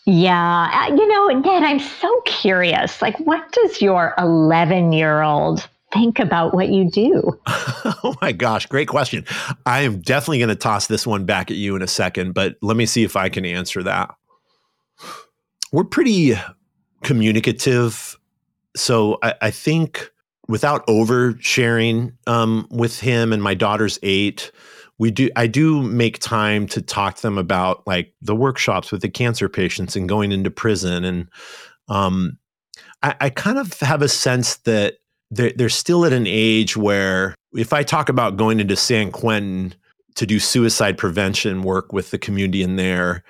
Yeah. 0.07 0.71
Uh, 0.73 0.95
you 0.95 1.09
know, 1.09 1.27
Ned, 1.41 1.63
I'm 1.65 1.81
so 1.81 2.21
curious. 2.27 3.03
Like, 3.03 3.19
what 3.19 3.51
does 3.53 3.83
your 3.83 4.15
11 4.19 4.93
year 4.93 5.23
old 5.23 5.69
think 5.93 6.21
about 6.21 6.55
what 6.55 6.69
you 6.69 6.89
do? 6.91 7.41
oh 7.47 8.15
my 8.23 8.31
gosh, 8.31 8.67
great 8.67 8.89
question. 8.89 9.25
I 9.65 9.81
am 9.81 10.01
definitely 10.01 10.39
going 10.39 10.49
to 10.51 10.55
toss 10.55 10.87
this 10.87 11.07
one 11.07 11.25
back 11.25 11.51
at 11.51 11.57
you 11.57 11.75
in 11.75 11.83
a 11.83 11.89
second, 11.89 12.35
but 12.35 12.57
let 12.63 12.77
me 12.77 12.87
see 12.87 13.03
if 13.03 13.17
I 13.17 13.29
can 13.29 13.45
answer 13.45 13.83
that. 13.83 14.15
We're 15.73 15.85
pretty 15.85 16.35
communicative. 17.03 18.17
So 18.77 19.19
I, 19.23 19.35
I 19.43 19.51
think 19.51 20.13
without 20.49 20.87
oversharing 20.87 22.13
um, 22.27 22.67
with 22.71 23.01
him 23.01 23.33
and 23.33 23.43
my 23.43 23.55
daughter's 23.55 23.99
eight 24.03 24.53
we 24.99 25.11
do 25.11 25.29
i 25.37 25.47
do 25.47 25.83
make 25.83 26.19
time 26.19 26.67
to 26.67 26.81
talk 26.81 27.17
to 27.17 27.23
them 27.23 27.39
about 27.39 27.87
like 27.87 28.13
the 28.23 28.35
workshops 28.35 28.91
with 28.91 29.03
the 29.03 29.09
cancer 29.09 29.49
patients 29.49 29.97
and 29.97 30.09
going 30.09 30.33
into 30.33 30.51
prison. 30.51 31.05
And 31.05 31.29
um, 31.89 32.39
I, 33.03 33.15
I, 33.21 33.31
kind 33.31 33.59
of 33.59 33.79
have 33.81 34.03
a 34.03 34.09
sense 34.09 34.57
that 34.59 34.97
they're, 35.31 35.53
they're 35.55 35.69
still 35.69 36.05
at 36.05 36.13
an 36.13 36.27
age 36.27 36.77
where 36.77 37.35
if 37.55 37.73
i 37.73 37.83
talk 37.83 38.09
about 38.09 38.37
going 38.37 38.61
into 38.61 38.77
san 38.77 39.11
quentin 39.11 39.75
to 40.15 40.27
do 40.27 40.39
suicide 40.39 40.97
prevention 40.97 41.63
work 41.63 41.93
with 41.93 42.11
the 42.11 42.19
community 42.19 42.63
in 42.63 42.77
there 42.77 43.23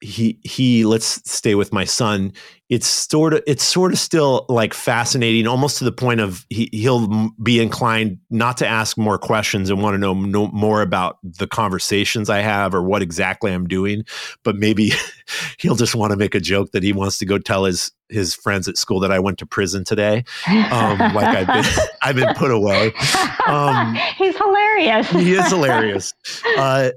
he 0.00 0.38
he 0.44 0.84
let's 0.84 1.20
stay 1.30 1.54
with 1.54 1.72
my 1.72 1.84
son. 1.84 2.32
It's 2.68 2.86
sort 2.86 3.34
of 3.34 3.42
it's 3.46 3.64
sort 3.64 3.92
of 3.92 3.98
still 3.98 4.46
like 4.48 4.72
fascinating 4.72 5.46
almost 5.46 5.78
to 5.78 5.84
the 5.84 5.92
point 5.92 6.20
of 6.20 6.46
he, 6.50 6.68
he'll 6.72 7.30
be 7.42 7.60
inclined 7.60 8.18
not 8.30 8.56
to 8.58 8.66
ask 8.66 8.96
more 8.96 9.18
questions 9.18 9.68
and 9.70 9.82
want 9.82 9.94
to 9.94 9.98
know 9.98 10.14
no, 10.14 10.46
more 10.48 10.80
about 10.80 11.18
the 11.22 11.48
conversations 11.48 12.30
i 12.30 12.38
have 12.38 12.72
or 12.72 12.80
what 12.80 13.02
exactly 13.02 13.52
i'm 13.52 13.66
doing 13.66 14.04
but 14.44 14.54
maybe 14.54 14.92
he'll 15.58 15.74
just 15.74 15.96
want 15.96 16.12
to 16.12 16.16
make 16.16 16.36
a 16.36 16.40
joke 16.40 16.70
that 16.70 16.84
he 16.84 16.92
wants 16.92 17.18
to 17.18 17.26
go 17.26 17.38
tell 17.38 17.64
his 17.64 17.90
his 18.08 18.34
friends 18.36 18.68
at 18.68 18.76
school 18.78 19.00
that 19.00 19.10
i 19.10 19.18
went 19.18 19.38
to 19.38 19.46
prison 19.46 19.84
today. 19.84 20.24
Um, 20.46 20.98
like 21.14 21.26
i've 21.26 21.46
been 21.48 21.84
i've 22.02 22.16
been 22.16 22.34
put 22.34 22.50
away. 22.50 22.92
Um, 23.46 23.96
he's 24.16 24.36
hilarious. 24.36 25.10
he 25.10 25.32
is 25.32 25.48
hilarious. 25.48 26.14
Uh, 26.56 26.90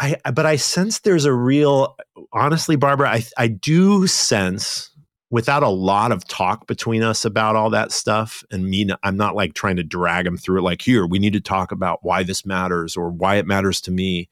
I, 0.00 0.16
but 0.32 0.46
I 0.46 0.56
sense 0.56 1.00
there's 1.00 1.26
a 1.26 1.32
real, 1.32 1.96
honestly, 2.32 2.74
Barbara, 2.74 3.10
I, 3.10 3.24
I 3.36 3.48
do 3.48 4.06
sense 4.06 4.90
without 5.30 5.62
a 5.62 5.68
lot 5.68 6.10
of 6.10 6.26
talk 6.26 6.66
between 6.66 7.02
us 7.02 7.24
about 7.24 7.54
all 7.54 7.70
that 7.70 7.92
stuff 7.92 8.42
and 8.50 8.64
me 8.64 8.90
i'm 9.04 9.16
not 9.16 9.36
like 9.36 9.54
trying 9.54 9.76
to 9.76 9.84
drag 9.84 10.26
him 10.26 10.36
through 10.36 10.58
it 10.58 10.62
like 10.62 10.82
here 10.82 11.06
we 11.06 11.20
need 11.20 11.32
to 11.32 11.40
talk 11.40 11.70
about 11.70 12.00
why 12.02 12.24
this 12.24 12.44
matters 12.44 12.96
or 12.96 13.10
why 13.10 13.36
it 13.36 13.46
matters 13.46 13.80
to 13.80 13.90
me. 13.90 14.28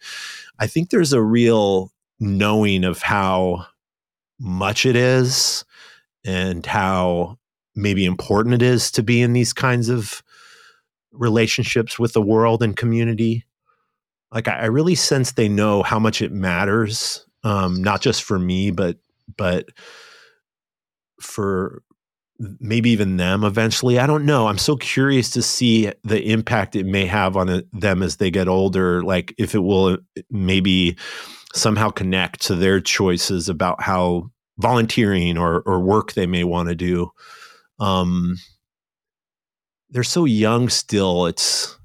I 0.59 0.67
think 0.67 0.91
there's 0.91 1.13
a 1.13 1.23
real 1.23 1.93
knowing 2.19 2.85
of 2.85 3.01
how 3.01 3.67
much 4.41 4.87
it 4.87 4.97
is 4.97 5.65
and 6.25 6.65
how 6.67 7.39
maybe 7.75 8.05
important 8.05 8.55
it 8.55 8.63
is 8.63 8.91
to 8.93 9.03
be 9.03 9.23
in 9.23 9.33
these 9.33 9.53
kinds 9.53 9.89
of 9.89 10.23
relationships 11.13 11.99
with 11.99 12.13
the 12.13 12.23
world 12.23 12.63
and 12.63 12.77
community 12.77 13.45
like 14.33 14.49
I, 14.49 14.61
I 14.61 14.65
really 14.67 14.95
sense 14.95 15.33
they 15.33 15.49
know 15.49 15.83
how 15.83 15.99
much 15.99 16.23
it 16.23 16.33
matters, 16.33 17.25
um, 17.45 17.83
not 17.83 18.01
just 18.01 18.23
for 18.23 18.39
me, 18.39 18.71
but 18.71 18.99
but 19.37 19.69
for 21.21 21.83
maybe 22.61 22.91
even 22.91 23.17
them 23.17 23.43
eventually. 23.43 23.99
I 23.99 24.07
don't 24.07 24.25
know. 24.25 24.47
I'm 24.47 24.59
so 24.59 24.77
curious 24.77 25.31
to 25.31 25.43
see 25.43 25.91
the 26.05 26.23
impact 26.31 26.77
it 26.77 26.87
may 26.87 27.05
have 27.07 27.37
on 27.37 27.63
them 27.73 28.03
as 28.03 28.17
they 28.17 28.31
get 28.31 28.49
older. 28.49 29.03
Like 29.03 29.35
if 29.39 29.55
it 29.55 29.61
will 29.61 29.95
uh, 29.95 30.23
maybe 30.31 30.97
somehow 31.55 31.91
connect 31.91 32.43
to 32.43 32.55
their 32.55 32.81
choices 32.81 33.49
about 33.49 33.83
how 33.83 34.31
volunteering 34.59 35.39
or 35.39 35.63
or 35.63 35.81
work 35.81 36.13
they 36.13 36.27
may 36.27 36.45
want 36.45 36.69
to 36.69 36.75
do. 36.75 37.11
Um, 37.81 38.37
they're 39.91 40.03
so 40.03 40.25
young 40.25 40.69
still. 40.69 41.27
It's 41.27 41.78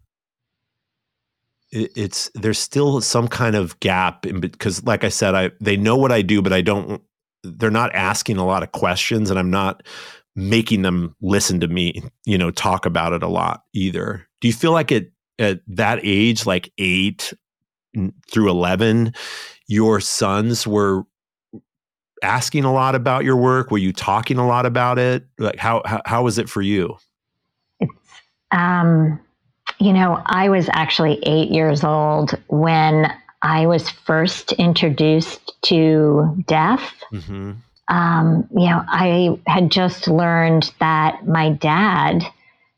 it's 1.76 2.30
there's 2.36 2.60
still 2.60 3.02
some 3.02 3.28
kind 3.28 3.56
of 3.56 3.80
gap 3.80 4.22
because 4.40 4.84
like 4.86 5.04
i 5.04 5.10
said 5.10 5.34
i 5.34 5.50
they 5.60 5.76
know 5.76 5.98
what 5.98 6.12
i 6.12 6.22
do 6.22 6.42
but 6.42 6.54
i 6.54 6.62
don't 6.62 7.02
they're 7.44 7.72
not 7.72 7.94
asking 7.96 8.38
a 8.38 8.46
lot 8.46 8.62
of 8.62 8.72
questions 8.74 9.30
and 9.32 9.40
i'm 9.40 9.50
not 9.50 9.82
making 10.36 10.82
them 10.82 11.16
listen 11.22 11.60
to 11.60 11.68
me 11.68 12.02
you 12.26 12.38
know 12.38 12.52
talk 12.52 12.86
about 12.86 13.14
it 13.14 13.24
a 13.24 13.28
lot 13.28 13.64
either. 13.74 14.28
Do 14.42 14.48
you 14.48 14.54
feel 14.54 14.72
like 14.72 14.92
it 14.92 15.12
at 15.40 15.62
that 15.68 16.00
age 16.04 16.46
like 16.46 16.72
8 16.78 17.34
through 18.32 18.50
11 18.50 19.14
your 19.68 20.00
sons 20.00 20.68
were 20.68 21.04
asking 22.22 22.64
a 22.64 22.74
lot 22.74 22.96
about 22.96 23.24
your 23.24 23.36
work? 23.36 23.72
Were 23.72 23.78
you 23.78 23.94
talking 23.94 24.38
a 24.38 24.48
lot 24.48 24.66
about 24.66 24.98
it? 24.98 25.26
Like 25.38 25.58
how 25.58 25.82
how, 25.86 26.02
how 26.06 26.24
was 26.24 26.38
it 26.38 26.50
for 26.50 26.62
you? 26.62 26.98
It's 27.80 27.92
um 28.52 29.20
you 29.84 29.92
know, 29.92 30.22
I 30.26 30.50
was 30.50 30.70
actually 30.72 31.20
eight 31.24 31.52
years 31.52 31.84
old 31.84 32.32
when 32.48 33.12
I 33.42 33.68
was 33.68 33.90
first 33.90 34.54
introduced 34.54 35.54
to 35.64 36.42
death. 36.48 36.94
Mm-hmm. 37.12 37.52
Um, 37.90 38.48
you 38.52 38.70
know, 38.70 38.82
I 38.88 39.38
had 39.46 39.70
just 39.70 40.08
learned 40.08 40.72
that 40.80 41.28
my 41.28 41.50
dad 41.50 42.24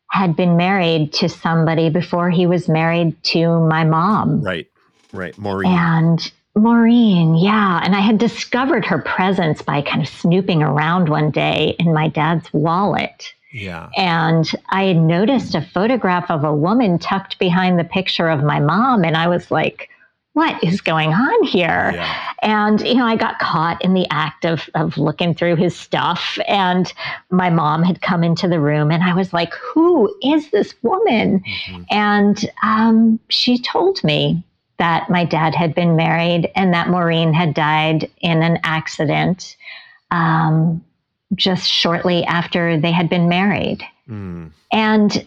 had 0.10 0.36
been 0.36 0.58
married 0.58 1.14
to 1.14 1.30
somebody 1.30 1.91
before 1.91 2.32
he 2.32 2.47
was 2.47 2.68
married 2.68 3.22
to 3.24 3.60
my 3.68 3.84
mom. 3.84 4.41
Right, 4.41 4.68
right. 5.14 5.38
Maureen. 5.38 5.72
And 5.72 6.32
Maureen, 6.56 7.36
yeah. 7.36 7.82
And 7.84 7.95
I 7.95 7.99
had 7.99 8.18
discovered 8.18 8.86
her 8.86 8.99
presence 8.99 9.62
by 9.62 9.84
kind 9.84 10.01
of 10.01 10.10
snooping 10.10 10.64
around 10.64 11.10
one 11.10 11.30
day 11.30 11.76
in 11.78 11.93
my 11.93 12.08
dad's 12.08 12.51
wallet. 12.51 13.34
Yeah. 13.56 13.89
And 13.95 14.51
I 14.70 14.84
had 14.84 14.97
noticed 14.97 15.56
a 15.56 15.62
photograph 15.62 16.30
of 16.30 16.43
a 16.43 16.53
woman 16.53 16.99
tucked 16.99 17.39
behind 17.39 17.80
the 17.80 17.86
picture 17.86 18.28
of 18.28 18.43
my 18.43 18.60
mom. 18.60 19.06
And 19.06 19.16
I 19.16 19.30
was 19.30 19.49
like, 19.49 19.89
what 20.34 20.62
is 20.62 20.82
going 20.82 21.14
on 21.14 21.43
here? 21.45 21.91
Yeah. 21.93 22.34
And, 22.41 22.86
you 22.86 22.95
know, 22.95 23.06
I 23.06 23.16
got 23.16 23.39
caught 23.39 23.82
in 23.82 23.93
the 23.93 24.06
act 24.12 24.43
of, 24.45 24.70
of 24.76 24.97
looking 24.97 25.34
through 25.34 25.56
his 25.56 25.74
stuff. 25.74 26.38
And 26.49 26.91
my 27.30 27.49
mom 27.49 27.82
had 27.82 28.01
come 28.01 28.26
into 28.26 28.49
the 28.49 28.60
room 28.60 28.91
and 28.91 29.01
I 29.01 29.14
was 29.14 29.32
like, 29.32 29.53
who 29.53 30.14
is 30.22 30.51
this 30.51 30.76
woman? 30.82 31.39
Mm-hmm. 31.39 31.84
And 31.91 32.49
um, 32.62 33.22
she 33.30 33.58
told 33.58 34.03
me 34.03 34.43
that 34.80 35.10
my 35.10 35.24
dad 35.24 35.56
had 35.56 35.74
been 35.74 35.95
married 35.95 36.51
and 36.56 36.74
that 36.74 36.89
Maureen 36.89 37.32
had 37.32 37.53
died 37.53 38.12
in 38.20 38.43
an 38.43 38.60
accident. 38.66 39.56
Um, 40.12 40.84
just 41.34 41.67
shortly 41.67 42.23
after 42.26 42.80
they 42.80 42.91
had 42.91 43.09
been 43.09 43.28
married. 43.28 43.84
Mm. 44.09 44.51
And 44.71 45.26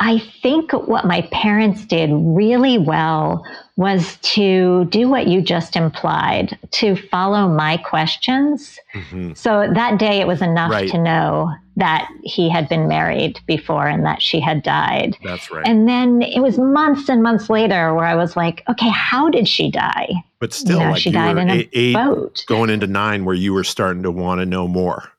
I 0.00 0.18
think 0.42 0.72
what 0.72 1.06
my 1.06 1.22
parents 1.32 1.84
did 1.84 2.10
really 2.12 2.78
well 2.78 3.44
was 3.76 4.16
to 4.18 4.84
do 4.86 5.08
what 5.08 5.26
you 5.26 5.40
just 5.40 5.74
implied, 5.74 6.56
to 6.72 6.94
follow 6.94 7.48
my 7.48 7.76
questions. 7.78 8.78
Mm-hmm. 8.94 9.32
So 9.34 9.68
that 9.72 9.98
day 9.98 10.20
it 10.20 10.26
was 10.26 10.40
enough 10.40 10.70
right. 10.70 10.90
to 10.90 10.98
know 10.98 11.52
that 11.76 12.08
he 12.22 12.48
had 12.48 12.68
been 12.68 12.88
married 12.88 13.40
before 13.46 13.86
and 13.86 14.04
that 14.04 14.20
she 14.20 14.40
had 14.40 14.62
died. 14.62 15.16
That's 15.22 15.50
right. 15.50 15.66
And 15.66 15.88
then 15.88 16.22
it 16.22 16.40
was 16.40 16.58
months 16.58 17.08
and 17.08 17.22
months 17.22 17.48
later 17.48 17.94
where 17.94 18.04
I 18.04 18.16
was 18.16 18.36
like, 18.36 18.62
okay, 18.68 18.90
how 18.90 19.30
did 19.30 19.46
she 19.48 19.70
die? 19.70 20.10
But 20.40 20.52
still, 20.52 20.78
you 20.78 20.84
know, 20.84 20.90
like 20.90 21.00
she 21.00 21.10
died 21.10 21.38
in 21.38 21.50
a 21.50 21.68
eight, 21.72 21.94
boat. 21.94 22.44
Going 22.46 22.70
into 22.70 22.86
nine, 22.86 23.24
where 23.24 23.34
you 23.34 23.52
were 23.52 23.64
starting 23.64 24.02
to 24.04 24.10
want 24.10 24.40
to 24.40 24.46
know 24.46 24.68
more. 24.68 25.12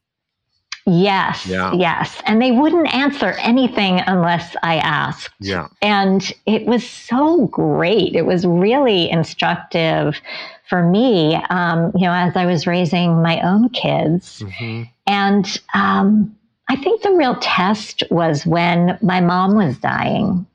Yes, 0.90 1.46
yeah. 1.46 1.72
yes. 1.74 2.22
And 2.26 2.42
they 2.42 2.52
wouldn't 2.52 2.92
answer 2.94 3.34
anything 3.40 4.02
unless 4.08 4.56
I 4.64 4.78
asked. 4.78 5.34
Yeah. 5.40 5.68
And 5.82 6.34
it 6.46 6.66
was 6.66 6.90
so 6.90 7.48
great. 7.48 8.16
It 8.16 8.26
was 8.26 8.46
really 8.46 9.10
instructive 9.10 10.20
for 10.68 10.84
me, 10.84 11.36
um, 11.50 11.92
you 11.96 12.06
know, 12.06 12.14
as 12.14 12.36
I 12.36 12.46
was 12.46 12.66
raising 12.66 13.22
my 13.22 13.40
own 13.42 13.70
kids. 13.70 14.40
Mm-hmm. 14.40 14.84
And 15.08 15.62
um, 15.74 16.36
I 16.70 16.76
think 16.76 17.02
the 17.02 17.12
real 17.12 17.36
test 17.36 18.04
was 18.10 18.46
when 18.46 18.98
my 19.02 19.22
mom 19.22 19.56
was 19.56 19.78
dying. 19.78 20.46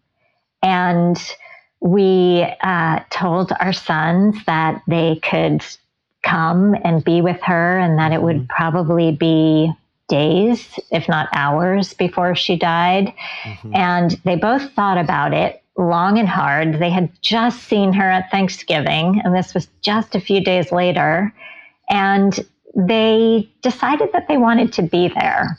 And 0.62 1.16
we 1.80 2.46
uh, 2.62 3.00
told 3.10 3.52
our 3.60 3.72
sons 3.72 4.36
that 4.46 4.82
they 4.88 5.20
could 5.22 5.64
come 6.22 6.74
and 6.82 7.04
be 7.04 7.20
with 7.20 7.40
her 7.42 7.78
and 7.78 7.98
that 7.98 8.12
it 8.12 8.22
would 8.22 8.36
mm-hmm. 8.36 8.56
probably 8.56 9.12
be 9.12 9.72
days, 10.08 10.78
if 10.90 11.08
not 11.08 11.28
hours, 11.32 11.94
before 11.94 12.34
she 12.34 12.56
died. 12.56 13.12
Mm-hmm. 13.44 13.74
And 13.74 14.10
they 14.24 14.36
both 14.36 14.72
thought 14.72 14.98
about 14.98 15.32
it 15.32 15.62
long 15.76 16.18
and 16.18 16.28
hard. 16.28 16.78
They 16.78 16.90
had 16.90 17.10
just 17.22 17.64
seen 17.64 17.92
her 17.92 18.08
at 18.08 18.30
Thanksgiving, 18.30 19.20
and 19.24 19.34
this 19.34 19.54
was 19.54 19.68
just 19.82 20.14
a 20.14 20.20
few 20.20 20.40
days 20.40 20.70
later. 20.70 21.34
And 21.88 22.38
they 22.76 23.50
decided 23.62 24.10
that 24.12 24.28
they 24.28 24.36
wanted 24.36 24.72
to 24.74 24.82
be 24.82 25.08
there. 25.08 25.58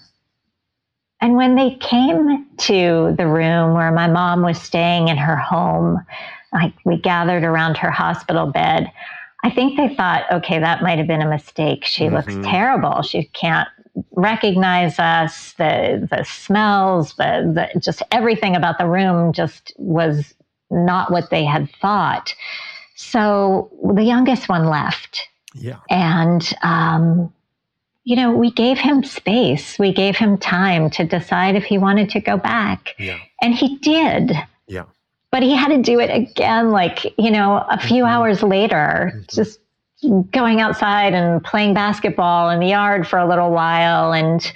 And 1.22 1.36
when 1.36 1.56
they 1.56 1.76
came 1.76 2.46
to 2.58 3.16
the 3.18 3.26
room 3.26 3.74
where 3.74 3.92
my 3.92 4.08
mom 4.08 4.42
was 4.42 4.62
staying 4.62 5.08
in 5.08 5.18
her 5.18 5.38
home, 5.38 6.06
like 6.54 6.74
we 6.86 6.98
gathered 6.98 7.44
around 7.44 7.78
her 7.78 7.92
hospital 7.92 8.48
bed, 8.48 8.92
I 9.44 9.50
think 9.50 9.78
they 9.78 9.96
thought, 9.96 10.26
okay, 10.32 10.60
that 10.60 10.82
might 10.82 10.98
have 10.98 11.08
been 11.08 11.22
a 11.22 11.30
mistake. 11.30 11.86
She 11.86 12.06
mm-hmm. 12.06 12.16
looks 12.16 12.48
terrible. 12.48 13.02
She 13.02 13.26
can't 13.34 13.68
recognize 14.12 15.00
us. 15.00 15.54
The 15.54 16.08
the 16.10 16.24
smells, 16.24 17.16
the, 17.16 17.70
the 17.74 17.80
just 17.80 18.02
everything 18.12 18.56
about 18.56 18.78
the 18.78 18.88
room 18.88 19.34
just 19.34 19.74
was 19.78 20.34
not 20.70 21.12
what 21.12 21.30
they 21.30 21.46
had 21.46 21.70
thought. 21.82 22.34
So 22.96 23.72
the 23.96 24.04
youngest 24.04 24.50
one 24.50 24.68
left. 24.68 25.28
Yeah. 25.54 25.80
And 25.90 26.54
um, 26.62 27.34
you 28.06 28.16
know, 28.16 28.32
we 28.32 28.52
gave 28.52 28.78
him 28.78 29.04
space. 29.04 29.80
We 29.80 29.92
gave 29.92 30.16
him 30.16 30.38
time 30.38 30.90
to 30.92 31.04
decide 31.04 31.56
if 31.56 31.64
he 31.64 31.78
wanted 31.78 32.12
to 32.12 32.20
go 32.20 32.38
back. 32.38 32.94
Yeah. 33.00 33.18
And 33.42 33.54
he 33.54 33.78
did. 33.78 34.32
Yeah. 34.68 34.84
But 35.32 35.42
he 35.44 35.56
had 35.56 35.70
to 35.70 35.82
do 35.82 36.00
it 36.00 36.12
again, 36.12 36.72
like, 36.72 37.04
you 37.18 37.32
know, 37.32 37.66
a 37.68 37.80
few 37.80 38.04
mm-hmm. 38.04 38.14
hours 38.14 38.44
later, 38.44 39.12
mm-hmm. 39.12 39.22
just 39.28 39.60
going 40.32 40.62
outside 40.62 41.14
and 41.14 41.44
playing 41.44 41.74
basketball 41.74 42.50
in 42.50 42.60
the 42.60 42.68
yard 42.68 43.08
for 43.08 43.18
a 43.18 43.28
little 43.28 43.52
while 43.52 44.14
and 44.14 44.52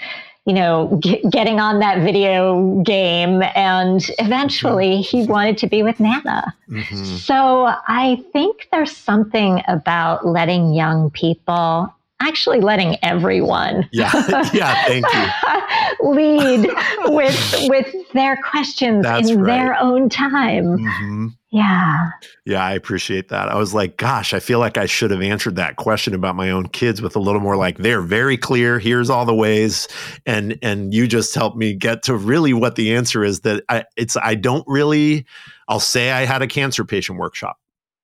you 0.45 0.53
know 0.53 0.99
g- 1.01 1.21
getting 1.29 1.59
on 1.59 1.79
that 1.79 1.99
video 1.99 2.81
game 2.83 3.43
and 3.55 4.09
eventually 4.19 5.01
he 5.01 5.25
wanted 5.25 5.57
to 5.57 5.67
be 5.67 5.83
with 5.83 5.99
nana 5.99 6.53
mm-hmm. 6.69 7.03
so 7.17 7.65
i 7.87 8.23
think 8.33 8.67
there's 8.71 8.95
something 8.95 9.61
about 9.67 10.25
letting 10.25 10.73
young 10.73 11.09
people 11.11 11.93
actually 12.19 12.59
letting 12.59 12.97
everyone 13.03 13.87
yeah 13.91 14.11
yeah 14.53 14.85
thank 14.85 15.05
you 15.13 16.09
lead 16.11 16.69
with 17.05 17.55
with 17.69 17.93
their 18.13 18.37
questions 18.37 19.03
That's 19.03 19.29
in 19.29 19.41
right. 19.41 19.55
their 19.55 19.79
own 19.79 20.09
time 20.09 20.79
mm-hmm. 20.79 21.27
Yeah. 21.51 22.09
Yeah 22.45 22.63
i 22.63 22.73
appreciate 22.73 23.29
that. 23.29 23.49
I 23.49 23.55
was 23.55 23.73
like 23.73 23.97
gosh 23.97 24.33
i 24.33 24.39
feel 24.39 24.59
like 24.59 24.77
i 24.77 24.85
should 24.85 25.11
have 25.11 25.21
answered 25.21 25.55
that 25.55 25.77
question 25.77 26.13
about 26.13 26.35
my 26.35 26.49
own 26.51 26.67
kids 26.67 27.01
with 27.01 27.15
a 27.15 27.19
little 27.19 27.41
more 27.41 27.55
like 27.55 27.77
they're 27.77 28.01
very 28.01 28.37
clear 28.37 28.79
here's 28.79 29.09
all 29.09 29.25
the 29.25 29.33
ways 29.35 29.87
and 30.25 30.57
and 30.61 30.93
you 30.93 31.07
just 31.07 31.33
helped 31.33 31.57
me 31.57 31.73
get 31.73 32.03
to 32.03 32.15
really 32.15 32.53
what 32.53 32.75
the 32.75 32.93
answer 32.95 33.23
is 33.23 33.41
that 33.41 33.63
i 33.69 33.83
it's 33.97 34.15
i 34.17 34.35
don't 34.35 34.65
really 34.67 35.25
i'll 35.67 35.79
say 35.79 36.11
i 36.11 36.25
had 36.25 36.41
a 36.41 36.47
cancer 36.47 36.85
patient 36.85 37.17
workshop 37.17 37.57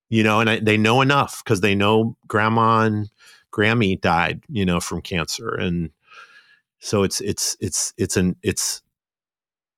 you 0.09 0.23
know 0.23 0.39
and 0.39 0.49
I, 0.49 0.59
they 0.59 0.77
know 0.77 1.01
enough 1.01 1.43
because 1.43 1.61
they 1.61 1.75
know 1.75 2.17
grandma 2.27 2.81
and 2.81 3.09
Grammy 3.55 3.99
died, 3.99 4.43
you 4.49 4.65
know, 4.65 4.81
from 4.81 5.01
cancer, 5.01 5.55
and 5.55 5.89
so 6.79 7.03
it's 7.03 7.21
it's 7.21 7.55
it's 7.61 7.93
it's 7.97 8.17
an 8.17 8.35
it's 8.43 8.81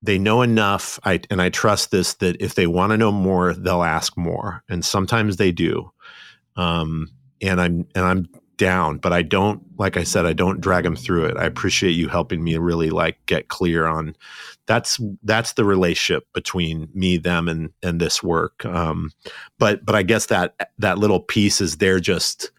they 0.02 0.18
know 0.18 0.42
enough. 0.42 1.00
I 1.04 1.22
and 1.30 1.42
I 1.42 1.50
trust 1.50 1.92
this 1.92 2.16
that 2.16 2.42
if 2.42 2.56
they 2.56 2.68
want 2.68 2.92
to 2.92 2.98
know 2.98 3.12
more, 3.12 3.54
they'll 3.54 3.84
ask 3.84 4.18
more, 4.18 4.64
and 4.70 4.84
sometimes 4.84 5.38
they 5.38 5.52
do. 5.52 5.92
Um, 6.56 7.10
and 7.42 7.62
I'm 7.62 7.88
and 7.96 8.06
I'm 8.06 8.28
down, 8.58 8.98
but 8.98 9.14
I 9.14 9.22
don't, 9.22 9.62
like 9.78 9.98
I 9.98 10.04
said, 10.04 10.26
I 10.26 10.34
don't 10.34 10.60
drag 10.60 10.84
them 10.84 10.96
through 10.96 11.26
it. 11.26 11.38
I 11.38 11.46
appreciate 11.46 11.92
you 11.92 12.10
helping 12.10 12.44
me 12.44 12.58
really 12.58 12.90
like 12.90 13.24
get 13.28 13.50
clear 13.50 13.86
on 13.86 14.16
that's 14.66 15.00
that's 15.24 15.54
the 15.54 15.64
relationship 15.64 16.28
between 16.34 16.90
me, 16.94 17.18
them, 17.18 17.48
and 17.48 17.72
and 17.82 18.02
this 18.02 18.22
work. 18.22 18.66
Um, 18.66 19.12
but 19.58 19.86
but 19.86 19.96
I 19.96 20.04
guess 20.04 20.28
that 20.28 20.70
that 20.78 20.98
little 20.98 21.22
piece 21.22 21.62
is 21.62 21.78
there 21.78 22.00
just 22.00 22.52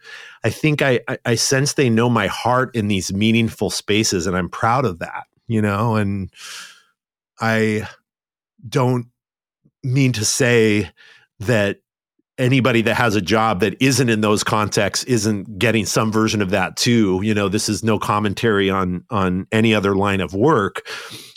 I 0.45 0.51
think 0.51 0.83
I, 0.83 1.01
I, 1.09 1.19
I 1.27 1.35
sense 1.35 1.75
they 1.75 1.91
know 1.91 2.09
my 2.09 2.27
heart 2.27 2.75
in 2.75 2.89
these 2.89 3.13
meaningful 3.13 3.71
spaces, 3.71 4.27
and 4.27 4.37
I'm 4.37 4.49
proud 4.49 4.85
of 4.85 4.99
that, 5.01 5.25
you 5.49 5.61
know. 5.61 5.97
And 5.97 6.31
I 7.41 7.89
don't 8.69 9.07
mean 9.83 10.13
to 10.13 10.25
say 10.25 10.91
that 11.41 11.81
anybody 12.39 12.83
that 12.83 12.95
has 12.95 13.17
a 13.17 13.21
job 13.21 13.61
that 13.61 13.81
isn't 13.81 14.09
in 14.09 14.21
those 14.21 14.45
contexts 14.45 15.05
isn't 15.05 15.59
getting 15.59 15.85
some 15.85 16.13
version 16.13 16.41
of 16.41 16.51
that 16.51 16.77
too. 16.77 17.21
You 17.23 17.35
know 17.35 17.49
this 17.49 17.69
is 17.69 17.83
no 17.83 17.99
commentary 17.99 18.71
on 18.71 19.05
on 19.11 19.47
any 19.53 19.75
other 19.75 19.95
line 19.95 20.21
of 20.21 20.35
work 20.35 20.87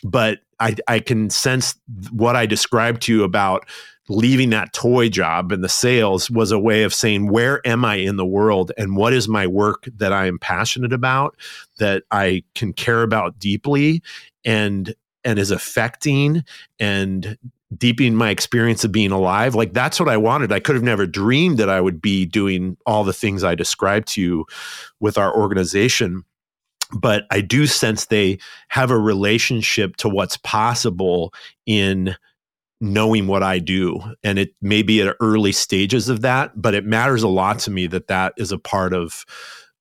but 0.03 0.39
i 0.59 0.75
i 0.87 0.99
can 0.99 1.29
sense 1.29 1.75
what 2.11 2.35
i 2.35 2.45
described 2.45 3.01
to 3.03 3.13
you 3.13 3.23
about 3.23 3.67
leaving 4.09 4.49
that 4.49 4.73
toy 4.73 5.07
job 5.07 5.51
and 5.51 5.63
the 5.63 5.69
sales 5.69 6.29
was 6.29 6.51
a 6.51 6.59
way 6.59 6.83
of 6.83 6.93
saying 6.93 7.29
where 7.29 7.65
am 7.67 7.85
i 7.85 7.95
in 7.95 8.17
the 8.17 8.25
world 8.25 8.71
and 8.77 8.95
what 8.95 9.13
is 9.13 9.27
my 9.27 9.45
work 9.45 9.87
that 9.95 10.11
i 10.11 10.25
am 10.25 10.39
passionate 10.39 10.93
about 10.93 11.35
that 11.79 12.03
i 12.11 12.43
can 12.55 12.73
care 12.73 13.03
about 13.03 13.37
deeply? 13.39 14.01
And 14.43 14.95
and 15.23 15.39
is 15.39 15.51
affecting 15.51 16.43
and 16.79 17.37
deepening 17.77 18.15
my 18.15 18.29
experience 18.29 18.83
of 18.83 18.91
being 18.91 19.11
alive 19.11 19.55
like 19.55 19.73
that's 19.73 19.99
what 19.99 20.09
i 20.09 20.17
wanted 20.17 20.51
i 20.51 20.59
could 20.59 20.75
have 20.75 20.83
never 20.83 21.05
dreamed 21.05 21.57
that 21.57 21.69
i 21.69 21.79
would 21.79 22.01
be 22.01 22.25
doing 22.25 22.75
all 22.85 23.03
the 23.03 23.13
things 23.13 23.43
i 23.43 23.55
described 23.55 24.07
to 24.07 24.21
you 24.21 24.45
with 24.99 25.17
our 25.17 25.35
organization 25.35 26.23
but 26.93 27.23
i 27.31 27.39
do 27.39 27.65
sense 27.65 28.05
they 28.05 28.37
have 28.67 28.91
a 28.91 28.99
relationship 28.99 29.95
to 29.95 30.09
what's 30.09 30.35
possible 30.37 31.33
in 31.65 32.15
knowing 32.81 33.27
what 33.27 33.43
I 33.43 33.59
do. 33.59 34.01
And 34.23 34.39
it 34.39 34.55
may 34.59 34.81
be 34.81 35.01
at 35.01 35.15
early 35.21 35.51
stages 35.51 36.09
of 36.09 36.21
that, 36.21 36.59
but 36.59 36.73
it 36.73 36.83
matters 36.83 37.21
a 37.21 37.27
lot 37.27 37.59
to 37.59 37.71
me 37.71 37.85
that 37.87 38.07
that 38.07 38.33
is 38.37 38.51
a 38.51 38.57
part 38.57 38.91
of, 38.93 39.23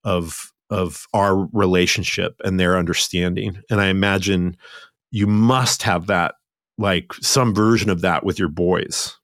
of, 0.05 0.53
of 0.69 1.07
our 1.15 1.49
relationship 1.53 2.37
and 2.45 2.61
their 2.61 2.77
understanding. 2.77 3.61
And 3.71 3.81
I 3.81 3.87
imagine 3.87 4.57
you 5.11 5.27
must 5.27 5.83
have 5.83 6.07
that, 6.07 6.35
like 6.79 7.13
some 7.15 7.55
version 7.55 7.91
of 7.91 8.01
that 8.01 8.25
with 8.25 8.39
your 8.39 8.49
boys. 8.49 9.17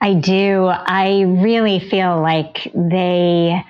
I 0.00 0.14
do. 0.14 0.66
I 0.66 1.22
really 1.22 1.78
feel 1.78 2.20
like 2.22 2.70
they, 2.74 3.62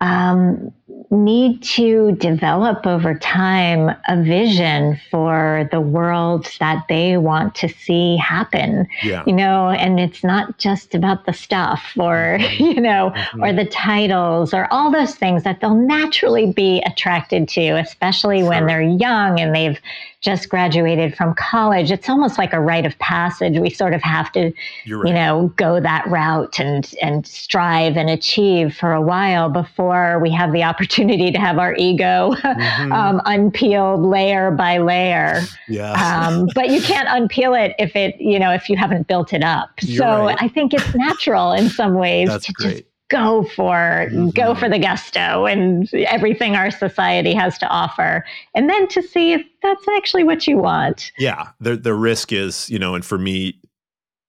um, 0.00 0.72
need 1.12 1.62
to 1.62 2.12
develop 2.12 2.86
over 2.86 3.14
time 3.14 3.94
a 4.08 4.22
vision 4.22 4.98
for 5.10 5.68
the 5.70 5.80
world 5.80 6.48
that 6.58 6.84
they 6.88 7.18
want 7.18 7.54
to 7.54 7.68
see 7.68 8.16
happen. 8.16 8.88
Yeah. 9.02 9.22
You 9.26 9.34
know, 9.34 9.68
and 9.68 10.00
it's 10.00 10.24
not 10.24 10.58
just 10.58 10.94
about 10.94 11.26
the 11.26 11.34
stuff 11.34 11.92
or, 11.96 12.38
mm-hmm. 12.40 12.64
you 12.64 12.80
know, 12.80 13.12
mm-hmm. 13.14 13.44
or 13.44 13.52
the 13.52 13.66
titles 13.66 14.54
or 14.54 14.66
all 14.72 14.90
those 14.90 15.14
things 15.14 15.44
that 15.44 15.60
they'll 15.60 15.74
naturally 15.74 16.50
be 16.50 16.82
attracted 16.86 17.46
to, 17.50 17.78
especially 17.78 18.40
sure. 18.40 18.48
when 18.48 18.66
they're 18.66 18.80
young 18.80 19.38
and 19.38 19.54
they've 19.54 19.78
just 20.22 20.48
graduated 20.48 21.16
from 21.16 21.34
college. 21.34 21.90
It's 21.90 22.08
almost 22.08 22.38
like 22.38 22.52
a 22.52 22.60
rite 22.60 22.86
of 22.86 22.96
passage. 23.00 23.58
We 23.58 23.70
sort 23.70 23.92
of 23.92 24.02
have 24.02 24.30
to, 24.32 24.44
right. 24.44 24.54
you 24.86 25.12
know, 25.12 25.52
go 25.56 25.80
that 25.80 26.06
route 26.06 26.60
and 26.60 26.94
and 27.02 27.26
strive 27.26 27.96
and 27.96 28.08
achieve 28.08 28.74
for 28.74 28.92
a 28.92 29.02
while 29.02 29.50
before 29.50 30.20
we 30.20 30.30
have 30.30 30.52
the 30.52 30.62
opportunity 30.62 31.32
to 31.32 31.38
have 31.38 31.58
our 31.58 31.74
ego 31.76 32.34
mm-hmm. 32.36 32.92
um, 32.92 33.20
unpeeled 33.24 34.02
layer 34.02 34.52
by 34.52 34.78
layer. 34.78 35.40
Yeah. 35.68 35.92
Um, 35.92 36.48
but 36.54 36.70
you 36.70 36.80
can't 36.80 37.08
unpeel 37.08 37.60
it 37.60 37.74
if 37.78 37.96
it, 37.96 38.20
you 38.20 38.38
know, 38.38 38.52
if 38.52 38.70
you 38.70 38.76
haven't 38.76 39.08
built 39.08 39.32
it 39.32 39.42
up. 39.42 39.70
You're 39.82 39.98
so 39.98 40.24
right. 40.26 40.38
I 40.40 40.48
think 40.48 40.72
it's 40.72 40.94
natural 40.94 41.52
in 41.52 41.68
some 41.68 41.94
ways 41.94 42.28
That's 42.28 42.46
to 42.46 42.52
great. 42.52 42.70
just 42.70 42.91
go 43.12 43.44
for 43.44 44.08
mm-hmm. 44.10 44.30
go 44.30 44.54
for 44.54 44.68
the 44.68 44.78
gusto 44.78 45.46
and 45.46 45.92
everything 45.94 46.56
our 46.56 46.70
society 46.70 47.34
has 47.34 47.58
to 47.58 47.68
offer. 47.68 48.24
And 48.54 48.68
then 48.68 48.88
to 48.88 49.02
see 49.02 49.32
if 49.34 49.42
that's 49.62 49.86
actually 49.96 50.24
what 50.24 50.46
you 50.46 50.56
want. 50.56 51.12
Yeah 51.18 51.48
the 51.60 51.76
the 51.76 51.94
risk 51.94 52.32
is 52.32 52.68
you 52.70 52.78
know 52.78 52.94
and 52.94 53.04
for 53.04 53.18
me 53.18 53.60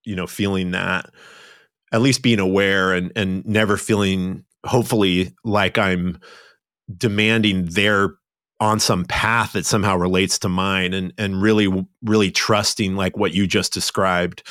you 0.05 0.15
know 0.15 0.27
feeling 0.27 0.71
that 0.71 1.09
at 1.91 2.01
least 2.01 2.21
being 2.21 2.39
aware 2.39 2.93
and 2.93 3.11
and 3.15 3.45
never 3.45 3.77
feeling 3.77 4.43
hopefully 4.65 5.33
like 5.43 5.77
i'm 5.77 6.19
demanding 6.97 7.65
their 7.65 8.15
on 8.59 8.79
some 8.79 9.05
path 9.05 9.53
that 9.53 9.65
somehow 9.65 9.95
relates 9.95 10.39
to 10.39 10.49
mine 10.49 10.93
and 10.93 11.13
and 11.17 11.41
really 11.41 11.85
really 12.03 12.31
trusting 12.31 12.95
like 12.95 13.17
what 13.17 13.33
you 13.33 13.47
just 13.47 13.73
described 13.73 14.43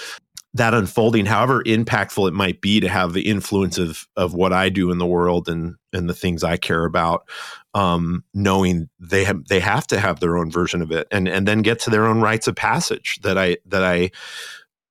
that 0.54 0.74
unfolding, 0.74 1.26
however 1.26 1.62
impactful 1.64 2.28
it 2.28 2.34
might 2.34 2.60
be 2.60 2.80
to 2.80 2.88
have 2.88 3.12
the 3.12 3.28
influence 3.28 3.78
of 3.78 4.06
of 4.16 4.34
what 4.34 4.52
I 4.52 4.68
do 4.68 4.90
in 4.90 4.98
the 4.98 5.06
world 5.06 5.48
and 5.48 5.76
and 5.92 6.08
the 6.08 6.14
things 6.14 6.44
I 6.44 6.56
care 6.56 6.84
about, 6.84 7.28
um, 7.74 8.24
knowing 8.34 8.88
they 8.98 9.24
have 9.24 9.46
they 9.48 9.60
have 9.60 9.86
to 9.88 9.98
have 9.98 10.20
their 10.20 10.36
own 10.36 10.50
version 10.50 10.82
of 10.82 10.90
it 10.90 11.08
and 11.10 11.28
and 11.28 11.48
then 11.48 11.62
get 11.62 11.78
to 11.80 11.90
their 11.90 12.06
own 12.06 12.20
rites 12.20 12.48
of 12.48 12.56
passage 12.56 13.18
that 13.22 13.38
I 13.38 13.58
that 13.66 13.82
I 13.82 14.10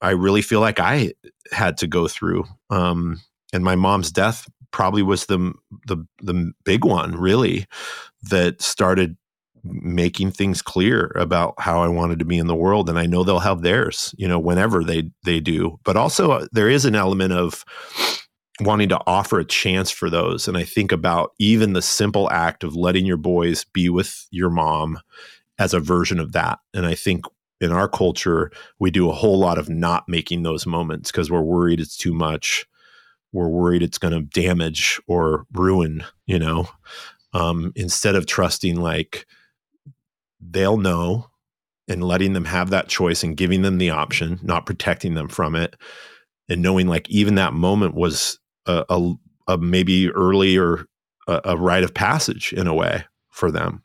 I 0.01 0.11
really 0.11 0.41
feel 0.41 0.61
like 0.61 0.79
I 0.79 1.13
had 1.51 1.77
to 1.77 1.87
go 1.87 2.07
through. 2.07 2.45
Um, 2.69 3.21
and 3.53 3.63
my 3.63 3.75
mom's 3.75 4.11
death 4.11 4.49
probably 4.71 5.03
was 5.03 5.27
the 5.27 5.53
the 5.87 5.97
the 6.21 6.53
big 6.63 6.85
one, 6.85 7.15
really, 7.15 7.67
that 8.29 8.61
started 8.61 9.15
making 9.63 10.31
things 10.31 10.61
clear 10.61 11.11
about 11.15 11.53
how 11.59 11.81
I 11.81 11.87
wanted 11.87 12.19
to 12.19 12.25
be 12.25 12.37
in 12.37 12.47
the 12.47 12.55
world 12.55 12.89
and 12.89 12.97
I 12.97 13.05
know 13.05 13.23
they'll 13.23 13.39
have 13.39 13.61
theirs 13.61 14.15
you 14.17 14.27
know 14.27 14.39
whenever 14.39 14.83
they 14.83 15.11
they 15.23 15.39
do. 15.39 15.79
But 15.83 15.97
also 15.97 16.31
uh, 16.31 16.47
there 16.51 16.69
is 16.69 16.85
an 16.85 16.95
element 16.95 17.33
of 17.33 17.63
wanting 18.59 18.89
to 18.89 18.99
offer 19.07 19.39
a 19.39 19.45
chance 19.45 19.89
for 19.89 20.09
those. 20.09 20.47
And 20.47 20.57
I 20.57 20.63
think 20.63 20.91
about 20.91 21.33
even 21.39 21.73
the 21.73 21.81
simple 21.81 22.29
act 22.31 22.63
of 22.63 22.75
letting 22.75 23.05
your 23.05 23.17
boys 23.17 23.63
be 23.63 23.89
with 23.89 24.27
your 24.31 24.49
mom 24.49 24.99
as 25.57 25.73
a 25.73 25.79
version 25.79 26.19
of 26.19 26.33
that. 26.33 26.59
And 26.73 26.85
I 26.85 26.95
think 26.95 27.25
in 27.59 27.71
our 27.71 27.87
culture 27.87 28.51
we 28.79 28.91
do 28.91 29.09
a 29.09 29.13
whole 29.13 29.39
lot 29.39 29.57
of 29.57 29.69
not 29.69 30.07
making 30.07 30.43
those 30.43 30.65
moments 30.65 31.11
because 31.11 31.29
we're 31.29 31.41
worried 31.41 31.79
it's 31.79 31.97
too 31.97 32.13
much. 32.13 32.65
We're 33.31 33.47
worried 33.47 33.83
it's 33.83 33.97
going 33.97 34.13
to 34.13 34.21
damage 34.21 34.99
or 35.07 35.45
ruin 35.53 36.03
you 36.25 36.39
know? 36.39 36.67
Um, 37.33 37.71
instead 37.75 38.15
of 38.15 38.25
trusting 38.25 38.75
like 38.75 39.25
they'll 40.41 40.77
know 40.77 41.27
and 41.87 42.03
letting 42.03 42.33
them 42.33 42.45
have 42.45 42.69
that 42.69 42.87
choice 42.87 43.23
and 43.23 43.37
giving 43.37 43.61
them 43.61 43.77
the 43.77 43.89
option, 43.89 44.39
not 44.41 44.65
protecting 44.65 45.13
them 45.13 45.27
from 45.27 45.55
it, 45.55 45.75
and 46.49 46.61
knowing 46.61 46.87
like 46.87 47.09
even 47.09 47.35
that 47.35 47.53
moment 47.53 47.95
was 47.95 48.39
a, 48.65 48.85
a, 48.89 49.13
a 49.47 49.57
maybe 49.57 50.09
early 50.11 50.57
or 50.57 50.85
a, 51.27 51.41
a 51.45 51.57
rite 51.57 51.83
of 51.83 51.93
passage 51.93 52.53
in 52.53 52.67
a 52.67 52.73
way 52.73 53.03
for 53.29 53.51
them. 53.51 53.81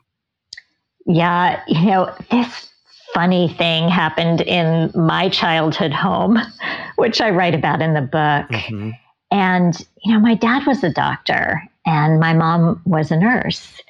Yeah, 1.05 1.61
you 1.67 1.85
know, 1.85 2.13
this 2.31 2.69
funny 3.13 3.47
thing 3.57 3.89
happened 3.89 4.41
in 4.41 4.91
my 4.93 5.29
childhood 5.29 5.93
home, 5.93 6.37
which 6.97 7.21
I 7.21 7.29
write 7.29 7.55
about 7.55 7.81
in 7.81 7.93
the 7.93 8.01
book. 8.01 8.49
Mm-hmm. 8.49 8.91
And, 9.31 9.87
you 10.03 10.13
know, 10.13 10.19
my 10.19 10.35
dad 10.35 10.65
was 10.65 10.83
a 10.83 10.89
doctor 10.89 11.61
and 11.85 12.19
my 12.19 12.33
mom 12.33 12.81
was 12.85 13.11
a 13.11 13.17
nurse. 13.17 13.81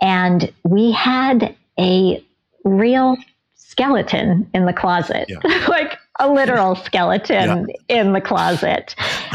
And 0.00 0.52
we 0.64 0.92
had 0.92 1.54
a 1.78 2.24
real 2.64 3.16
skeleton 3.54 4.48
in 4.54 4.66
the 4.66 4.72
closet, 4.72 5.26
yeah. 5.28 5.66
like 5.68 5.98
a 6.20 6.30
literal 6.30 6.76
skeleton 6.84 7.68
yeah. 7.68 8.00
in 8.00 8.12
the 8.12 8.20
closet. 8.20 8.94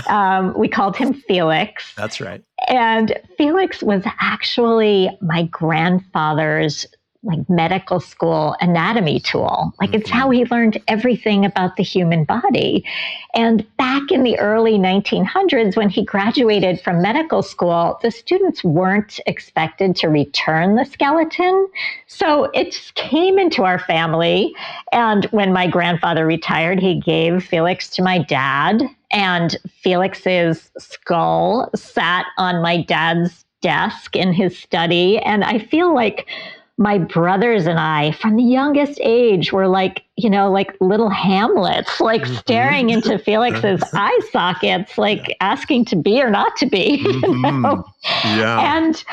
Um, 0.09 0.53
we 0.57 0.67
called 0.67 0.95
him 0.95 1.13
Felix. 1.13 1.93
That's 1.95 2.21
right. 2.21 2.41
And 2.67 3.17
Felix 3.37 3.83
was 3.83 4.03
actually 4.19 5.09
my 5.21 5.43
grandfather's 5.43 6.85
like 7.29 7.49
medical 7.49 7.99
school 7.99 8.55
anatomy 8.59 9.19
tool. 9.19 9.73
Like 9.79 9.93
it's 9.93 10.09
how 10.09 10.29
mm-hmm. 10.29 10.33
he 10.33 10.45
learned 10.45 10.81
everything 10.87 11.45
about 11.45 11.75
the 11.75 11.83
human 11.83 12.23
body. 12.23 12.83
And 13.33 13.65
back 13.77 14.11
in 14.11 14.23
the 14.23 14.37
early 14.39 14.73
1900s, 14.73 15.77
when 15.77 15.89
he 15.89 16.03
graduated 16.03 16.81
from 16.81 17.01
medical 17.01 17.43
school, 17.43 17.99
the 18.01 18.11
students 18.11 18.63
weren't 18.63 19.19
expected 19.27 19.95
to 19.97 20.09
return 20.09 20.75
the 20.75 20.85
skeleton. 20.85 21.67
So 22.07 22.45
it 22.55 22.71
just 22.71 22.95
came 22.95 23.37
into 23.37 23.63
our 23.63 23.79
family. 23.79 24.53
And 24.91 25.25
when 25.25 25.53
my 25.53 25.67
grandfather 25.67 26.25
retired, 26.25 26.79
he 26.79 26.99
gave 26.99 27.43
Felix 27.43 27.89
to 27.91 28.01
my 28.01 28.17
dad. 28.17 28.81
And 29.11 29.55
Felix's 29.83 30.71
skull 30.77 31.69
sat 31.75 32.25
on 32.37 32.61
my 32.61 32.81
dad's 32.81 33.45
desk 33.61 34.15
in 34.15 34.33
his 34.33 34.57
study. 34.57 35.19
And 35.19 35.43
I 35.43 35.59
feel 35.59 35.93
like 35.93 36.27
my 36.79 36.97
brothers 36.97 37.67
and 37.67 37.77
I, 37.77 38.13
from 38.13 38.37
the 38.37 38.43
youngest 38.43 39.01
age, 39.03 39.51
were 39.51 39.67
like, 39.67 40.05
you 40.15 40.29
know, 40.29 40.49
like 40.49 40.73
little 40.79 41.09
Hamlets, 41.09 41.99
like 41.99 42.21
mm-hmm. 42.21 42.35
staring 42.35 42.89
into 42.89 43.19
Felix's 43.25 43.83
eye 43.93 44.19
sockets, 44.31 44.97
like 44.97 45.35
asking 45.41 45.83
to 45.85 45.97
be 45.97 46.21
or 46.21 46.31
not 46.31 46.55
to 46.57 46.65
be. 46.65 47.05
Mm-hmm. 47.19 47.45
You 47.45 47.61
know? 47.61 47.83
Yeah. 48.23 48.77
And 48.77 49.03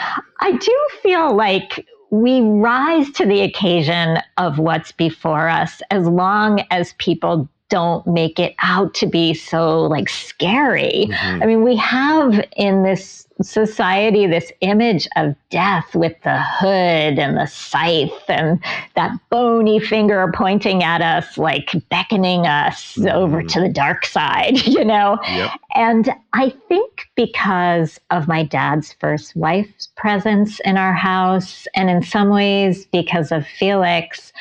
I 0.41 0.53
do 0.53 0.89
feel 1.03 1.35
like 1.35 1.85
we 2.11 2.41
rise 2.41 3.11
to 3.13 3.27
the 3.27 3.41
occasion 3.41 4.19
of 4.39 4.59
what's 4.59 4.93
before 4.93 5.49
us 5.49 5.83
as 5.91 6.07
long 6.07 6.65
as 6.71 6.93
people 6.99 7.49
don't 7.69 8.07
make 8.07 8.39
it 8.39 8.55
out 8.61 8.95
to 8.95 9.07
be 9.07 9.35
so 9.35 9.83
like 9.83 10.09
scary. 10.09 11.09
Mm-hmm. 11.09 11.43
I 11.43 11.47
mean, 11.47 11.63
we 11.63 11.77
have 11.77 12.45
in 12.57 12.85
this 12.85 13.27
society 13.43 14.27
this 14.27 14.51
image 14.61 15.09
of 15.17 15.35
death 15.51 15.95
with 15.95 16.15
the 16.23 16.41
hood 16.41 17.19
and 17.19 17.37
the 17.37 17.47
scythe 17.47 18.23
and 18.29 18.63
that 18.95 19.13
bony 19.31 19.79
finger 19.79 20.33
pointing 20.35 20.83
at 20.83 21.03
us, 21.03 21.37
like 21.37 21.73
beckoning 21.91 22.47
us 22.47 22.95
mm-hmm. 22.95 23.15
over 23.15 23.43
to 23.43 23.61
the 23.61 23.69
dark 23.69 24.07
side, 24.07 24.59
you 24.67 24.85
know? 24.85 25.19
Yep. 25.27 25.51
And 25.75 26.11
I 26.33 26.55
think 26.69 27.09
because 27.15 28.01
of 28.11 28.29
my 28.29 28.45
dad's 28.45 28.93
first 28.95 29.37
wife's 29.37 29.89
presence 29.97 30.61
in 30.61 30.77
our 30.77 30.95
house, 30.95 31.67
and 31.75 31.91
in 31.91 32.03
some 32.03 32.31
ways 32.31 32.87
because 32.87 33.33
of 33.33 33.47
Felix, 33.47 34.33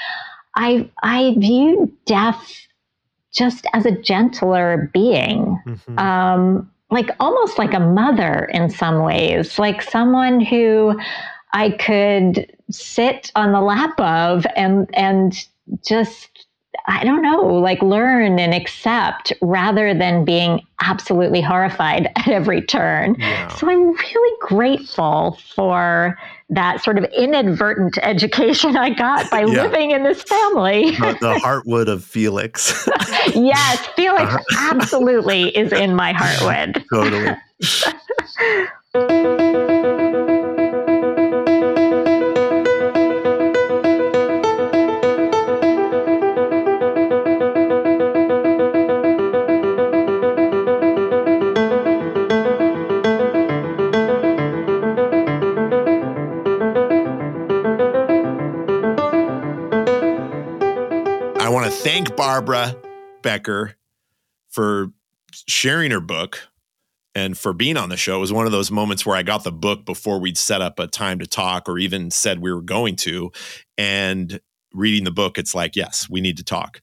I, 0.56 0.90
I 1.04 1.36
view 1.38 1.92
death 2.06 2.66
just 3.36 3.68
as 3.74 3.86
a 3.86 3.92
gentler 3.92 4.90
being. 4.94 5.60
Mm-hmm. 5.68 6.00
Um, 6.00 6.72
like 6.92 7.10
almost 7.20 7.58
like 7.58 7.74
a 7.74 7.80
mother 7.80 8.46
in 8.54 8.70
some 8.70 9.02
ways, 9.04 9.60
like 9.60 9.82
someone 9.82 10.40
who 10.40 11.00
I 11.52 11.72
could 11.72 12.56
sit 12.70 13.32
on 13.36 13.52
the 13.52 13.62
lap 13.62 14.00
of 14.00 14.46
and 14.56 14.90
and 14.94 15.48
just 15.84 16.46
I 16.88 17.04
don't 17.04 17.22
know, 17.22 17.42
like 17.42 17.82
learn 17.82 18.38
and 18.38 18.54
accept 18.54 19.34
rather 19.42 19.94
than 19.94 20.26
being 20.26 20.62
absolutely 20.82 21.42
horrified 21.42 22.12
at 22.16 22.28
every 22.28 22.62
turn. 22.62 23.16
Yeah. 23.18 23.48
So 23.56 23.70
I'm 23.70 23.94
really 23.94 24.38
grateful 24.42 25.40
for 25.56 26.18
that 26.50 26.84
sort 26.84 26.98
of 26.98 27.06
inadvertent 27.06 27.98
education 28.02 28.78
I 28.78 28.92
got 28.92 29.30
by 29.32 29.40
yeah. 29.46 29.64
living 29.64 29.92
in 29.92 30.04
this 30.04 30.22
family. 30.24 30.92
the, 30.92 31.18
the 31.20 31.34
heartwood 31.44 31.88
of 31.88 32.04
Felix. 32.04 32.88
yes, 33.36 33.86
Felix 33.96 34.34
uh-huh. 34.34 34.72
absolutely 34.72 35.50
is 35.58 35.72
in 35.72 35.96
my 35.96 36.14
heartwood. 36.14 36.84
totally. 36.94 37.36
Barbara 62.36 62.76
Becker 63.22 63.76
for 64.50 64.92
sharing 65.48 65.92
her 65.92 66.02
book 66.02 66.50
and 67.16 67.38
for 67.38 67.54
being 67.54 67.78
on 67.78 67.88
the 67.88 67.96
show. 67.96 68.18
It 68.18 68.20
was 68.20 68.34
one 68.34 68.46
of 68.46 68.52
those 68.52 68.70
moments 68.70 69.06
where 69.06 69.16
I 69.16 69.24
got 69.24 69.46
the 69.46 69.54
book 69.54 69.86
before 69.86 70.20
we'd 70.20 70.38
set 70.38 70.60
up 70.60 70.78
a 70.78 70.86
time 70.86 71.20
to 71.20 71.28
talk 71.28 71.70
or 71.70 71.78
even 71.78 72.12
said 72.12 72.42
we 72.42 72.52
were 72.52 72.62
going 72.62 72.98
to. 72.98 73.32
And 73.78 74.42
reading 74.74 75.06
the 75.06 75.12
book, 75.12 75.38
it's 75.38 75.56
like, 75.56 75.78
yes, 75.78 76.10
we 76.10 76.20
need 76.20 76.36
to 76.36 76.44
talk. 76.44 76.82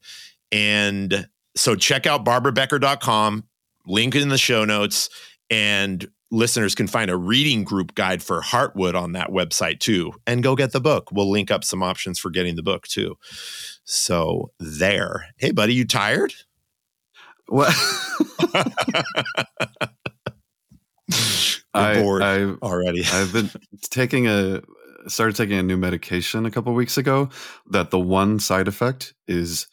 And 0.51 1.29
so 1.55 1.75
check 1.75 2.07
out 2.07 2.25
barbarabecker.com, 2.25 3.43
link 3.85 4.15
in 4.15 4.29
the 4.29 4.39
show 4.39 4.65
notes, 4.65 5.11
and 5.51 6.09
listeners 6.31 6.73
can 6.73 6.87
find 6.87 7.11
a 7.11 7.15
reading 7.15 7.63
group 7.63 7.93
guide 7.93 8.23
for 8.23 8.41
Heartwood 8.41 8.99
on 8.99 9.11
that 9.11 9.29
website 9.29 9.79
too. 9.79 10.13
And 10.25 10.41
go 10.41 10.55
get 10.55 10.71
the 10.71 10.81
book. 10.81 11.11
We'll 11.11 11.29
link 11.29 11.51
up 11.51 11.63
some 11.63 11.83
options 11.83 12.17
for 12.17 12.31
getting 12.31 12.55
the 12.55 12.63
book 12.63 12.87
too. 12.87 13.17
So 13.85 14.51
there. 14.59 15.27
Hey, 15.37 15.51
buddy, 15.51 15.73
you 15.73 15.85
tired? 15.85 16.33
What? 17.47 17.73
I, 21.73 21.95
bored 22.01 22.21
I, 22.21 22.43
already. 22.61 23.03
I've 23.11 23.33
been 23.33 23.49
taking 23.89 24.27
a 24.27 24.61
started 25.07 25.35
taking 25.35 25.57
a 25.57 25.63
new 25.63 25.75
medication 25.77 26.45
a 26.45 26.51
couple 26.51 26.73
weeks 26.73 26.97
ago. 26.97 27.29
That 27.69 27.91
the 27.91 27.99
one 27.99 28.39
side 28.39 28.67
effect 28.67 29.13
is 29.27 29.67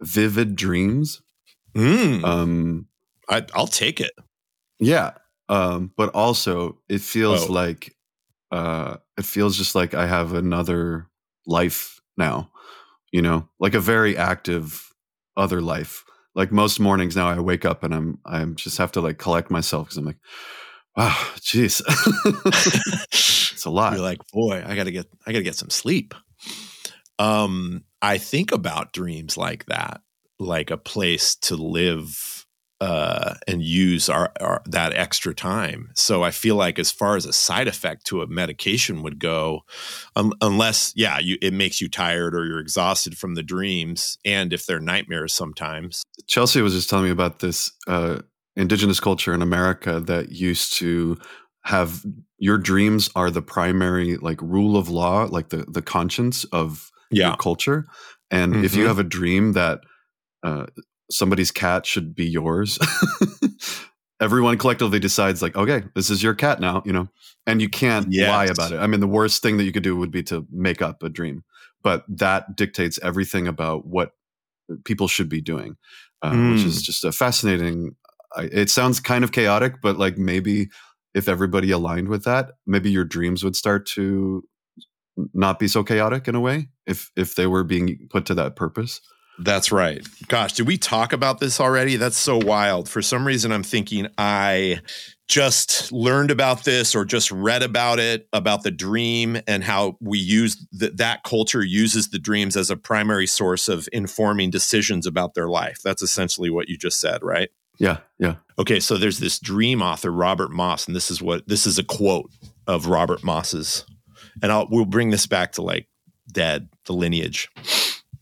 vivid 0.00 0.56
dreams. 0.56 1.20
Mm, 1.76 2.24
Um, 2.24 2.86
I, 3.28 3.44
I'll 3.54 3.66
take 3.66 4.00
it. 4.00 4.12
yeah, 4.78 5.12
um, 5.48 5.92
but 5.96 6.10
also 6.14 6.78
it 6.88 7.00
feels 7.00 7.48
Oh. 7.48 7.52
like 7.52 7.94
uh, 8.50 8.96
it 9.18 9.24
feels 9.24 9.56
just 9.58 9.74
like 9.74 9.94
I 9.94 10.06
have 10.06 10.32
another 10.32 11.08
life 11.46 12.00
now. 12.16 12.50
You 13.12 13.22
know, 13.22 13.48
like 13.58 13.74
a 13.74 13.80
very 13.80 14.16
active 14.16 14.92
other 15.36 15.60
life. 15.60 16.04
Like 16.34 16.52
most 16.52 16.78
mornings 16.78 17.16
now, 17.16 17.28
I 17.28 17.40
wake 17.40 17.64
up 17.64 17.82
and 17.82 17.94
I'm 17.94 18.18
I'm 18.24 18.54
just 18.54 18.78
have 18.78 18.92
to 18.92 19.00
like 19.00 19.18
collect 19.18 19.50
myself 19.50 19.86
because 19.86 19.96
I'm 19.96 20.04
like, 20.04 20.18
wow, 20.96 21.16
jeez, 21.38 21.82
it's 23.54 23.64
a 23.64 23.70
lot. 23.70 23.94
You're 23.94 24.02
like, 24.02 24.26
boy, 24.32 24.62
I 24.66 24.76
gotta 24.76 24.90
get 24.90 25.06
I 25.26 25.32
gotta 25.32 25.44
get 25.44 25.56
some 25.56 25.70
sleep. 25.70 26.14
Um, 27.18 27.84
I 28.00 28.18
think 28.18 28.52
about 28.52 28.92
dreams 28.92 29.36
like 29.36 29.66
that, 29.66 30.02
like 30.38 30.70
a 30.70 30.76
place 30.76 31.34
to 31.36 31.56
live 31.56 32.37
uh, 32.80 33.34
and 33.46 33.62
use 33.62 34.08
our, 34.08 34.30
our 34.40 34.62
that 34.66 34.92
extra 34.94 35.34
time. 35.34 35.90
So 35.94 36.22
I 36.22 36.30
feel 36.30 36.54
like 36.56 36.78
as 36.78 36.90
far 36.92 37.16
as 37.16 37.26
a 37.26 37.32
side 37.32 37.68
effect 37.68 38.06
to 38.06 38.22
a 38.22 38.26
medication 38.26 39.02
would 39.02 39.18
go, 39.18 39.62
um, 40.14 40.32
unless 40.40 40.92
yeah, 40.94 41.18
you 41.18 41.36
it 41.42 41.52
makes 41.52 41.80
you 41.80 41.88
tired 41.88 42.34
or 42.34 42.44
you're 42.46 42.60
exhausted 42.60 43.18
from 43.18 43.34
the 43.34 43.42
dreams, 43.42 44.18
and 44.24 44.52
if 44.52 44.66
they're 44.66 44.80
nightmares 44.80 45.32
sometimes. 45.34 46.02
Chelsea 46.26 46.62
was 46.62 46.74
just 46.74 46.88
telling 46.88 47.06
me 47.06 47.10
about 47.10 47.40
this 47.40 47.72
uh, 47.86 48.20
indigenous 48.56 49.00
culture 49.00 49.34
in 49.34 49.42
America 49.42 50.00
that 50.00 50.30
used 50.30 50.74
to 50.74 51.18
have 51.64 52.04
your 52.38 52.58
dreams 52.58 53.10
are 53.16 53.30
the 53.30 53.42
primary 53.42 54.16
like 54.18 54.40
rule 54.40 54.76
of 54.76 54.88
law, 54.88 55.24
like 55.30 55.48
the 55.48 55.64
the 55.68 55.82
conscience 55.82 56.44
of 56.44 56.90
Yeah, 57.10 57.28
your 57.28 57.36
culture. 57.36 57.86
And 58.30 58.64
if 58.64 58.74
you 58.76 58.84
Mhm. 58.84 58.88
have 58.88 58.98
a 58.98 59.04
dream 59.04 59.52
that 59.54 59.80
uh, 60.42 60.66
somebody's 61.10 61.50
cat 61.50 61.86
should 61.86 62.14
be 62.14 62.26
yours, 62.26 62.78
everyone 64.20 64.58
collectively 64.58 64.98
decides 64.98 65.42
like, 65.42 65.56
okay, 65.56 65.84
this 65.94 66.10
is 66.10 66.22
your 66.22 66.34
cat 66.34 66.60
now, 66.60 66.82
you 66.84 66.92
know, 66.92 67.08
and 67.46 67.62
you 67.62 67.68
can't 67.68 68.12
lie 68.28 68.46
about 68.46 68.72
it. 68.72 68.78
I 68.78 68.86
mean, 68.86 69.00
the 69.00 69.06
worst 69.06 69.42
thing 69.42 69.56
that 69.58 69.64
you 69.64 69.72
could 69.72 69.82
do 69.82 69.96
would 69.96 70.10
be 70.10 70.22
to 70.24 70.46
make 70.50 70.82
up 70.82 71.02
a 71.02 71.08
dream, 71.08 71.44
but 71.82 72.04
that 72.08 72.56
dictates 72.56 72.98
everything 73.02 73.46
about 73.46 73.86
what 73.86 74.12
people 74.84 75.08
should 75.08 75.28
be 75.28 75.40
doing, 75.40 75.76
uh, 76.22 76.30
which 76.30 76.60
Mm. 76.62 76.66
is 76.66 76.82
just 76.82 77.04
a 77.04 77.12
fascinating. 77.12 77.94
I, 78.36 78.42
it 78.52 78.70
sounds 78.70 79.00
kind 79.00 79.24
of 79.24 79.32
chaotic, 79.32 79.80
but 79.80 79.98
like 79.98 80.18
maybe 80.18 80.68
if 81.14 81.28
everybody 81.28 81.70
aligned 81.70 82.08
with 82.08 82.24
that, 82.24 82.50
maybe 82.66 82.90
your 82.90 83.04
dreams 83.04 83.42
would 83.42 83.56
start 83.56 83.86
to 83.86 84.44
not 85.32 85.58
be 85.58 85.66
so 85.68 85.82
chaotic 85.82 86.28
in 86.28 86.34
a 86.34 86.40
way 86.40 86.68
if 86.86 87.10
if 87.16 87.34
they 87.34 87.46
were 87.46 87.64
being 87.64 88.06
put 88.10 88.26
to 88.26 88.34
that 88.34 88.56
purpose. 88.56 89.00
That's 89.38 89.70
right. 89.70 90.06
Gosh, 90.26 90.54
did 90.54 90.66
we 90.66 90.76
talk 90.76 91.12
about 91.12 91.38
this 91.38 91.60
already? 91.60 91.96
That's 91.96 92.18
so 92.18 92.38
wild. 92.38 92.88
For 92.88 93.00
some 93.00 93.26
reason, 93.26 93.52
I'm 93.52 93.62
thinking 93.62 94.08
I 94.18 94.80
just 95.28 95.92
learned 95.92 96.30
about 96.30 96.64
this 96.64 96.94
or 96.94 97.04
just 97.04 97.30
read 97.30 97.62
about 97.62 97.98
it 97.98 98.26
about 98.32 98.62
the 98.62 98.70
dream 98.70 99.38
and 99.46 99.62
how 99.62 99.96
we 100.00 100.18
use 100.18 100.66
th- 100.78 100.94
that 100.96 101.22
culture 101.22 101.62
uses 101.62 102.08
the 102.08 102.18
dreams 102.18 102.56
as 102.56 102.70
a 102.70 102.76
primary 102.76 103.26
source 103.26 103.68
of 103.68 103.88
informing 103.92 104.50
decisions 104.50 105.06
about 105.06 105.34
their 105.34 105.48
life. 105.48 105.78
That's 105.84 106.02
essentially 106.02 106.50
what 106.50 106.68
you 106.68 106.76
just 106.76 106.98
said, 106.98 107.22
right? 107.22 107.50
Yeah, 107.78 107.98
yeah. 108.18 108.36
Okay, 108.58 108.80
so 108.80 108.96
there's 108.96 109.20
this 109.20 109.38
dream 109.38 109.82
author, 109.82 110.10
Robert 110.10 110.50
Moss, 110.50 110.86
and 110.86 110.96
this 110.96 111.10
is 111.10 111.22
what 111.22 111.46
this 111.46 111.64
is 111.66 111.78
a 111.78 111.84
quote 111.84 112.30
of 112.66 112.86
Robert 112.86 113.22
Moss's, 113.22 113.84
and 114.42 114.50
I'll 114.50 114.66
we'll 114.68 114.84
bring 114.84 115.10
this 115.10 115.26
back 115.26 115.52
to 115.52 115.62
like 115.62 115.86
dead, 116.32 116.68
the 116.86 116.92
lineage 116.92 117.48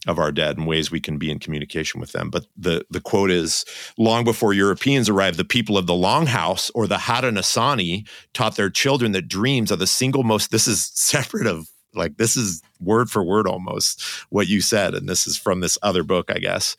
of 0.06 0.18
our 0.18 0.32
dead, 0.32 0.56
and 0.56 0.66
ways 0.66 0.90
we 0.90 1.00
can 1.00 1.18
be 1.18 1.30
in 1.30 1.38
communication 1.38 2.00
with 2.00 2.12
them. 2.12 2.30
But 2.30 2.46
the 2.56 2.84
the 2.90 3.00
quote 3.00 3.30
is: 3.30 3.64
Long 3.98 4.24
before 4.24 4.52
Europeans 4.52 5.08
arrived, 5.08 5.36
the 5.36 5.44
people 5.44 5.76
of 5.76 5.86
the 5.86 5.94
Longhouse 5.94 6.70
or 6.74 6.86
the 6.86 6.96
Haudenosaunee 6.96 8.08
taught 8.34 8.56
their 8.56 8.70
children 8.70 9.12
that 9.12 9.28
dreams 9.28 9.70
are 9.72 9.76
the 9.76 9.86
single 9.86 10.22
most. 10.22 10.50
This 10.50 10.66
is 10.66 10.90
separate 10.94 11.46
of 11.46 11.68
like 11.94 12.16
this 12.16 12.36
is 12.36 12.62
word 12.80 13.10
for 13.10 13.24
word 13.24 13.46
almost 13.46 14.02
what 14.30 14.48
you 14.48 14.60
said, 14.60 14.94
and 14.94 15.08
this 15.08 15.26
is 15.26 15.38
from 15.38 15.60
this 15.60 15.78
other 15.82 16.02
book, 16.02 16.30
I 16.30 16.38
guess 16.38 16.76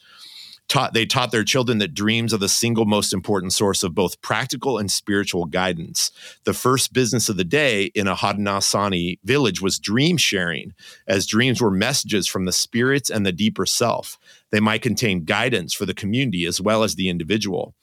taught 0.67 0.93
they 0.93 1.05
taught 1.05 1.31
their 1.31 1.43
children 1.43 1.77
that 1.77 1.93
dreams 1.93 2.33
are 2.33 2.37
the 2.39 2.49
single 2.49 2.85
most 2.85 3.13
important 3.13 3.53
source 3.53 3.83
of 3.83 3.95
both 3.95 4.21
practical 4.21 4.77
and 4.77 4.91
spiritual 4.91 5.45
guidance. 5.45 6.11
The 6.43 6.53
first 6.53 6.93
business 6.93 7.29
of 7.29 7.37
the 7.37 7.43
day 7.43 7.85
in 7.95 8.07
a 8.07 8.15
Haudenosaunee 8.15 9.19
village 9.23 9.61
was 9.61 9.79
dream 9.79 10.17
sharing, 10.17 10.73
as 11.07 11.25
dreams 11.25 11.61
were 11.61 11.71
messages 11.71 12.27
from 12.27 12.45
the 12.45 12.51
spirits 12.51 13.09
and 13.09 13.25
the 13.25 13.31
deeper 13.31 13.65
self. 13.65 14.17
They 14.51 14.59
might 14.59 14.81
contain 14.81 15.25
guidance 15.25 15.73
for 15.73 15.85
the 15.85 15.93
community 15.93 16.45
as 16.45 16.61
well 16.61 16.83
as 16.83 16.95
the 16.95 17.09
individual. 17.09 17.73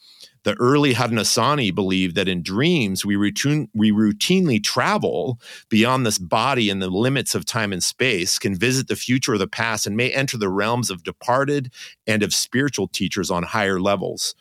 The 0.44 0.54
early 0.54 0.94
Haudenosaunee 0.94 1.74
believed 1.74 2.14
that 2.16 2.28
in 2.28 2.42
dreams 2.42 3.04
we, 3.04 3.16
routine, 3.16 3.68
we 3.74 3.90
routinely 3.90 4.62
travel 4.62 5.40
beyond 5.70 6.04
this 6.04 6.18
body 6.18 6.68
and 6.68 6.80
the 6.80 6.90
limits 6.90 7.34
of 7.34 7.46
time 7.46 7.72
and 7.72 7.82
space, 7.82 8.38
can 8.38 8.54
visit 8.54 8.88
the 8.88 8.96
future 8.96 9.32
or 9.34 9.38
the 9.38 9.46
past, 9.46 9.86
and 9.86 9.96
may 9.96 10.10
enter 10.10 10.36
the 10.36 10.50
realms 10.50 10.90
of 10.90 11.02
departed 11.02 11.72
and 12.06 12.22
of 12.22 12.34
spiritual 12.34 12.88
teachers 12.88 13.30
on 13.30 13.42
higher 13.42 13.80
levels. 13.80 14.34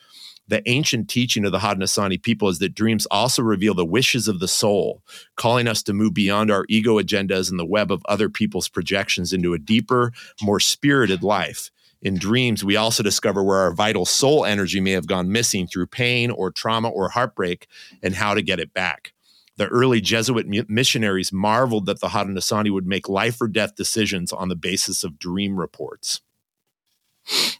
The 0.46 0.62
ancient 0.68 1.08
teaching 1.08 1.46
of 1.46 1.52
the 1.52 1.58
Haudenosaunee 1.60 2.22
people 2.22 2.50
is 2.50 2.58
that 2.58 2.74
dreams 2.74 3.06
also 3.06 3.42
reveal 3.42 3.72
the 3.72 3.84
wishes 3.84 4.28
of 4.28 4.40
the 4.40 4.48
soul, 4.48 5.02
calling 5.36 5.66
us 5.66 5.82
to 5.84 5.94
move 5.94 6.12
beyond 6.12 6.50
our 6.50 6.66
ego 6.68 7.00
agendas 7.00 7.50
and 7.50 7.58
the 7.58 7.64
web 7.64 7.90
of 7.90 8.02
other 8.06 8.28
people's 8.28 8.68
projections 8.68 9.32
into 9.32 9.54
a 9.54 9.58
deeper, 9.58 10.12
more 10.42 10.60
spirited 10.60 11.22
life. 11.22 11.70
In 12.04 12.18
dreams, 12.18 12.62
we 12.62 12.76
also 12.76 13.02
discover 13.02 13.42
where 13.42 13.58
our 13.58 13.72
vital 13.72 14.04
soul 14.04 14.44
energy 14.44 14.78
may 14.78 14.90
have 14.92 15.06
gone 15.06 15.32
missing 15.32 15.66
through 15.66 15.86
pain 15.86 16.30
or 16.30 16.50
trauma 16.50 16.90
or 16.90 17.08
heartbreak 17.08 17.66
and 18.02 18.14
how 18.14 18.34
to 18.34 18.42
get 18.42 18.60
it 18.60 18.74
back. 18.74 19.14
The 19.56 19.68
early 19.68 20.00
Jesuit 20.02 20.46
missionaries 20.68 21.32
marveled 21.32 21.86
that 21.86 22.00
the 22.00 22.08
Haudenosaunee 22.08 22.72
would 22.72 22.86
make 22.86 23.08
life 23.08 23.40
or 23.40 23.48
death 23.48 23.74
decisions 23.74 24.32
on 24.32 24.48
the 24.48 24.56
basis 24.56 25.02
of 25.02 25.18
dream 25.18 25.58
reports. 25.58 26.20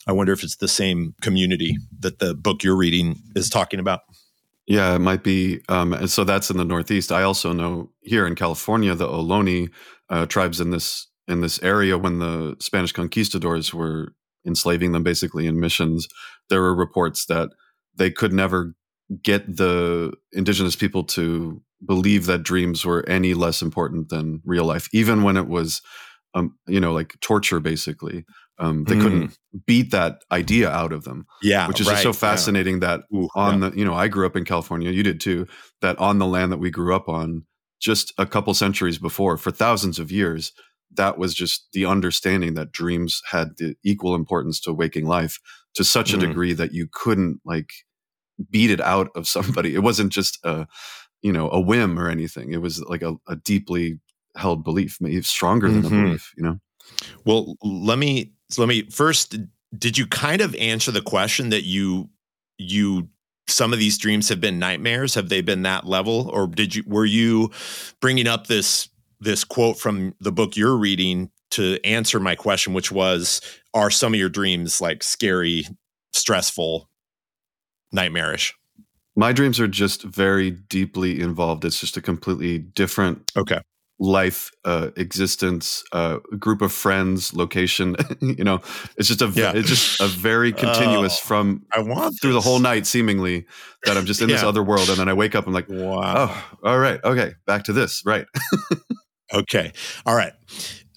I 0.06 0.12
wonder 0.12 0.32
if 0.32 0.44
it's 0.44 0.56
the 0.56 0.68
same 0.68 1.14
community 1.22 1.78
that 2.00 2.18
the 2.18 2.34
book 2.34 2.62
you're 2.62 2.76
reading 2.76 3.16
is 3.34 3.48
talking 3.48 3.80
about. 3.80 4.00
Yeah, 4.66 4.94
it 4.94 4.98
might 4.98 5.22
be. 5.22 5.60
Um, 5.68 6.06
so 6.06 6.24
that's 6.24 6.50
in 6.50 6.58
the 6.58 6.64
Northeast. 6.64 7.12
I 7.12 7.22
also 7.22 7.52
know 7.52 7.90
here 8.02 8.26
in 8.26 8.34
California, 8.34 8.94
the 8.94 9.08
Ohlone 9.08 9.70
uh, 10.10 10.26
tribes 10.26 10.60
in 10.60 10.70
this 10.70 11.06
in 11.26 11.40
this 11.40 11.62
area, 11.62 11.96
when 11.96 12.18
the 12.18 12.54
Spanish 12.60 12.92
conquistadors 12.92 13.72
were 13.72 14.12
enslaving 14.46 14.92
them, 14.92 15.02
basically 15.02 15.46
in 15.46 15.60
missions, 15.60 16.08
there 16.48 16.60
were 16.62 16.74
reports 16.74 17.26
that 17.26 17.50
they 17.96 18.10
could 18.10 18.32
never 18.32 18.74
get 19.22 19.56
the 19.56 20.12
indigenous 20.32 20.76
people 20.76 21.04
to 21.04 21.62
believe 21.84 22.26
that 22.26 22.42
dreams 22.42 22.84
were 22.84 23.06
any 23.08 23.34
less 23.34 23.60
important 23.62 24.08
than 24.08 24.40
real 24.44 24.64
life, 24.64 24.88
even 24.92 25.22
when 25.22 25.36
it 25.36 25.46
was, 25.48 25.82
um, 26.34 26.56
you 26.66 26.80
know, 26.80 26.92
like 26.92 27.18
torture. 27.20 27.60
Basically, 27.60 28.24
um, 28.58 28.84
they 28.84 28.94
Mm. 28.94 29.02
couldn't 29.02 29.38
beat 29.66 29.90
that 29.90 30.22
idea 30.32 30.70
out 30.70 30.92
of 30.92 31.04
them 31.04 31.26
Yeah, 31.42 31.66
which 31.68 31.80
is 31.80 31.86
just 31.86 32.02
so 32.02 32.12
fascinating 32.12 32.80
that 32.80 33.02
Ooh, 33.14 33.28
on 33.34 33.60
yeah. 33.62 33.68
the 33.70 33.78
you 33.78 33.84
know 33.84 33.94
i 33.94 34.08
grew 34.08 34.26
up 34.26 34.36
in 34.36 34.44
california 34.44 34.90
you 34.90 35.02
did 35.02 35.20
too 35.20 35.46
that 35.80 35.98
on 35.98 36.18
the 36.18 36.26
land 36.26 36.50
that 36.52 36.58
we 36.58 36.70
grew 36.70 36.94
up 36.94 37.08
on 37.08 37.44
just 37.80 38.12
a 38.18 38.26
couple 38.26 38.54
centuries 38.54 38.98
before 38.98 39.36
for 39.36 39.50
thousands 39.50 39.98
of 39.98 40.10
years 40.12 40.52
that 40.96 41.18
was 41.18 41.34
just 41.34 41.68
the 41.72 41.86
understanding 41.86 42.54
that 42.54 42.72
dreams 42.72 43.22
had 43.30 43.56
the 43.58 43.76
equal 43.84 44.14
importance 44.14 44.60
to 44.60 44.72
waking 44.72 45.06
life 45.06 45.38
to 45.74 45.84
such 45.84 46.12
a 46.12 46.16
Mhm. 46.16 46.20
degree 46.20 46.52
that 46.52 46.72
you 46.72 46.86
couldn't 46.92 47.40
like 47.44 47.70
beat 48.50 48.70
it 48.70 48.80
out 48.80 49.10
of 49.14 49.28
somebody 49.36 49.74
it 49.74 49.82
wasn't 49.82 50.12
just 50.12 50.38
a 50.44 50.66
you 51.22 51.32
know 51.32 51.48
a 51.50 51.60
whim 51.60 51.98
or 51.98 52.08
anything 52.08 52.52
it 52.52 52.60
was 52.60 52.80
like 52.84 53.02
a, 53.02 53.14
a 53.28 53.36
deeply 53.36 53.98
held 54.36 54.64
belief 54.64 54.98
maybe 55.00 55.22
stronger 55.22 55.70
than 55.70 55.82
Mhm. 55.82 55.86
a 55.86 56.04
belief 56.06 56.32
you 56.36 56.42
know 56.42 56.60
Well, 57.24 57.56
let 57.62 57.98
me 57.98 58.32
let 58.58 58.68
me 58.68 58.82
first. 58.90 59.36
Did 59.76 59.96
you 59.98 60.06
kind 60.06 60.40
of 60.42 60.54
answer 60.56 60.90
the 60.92 61.00
question 61.02 61.48
that 61.50 61.64
you 61.64 62.10
you 62.58 63.08
some 63.48 63.72
of 63.72 63.78
these 63.78 63.96
dreams 63.98 64.28
have 64.28 64.40
been 64.40 64.58
nightmares? 64.58 65.14
Have 65.14 65.28
they 65.30 65.40
been 65.40 65.62
that 65.62 65.86
level, 65.86 66.30
or 66.32 66.46
did 66.46 66.74
you 66.74 66.82
were 66.86 67.06
you 67.06 67.50
bringing 68.00 68.26
up 68.28 68.46
this 68.48 68.88
this 69.20 69.44
quote 69.44 69.78
from 69.78 70.14
the 70.20 70.32
book 70.32 70.56
you're 70.56 70.76
reading 70.76 71.30
to 71.50 71.78
answer 71.84 72.18
my 72.18 72.34
question, 72.34 72.72
which 72.72 72.90
was, 72.90 73.40
are 73.72 73.90
some 73.90 74.14
of 74.14 74.20
your 74.20 74.28
dreams 74.28 74.80
like 74.80 75.02
scary, 75.02 75.66
stressful, 76.12 76.88
nightmarish? 77.92 78.54
My 79.16 79.32
dreams 79.32 79.60
are 79.60 79.68
just 79.68 80.02
very 80.02 80.50
deeply 80.50 81.20
involved. 81.20 81.64
It's 81.64 81.78
just 81.78 81.96
a 81.96 82.02
completely 82.02 82.58
different 82.58 83.30
okay 83.36 83.60
life, 83.98 84.50
uh, 84.64 84.90
existence, 84.96 85.84
uh, 85.92 86.18
group 86.38 86.62
of 86.62 86.72
friends, 86.72 87.34
location. 87.34 87.96
you 88.20 88.44
know, 88.44 88.60
it's 88.96 89.08
just 89.08 89.22
a 89.22 89.28
yeah. 89.28 89.52
it's 89.54 89.68
just 89.68 90.00
a 90.00 90.06
very 90.06 90.52
continuous 90.52 91.18
uh, 91.18 91.26
from 91.26 91.66
I 91.72 91.80
want 91.80 92.16
through 92.20 92.32
this. 92.32 92.44
the 92.44 92.48
whole 92.48 92.58
night, 92.58 92.86
seemingly 92.86 93.46
that 93.84 93.96
I'm 93.96 94.06
just 94.06 94.20
in 94.20 94.28
yeah. 94.28 94.36
this 94.36 94.44
other 94.44 94.62
world, 94.62 94.88
and 94.88 94.98
then 94.98 95.08
I 95.08 95.12
wake 95.12 95.34
up. 95.34 95.46
I'm 95.46 95.52
like, 95.52 95.68
wow. 95.68 96.28
Oh, 96.28 96.58
all 96.64 96.78
right, 96.78 97.02
okay, 97.04 97.34
back 97.46 97.64
to 97.64 97.72
this. 97.72 98.02
Right. 98.04 98.26
okay. 99.34 99.72
All 100.06 100.14
right. 100.14 100.32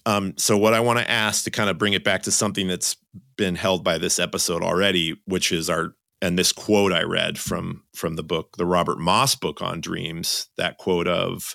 Um, 0.06 0.34
so 0.38 0.56
what 0.56 0.74
I 0.74 0.80
want 0.80 0.98
to 0.98 1.10
ask 1.10 1.44
to 1.44 1.50
kind 1.50 1.68
of 1.68 1.76
bring 1.76 1.92
it 1.92 2.04
back 2.04 2.22
to 2.22 2.32
something 2.32 2.66
that's 2.66 2.96
been 3.36 3.54
held 3.54 3.84
by 3.84 3.98
this 3.98 4.18
episode 4.18 4.62
already, 4.62 5.20
which 5.26 5.52
is 5.52 5.68
our 5.68 5.94
and 6.20 6.38
this 6.38 6.50
quote 6.50 6.92
I 6.92 7.02
read 7.02 7.38
from 7.38 7.84
from 7.94 8.16
the 8.16 8.22
book, 8.22 8.56
the 8.56 8.66
Robert 8.66 8.98
Moss 8.98 9.34
book 9.34 9.62
on 9.62 9.80
dreams, 9.80 10.48
that 10.56 10.78
quote 10.78 11.06
of 11.06 11.54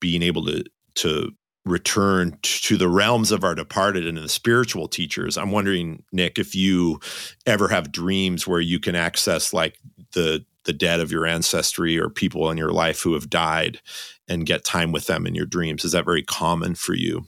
being 0.00 0.22
able 0.22 0.44
to 0.46 0.64
to 0.96 1.30
return 1.64 2.36
to 2.42 2.76
the 2.76 2.88
realms 2.88 3.32
of 3.32 3.42
our 3.42 3.54
departed 3.54 4.06
and 4.06 4.18
the 4.18 4.28
spiritual 4.28 4.86
teachers. 4.86 5.38
I'm 5.38 5.50
wondering, 5.50 6.02
Nick, 6.12 6.38
if 6.38 6.54
you 6.54 7.00
ever 7.46 7.68
have 7.68 7.90
dreams 7.90 8.46
where 8.46 8.60
you 8.60 8.78
can 8.78 8.94
access 8.94 9.52
like 9.52 9.78
the 10.12 10.44
the 10.64 10.72
dead 10.72 11.00
of 11.00 11.10
your 11.10 11.26
ancestry 11.26 11.98
or 11.98 12.08
people 12.08 12.50
in 12.50 12.56
your 12.56 12.72
life 12.72 13.02
who 13.02 13.14
have 13.14 13.30
died 13.30 13.80
and 14.28 14.46
get 14.46 14.64
time 14.64 14.92
with 14.92 15.06
them 15.06 15.26
in 15.26 15.34
your 15.34 15.46
dreams. 15.46 15.84
Is 15.84 15.92
that 15.92 16.04
very 16.04 16.22
common 16.22 16.74
for 16.74 16.94
you? 16.94 17.26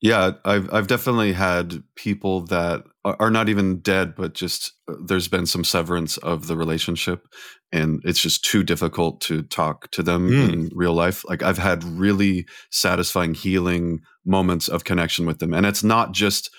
Yeah, 0.00 0.32
I've 0.46 0.72
I've 0.72 0.86
definitely 0.86 1.34
had 1.34 1.82
people 1.94 2.42
that 2.46 2.84
are 3.04 3.30
not 3.30 3.50
even 3.50 3.80
dead, 3.80 4.14
but 4.14 4.32
just 4.32 4.72
uh, 4.88 4.94
there's 5.04 5.28
been 5.28 5.44
some 5.44 5.62
severance 5.62 6.16
of 6.18 6.46
the 6.46 6.56
relationship, 6.56 7.26
and 7.70 8.00
it's 8.04 8.20
just 8.20 8.42
too 8.42 8.62
difficult 8.62 9.20
to 9.22 9.42
talk 9.42 9.90
to 9.90 10.02
them 10.02 10.30
mm. 10.30 10.52
in 10.52 10.70
real 10.74 10.94
life. 10.94 11.22
Like 11.28 11.42
I've 11.42 11.58
had 11.58 11.84
really 11.84 12.46
satisfying, 12.70 13.34
healing 13.34 14.00
moments 14.24 14.68
of 14.68 14.84
connection 14.84 15.26
with 15.26 15.38
them, 15.38 15.52
and 15.52 15.66
it's 15.66 15.84
not 15.84 16.12
just 16.12 16.50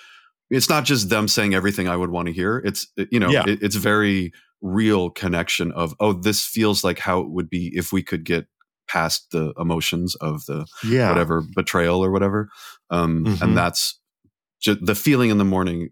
it's 0.50 0.68
not 0.68 0.84
just 0.84 1.08
them 1.08 1.26
saying 1.26 1.52
everything 1.52 1.88
I 1.88 1.96
would 1.96 2.10
want 2.10 2.26
to 2.26 2.32
hear. 2.32 2.58
It's 2.64 2.86
you 3.10 3.18
know 3.18 3.30
yeah. 3.30 3.44
it, 3.46 3.60
it's 3.60 3.76
very 3.76 4.32
real 4.60 5.10
connection 5.10 5.72
of 5.72 5.96
oh 5.98 6.12
this 6.12 6.46
feels 6.46 6.84
like 6.84 7.00
how 7.00 7.18
it 7.18 7.30
would 7.30 7.50
be 7.50 7.72
if 7.74 7.92
we 7.92 8.04
could 8.04 8.24
get 8.24 8.46
past 8.88 9.30
the 9.30 9.52
emotions 9.58 10.14
of 10.16 10.44
the 10.46 10.66
yeah. 10.84 11.08
whatever 11.08 11.42
betrayal 11.54 12.04
or 12.04 12.10
whatever. 12.10 12.48
Um, 12.90 13.24
mm-hmm. 13.24 13.42
And 13.42 13.56
that's 13.56 13.98
just 14.60 14.84
the 14.84 14.94
feeling 14.94 15.30
in 15.30 15.38
the 15.38 15.44
morning. 15.44 15.90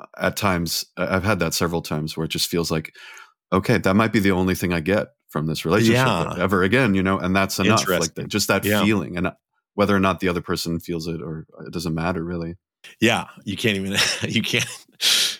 Uh, 0.00 0.06
at 0.18 0.36
times, 0.36 0.84
I've 0.96 1.24
had 1.24 1.40
that 1.40 1.54
several 1.54 1.82
times 1.82 2.16
where 2.16 2.24
it 2.24 2.30
just 2.30 2.48
feels 2.48 2.70
like, 2.70 2.94
okay, 3.52 3.78
that 3.78 3.94
might 3.94 4.12
be 4.12 4.20
the 4.20 4.32
only 4.32 4.54
thing 4.54 4.72
I 4.72 4.80
get 4.80 5.08
from 5.28 5.46
this 5.46 5.64
relationship 5.64 6.06
yeah. 6.06 6.34
ever 6.38 6.62
again, 6.62 6.94
you 6.94 7.02
know, 7.02 7.18
and 7.18 7.34
that's 7.34 7.58
enough. 7.58 7.88
Like 7.88 8.14
the, 8.14 8.24
just 8.24 8.48
that 8.48 8.64
yeah. 8.64 8.82
feeling, 8.84 9.16
and 9.16 9.32
whether 9.74 9.96
or 9.96 10.00
not 10.00 10.20
the 10.20 10.28
other 10.28 10.42
person 10.42 10.78
feels 10.78 11.06
it 11.06 11.22
or 11.22 11.46
it 11.66 11.72
doesn't 11.72 11.94
matter 11.94 12.22
really. 12.22 12.56
Yeah, 13.00 13.26
you 13.44 13.56
can't 13.56 13.76
even 13.76 13.96
you 14.28 14.42
can't 14.42 14.68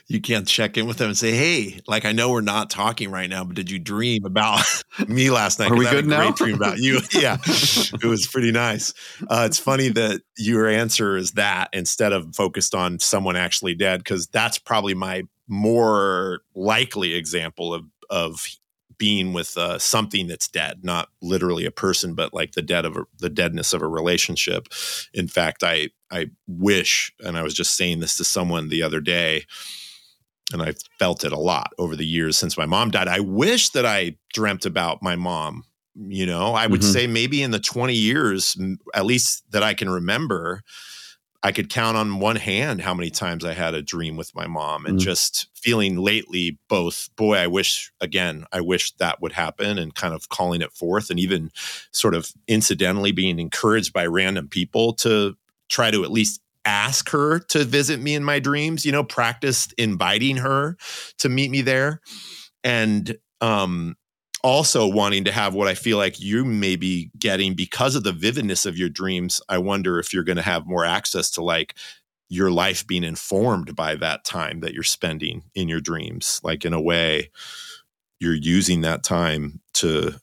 you 0.07 0.21
can't 0.21 0.47
check 0.47 0.77
in 0.77 0.87
with 0.87 0.99
them 0.99 1.09
and 1.09 1.17
say, 1.17 1.33
"Hey, 1.33 1.81
like 1.87 2.05
I 2.05 2.13
know 2.13 2.31
we're 2.31 2.41
not 2.41 2.71
talking 2.71 3.11
right 3.11 3.29
now, 3.29 3.45
but 3.45 3.57
did 3.57 3.71
you 3.71 3.79
dream 3.79 4.25
about 4.25 4.61
me 5.09 5.31
last 5.31 5.59
night? 5.59 5.71
Are 5.71 5.77
we 5.77 5.89
good 5.89 6.07
now? 6.07 6.31
dream 6.33 6.55
about 6.55 6.79
you. 6.79 7.01
yeah, 7.13 7.39
it 7.45 8.05
was 8.05 8.27
pretty 8.27 8.53
nice. 8.53 8.95
Uh, 9.29 9.45
it's 9.47 9.59
funny 9.59 9.89
that 9.91 10.23
your 10.37 10.69
answer 10.69 11.17
is 11.17 11.33
that 11.33 11.69
instead 11.73 12.13
of 12.13 12.35
focused 12.35 12.75
on 12.75 12.99
someone 12.99 13.37
actually 13.37 13.75
dead, 13.75 14.01
because 14.01 14.27
that's 14.27 14.59
probably 14.59 14.95
my 14.95 15.23
more 15.49 16.41
likely 16.55 17.15
example 17.15 17.75
of 17.75 17.85
of 18.11 18.47
being 18.99 19.33
with 19.33 19.57
uh, 19.57 19.81
something 19.81 20.29
that's 20.29 20.47
dead, 20.47 20.85
not 20.85 21.09
literally 21.21 21.65
a 21.65 21.73
person, 21.73 22.15
but 22.15 22.33
like 22.33 22.53
the 22.53 22.63
dead 22.63 22.85
of 22.85 22.97
a, 22.97 23.05
the 23.19 23.29
deadness 23.29 23.73
of 23.73 23.83
a 23.83 23.89
relationship. 23.89 24.69
In 25.13 25.27
fact, 25.27 25.65
I 25.65 25.89
I 26.11 26.31
wish, 26.47 27.13
and 27.19 27.37
I 27.37 27.43
was 27.43 27.55
just 27.55 27.77
saying 27.77 28.01
this 28.01 28.17
to 28.19 28.25
someone 28.25 28.69
the 28.69 28.83
other 28.83 29.01
day, 29.01 29.45
and 30.53 30.63
I 30.63 30.75
felt 30.99 31.25
it 31.25 31.33
a 31.33 31.39
lot 31.39 31.73
over 31.79 31.97
the 31.97 32.07
years 32.07 32.37
since 32.37 32.57
my 32.57 32.67
mom 32.67 32.91
died. 32.91 33.09
I 33.09 33.21
wish 33.21 33.71
that 33.71 33.87
I 33.87 34.17
dreamt 34.33 34.67
about 34.67 35.03
my 35.03 35.17
mom. 35.17 35.65
You 35.95 36.25
know, 36.27 36.55
I 36.55 36.67
would 36.67 36.81
mm-hmm. 36.81 36.91
say 36.91 37.07
maybe 37.07 37.43
in 37.43 37.51
the 37.51 37.59
20 37.59 37.95
years, 37.95 38.57
at 38.95 39.05
least 39.05 39.45
that 39.51 39.63
I 39.63 39.75
can 39.75 39.91
remember, 39.91 40.63
I 41.43 41.53
could 41.53 41.69
count 41.69 41.97
on 41.97 42.21
one 42.21 42.37
hand 42.37 42.81
how 42.81 42.95
many 42.95 43.11
times 43.11 43.45
I 43.45 43.53
had 43.53 43.75
a 43.75 43.83
dream 43.83 44.17
with 44.17 44.35
my 44.35 44.47
mom 44.47 44.87
and 44.87 44.99
mm-hmm. 44.99 45.05
just 45.05 45.49
feeling 45.55 45.97
lately 45.97 46.59
both, 46.69 47.11
boy, 47.17 47.37
I 47.37 47.49
wish, 47.49 47.93
again, 48.01 48.47
I 48.53 48.61
wish 48.61 48.93
that 48.97 49.21
would 49.21 49.33
happen 49.33 49.77
and 49.79 49.95
kind 49.95 50.15
of 50.15 50.29
calling 50.29 50.63
it 50.63 50.73
forth 50.73 51.11
and 51.11 51.19
even 51.19 51.51
sort 51.91 52.15
of 52.15 52.31
incidentally 52.47 53.11
being 53.11 53.39
encouraged 53.41 53.93
by 53.93 54.07
random 54.07 54.49
people 54.49 54.93
to 54.95 55.37
try 55.69 55.91
to 55.91 56.05
at 56.05 56.13
least 56.13 56.41
ask 56.65 57.11
her 57.11 57.39
to 57.39 57.65
visit 57.65 58.01
me 58.01 58.15
in 58.15 58.25
my 58.25 58.39
dreams, 58.39 58.85
you 58.85 58.93
know, 58.93 59.05
practiced 59.05 59.73
inviting 59.75 60.37
her 60.37 60.77
to 61.19 61.29
meet 61.29 61.51
me 61.51 61.63
there. 61.63 62.01
And 62.63 63.17
um, 63.41 63.97
also 64.43 64.87
wanting 64.87 65.25
to 65.25 65.33
have 65.33 65.55
what 65.55 65.69
I 65.69 65.75
feel 65.75 65.99
like 65.99 66.21
you 66.21 66.45
may 66.45 66.77
be 66.77 67.11
getting 67.19 67.55
because 67.55 67.95
of 67.95 68.05
the 68.05 68.13
vividness 68.13 68.67
of 68.67 68.77
your 68.77 68.89
dreams. 68.89 69.41
I 69.49 69.59
wonder 69.59 69.99
if 69.99 70.13
you're 70.13 70.25
going 70.25 70.37
to 70.37 70.43
have 70.43 70.67
more 70.67 70.85
access 70.85 71.31
to 71.33 71.43
like 71.43 71.75
your 72.29 72.51
life 72.51 72.87
being 72.87 73.05
informed 73.05 73.77
by 73.77 73.95
that 73.97 74.25
time 74.25 74.61
that 74.61 74.73
you're 74.73 74.83
spending 74.83 75.43
in 75.55 75.69
your 75.69 75.81
dreams. 75.81 76.41
Like 76.43 76.65
in 76.65 76.73
a 76.73 76.81
way, 76.81 77.31
you're 78.21 78.35
using 78.35 78.83
that 78.83 79.03
time 79.03 79.61
to 79.75 80.15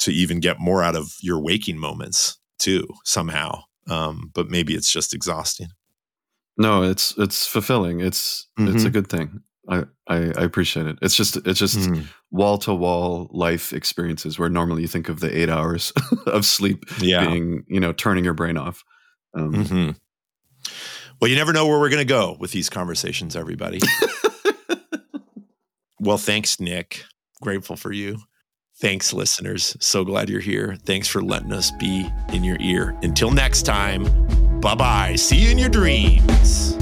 to 0.00 0.12
even 0.12 0.40
get 0.40 0.58
more 0.58 0.82
out 0.82 0.96
of 0.96 1.14
your 1.20 1.40
waking 1.40 1.78
moments 1.78 2.38
too 2.58 2.86
somehow 3.04 3.62
um, 3.88 4.30
but 4.34 4.50
maybe 4.50 4.74
it's 4.74 4.92
just 4.92 5.14
exhausting. 5.14 5.68
No, 6.56 6.82
it's 6.82 7.14
it's 7.18 7.46
fulfilling. 7.46 8.00
It's 8.00 8.46
mm-hmm. 8.58 8.74
it's 8.74 8.84
a 8.84 8.86
mm-hmm. 8.86 8.92
good 8.92 9.08
thing. 9.08 9.40
I, 9.68 9.84
I, 10.08 10.16
I 10.16 10.42
appreciate 10.42 10.86
it. 10.86 10.98
It's 11.00 11.16
just 11.16 11.36
it's 11.46 11.58
just 11.58 11.88
wall 12.30 12.58
to 12.58 12.74
wall 12.74 13.30
life 13.32 13.72
experiences 13.72 14.38
where 14.38 14.50
normally 14.50 14.82
you 14.82 14.88
think 14.88 15.08
of 15.08 15.20
the 15.20 15.36
eight 15.36 15.48
hours 15.48 15.92
of 16.26 16.44
sleep 16.44 16.84
yeah. 17.00 17.26
being 17.26 17.64
you 17.68 17.80
know 17.80 17.92
turning 17.92 18.24
your 18.24 18.34
brain 18.34 18.56
off. 18.56 18.84
Um, 19.34 19.52
mm-hmm. 19.52 19.90
Well, 21.20 21.30
you 21.30 21.36
never 21.36 21.52
know 21.52 21.66
where 21.66 21.78
we're 21.78 21.88
going 21.88 22.00
to 22.00 22.04
go 22.04 22.36
with 22.38 22.52
these 22.52 22.68
conversations, 22.68 23.36
everybody. 23.36 23.80
well, 26.00 26.18
thanks, 26.18 26.60
Nick. 26.60 27.04
Grateful 27.40 27.76
for 27.76 27.92
you. 27.92 28.18
Thanks, 28.76 29.12
listeners. 29.12 29.76
So 29.80 30.04
glad 30.04 30.28
you're 30.28 30.40
here. 30.40 30.76
Thanks 30.84 31.08
for 31.08 31.22
letting 31.22 31.52
us 31.52 31.70
be 31.70 32.08
in 32.32 32.42
your 32.42 32.56
ear. 32.60 32.96
Until 33.02 33.30
next 33.30 33.62
time, 33.62 34.04
bye 34.60 34.74
bye. 34.74 35.14
See 35.16 35.36
you 35.36 35.50
in 35.50 35.58
your 35.58 35.70
dreams. 35.70 36.76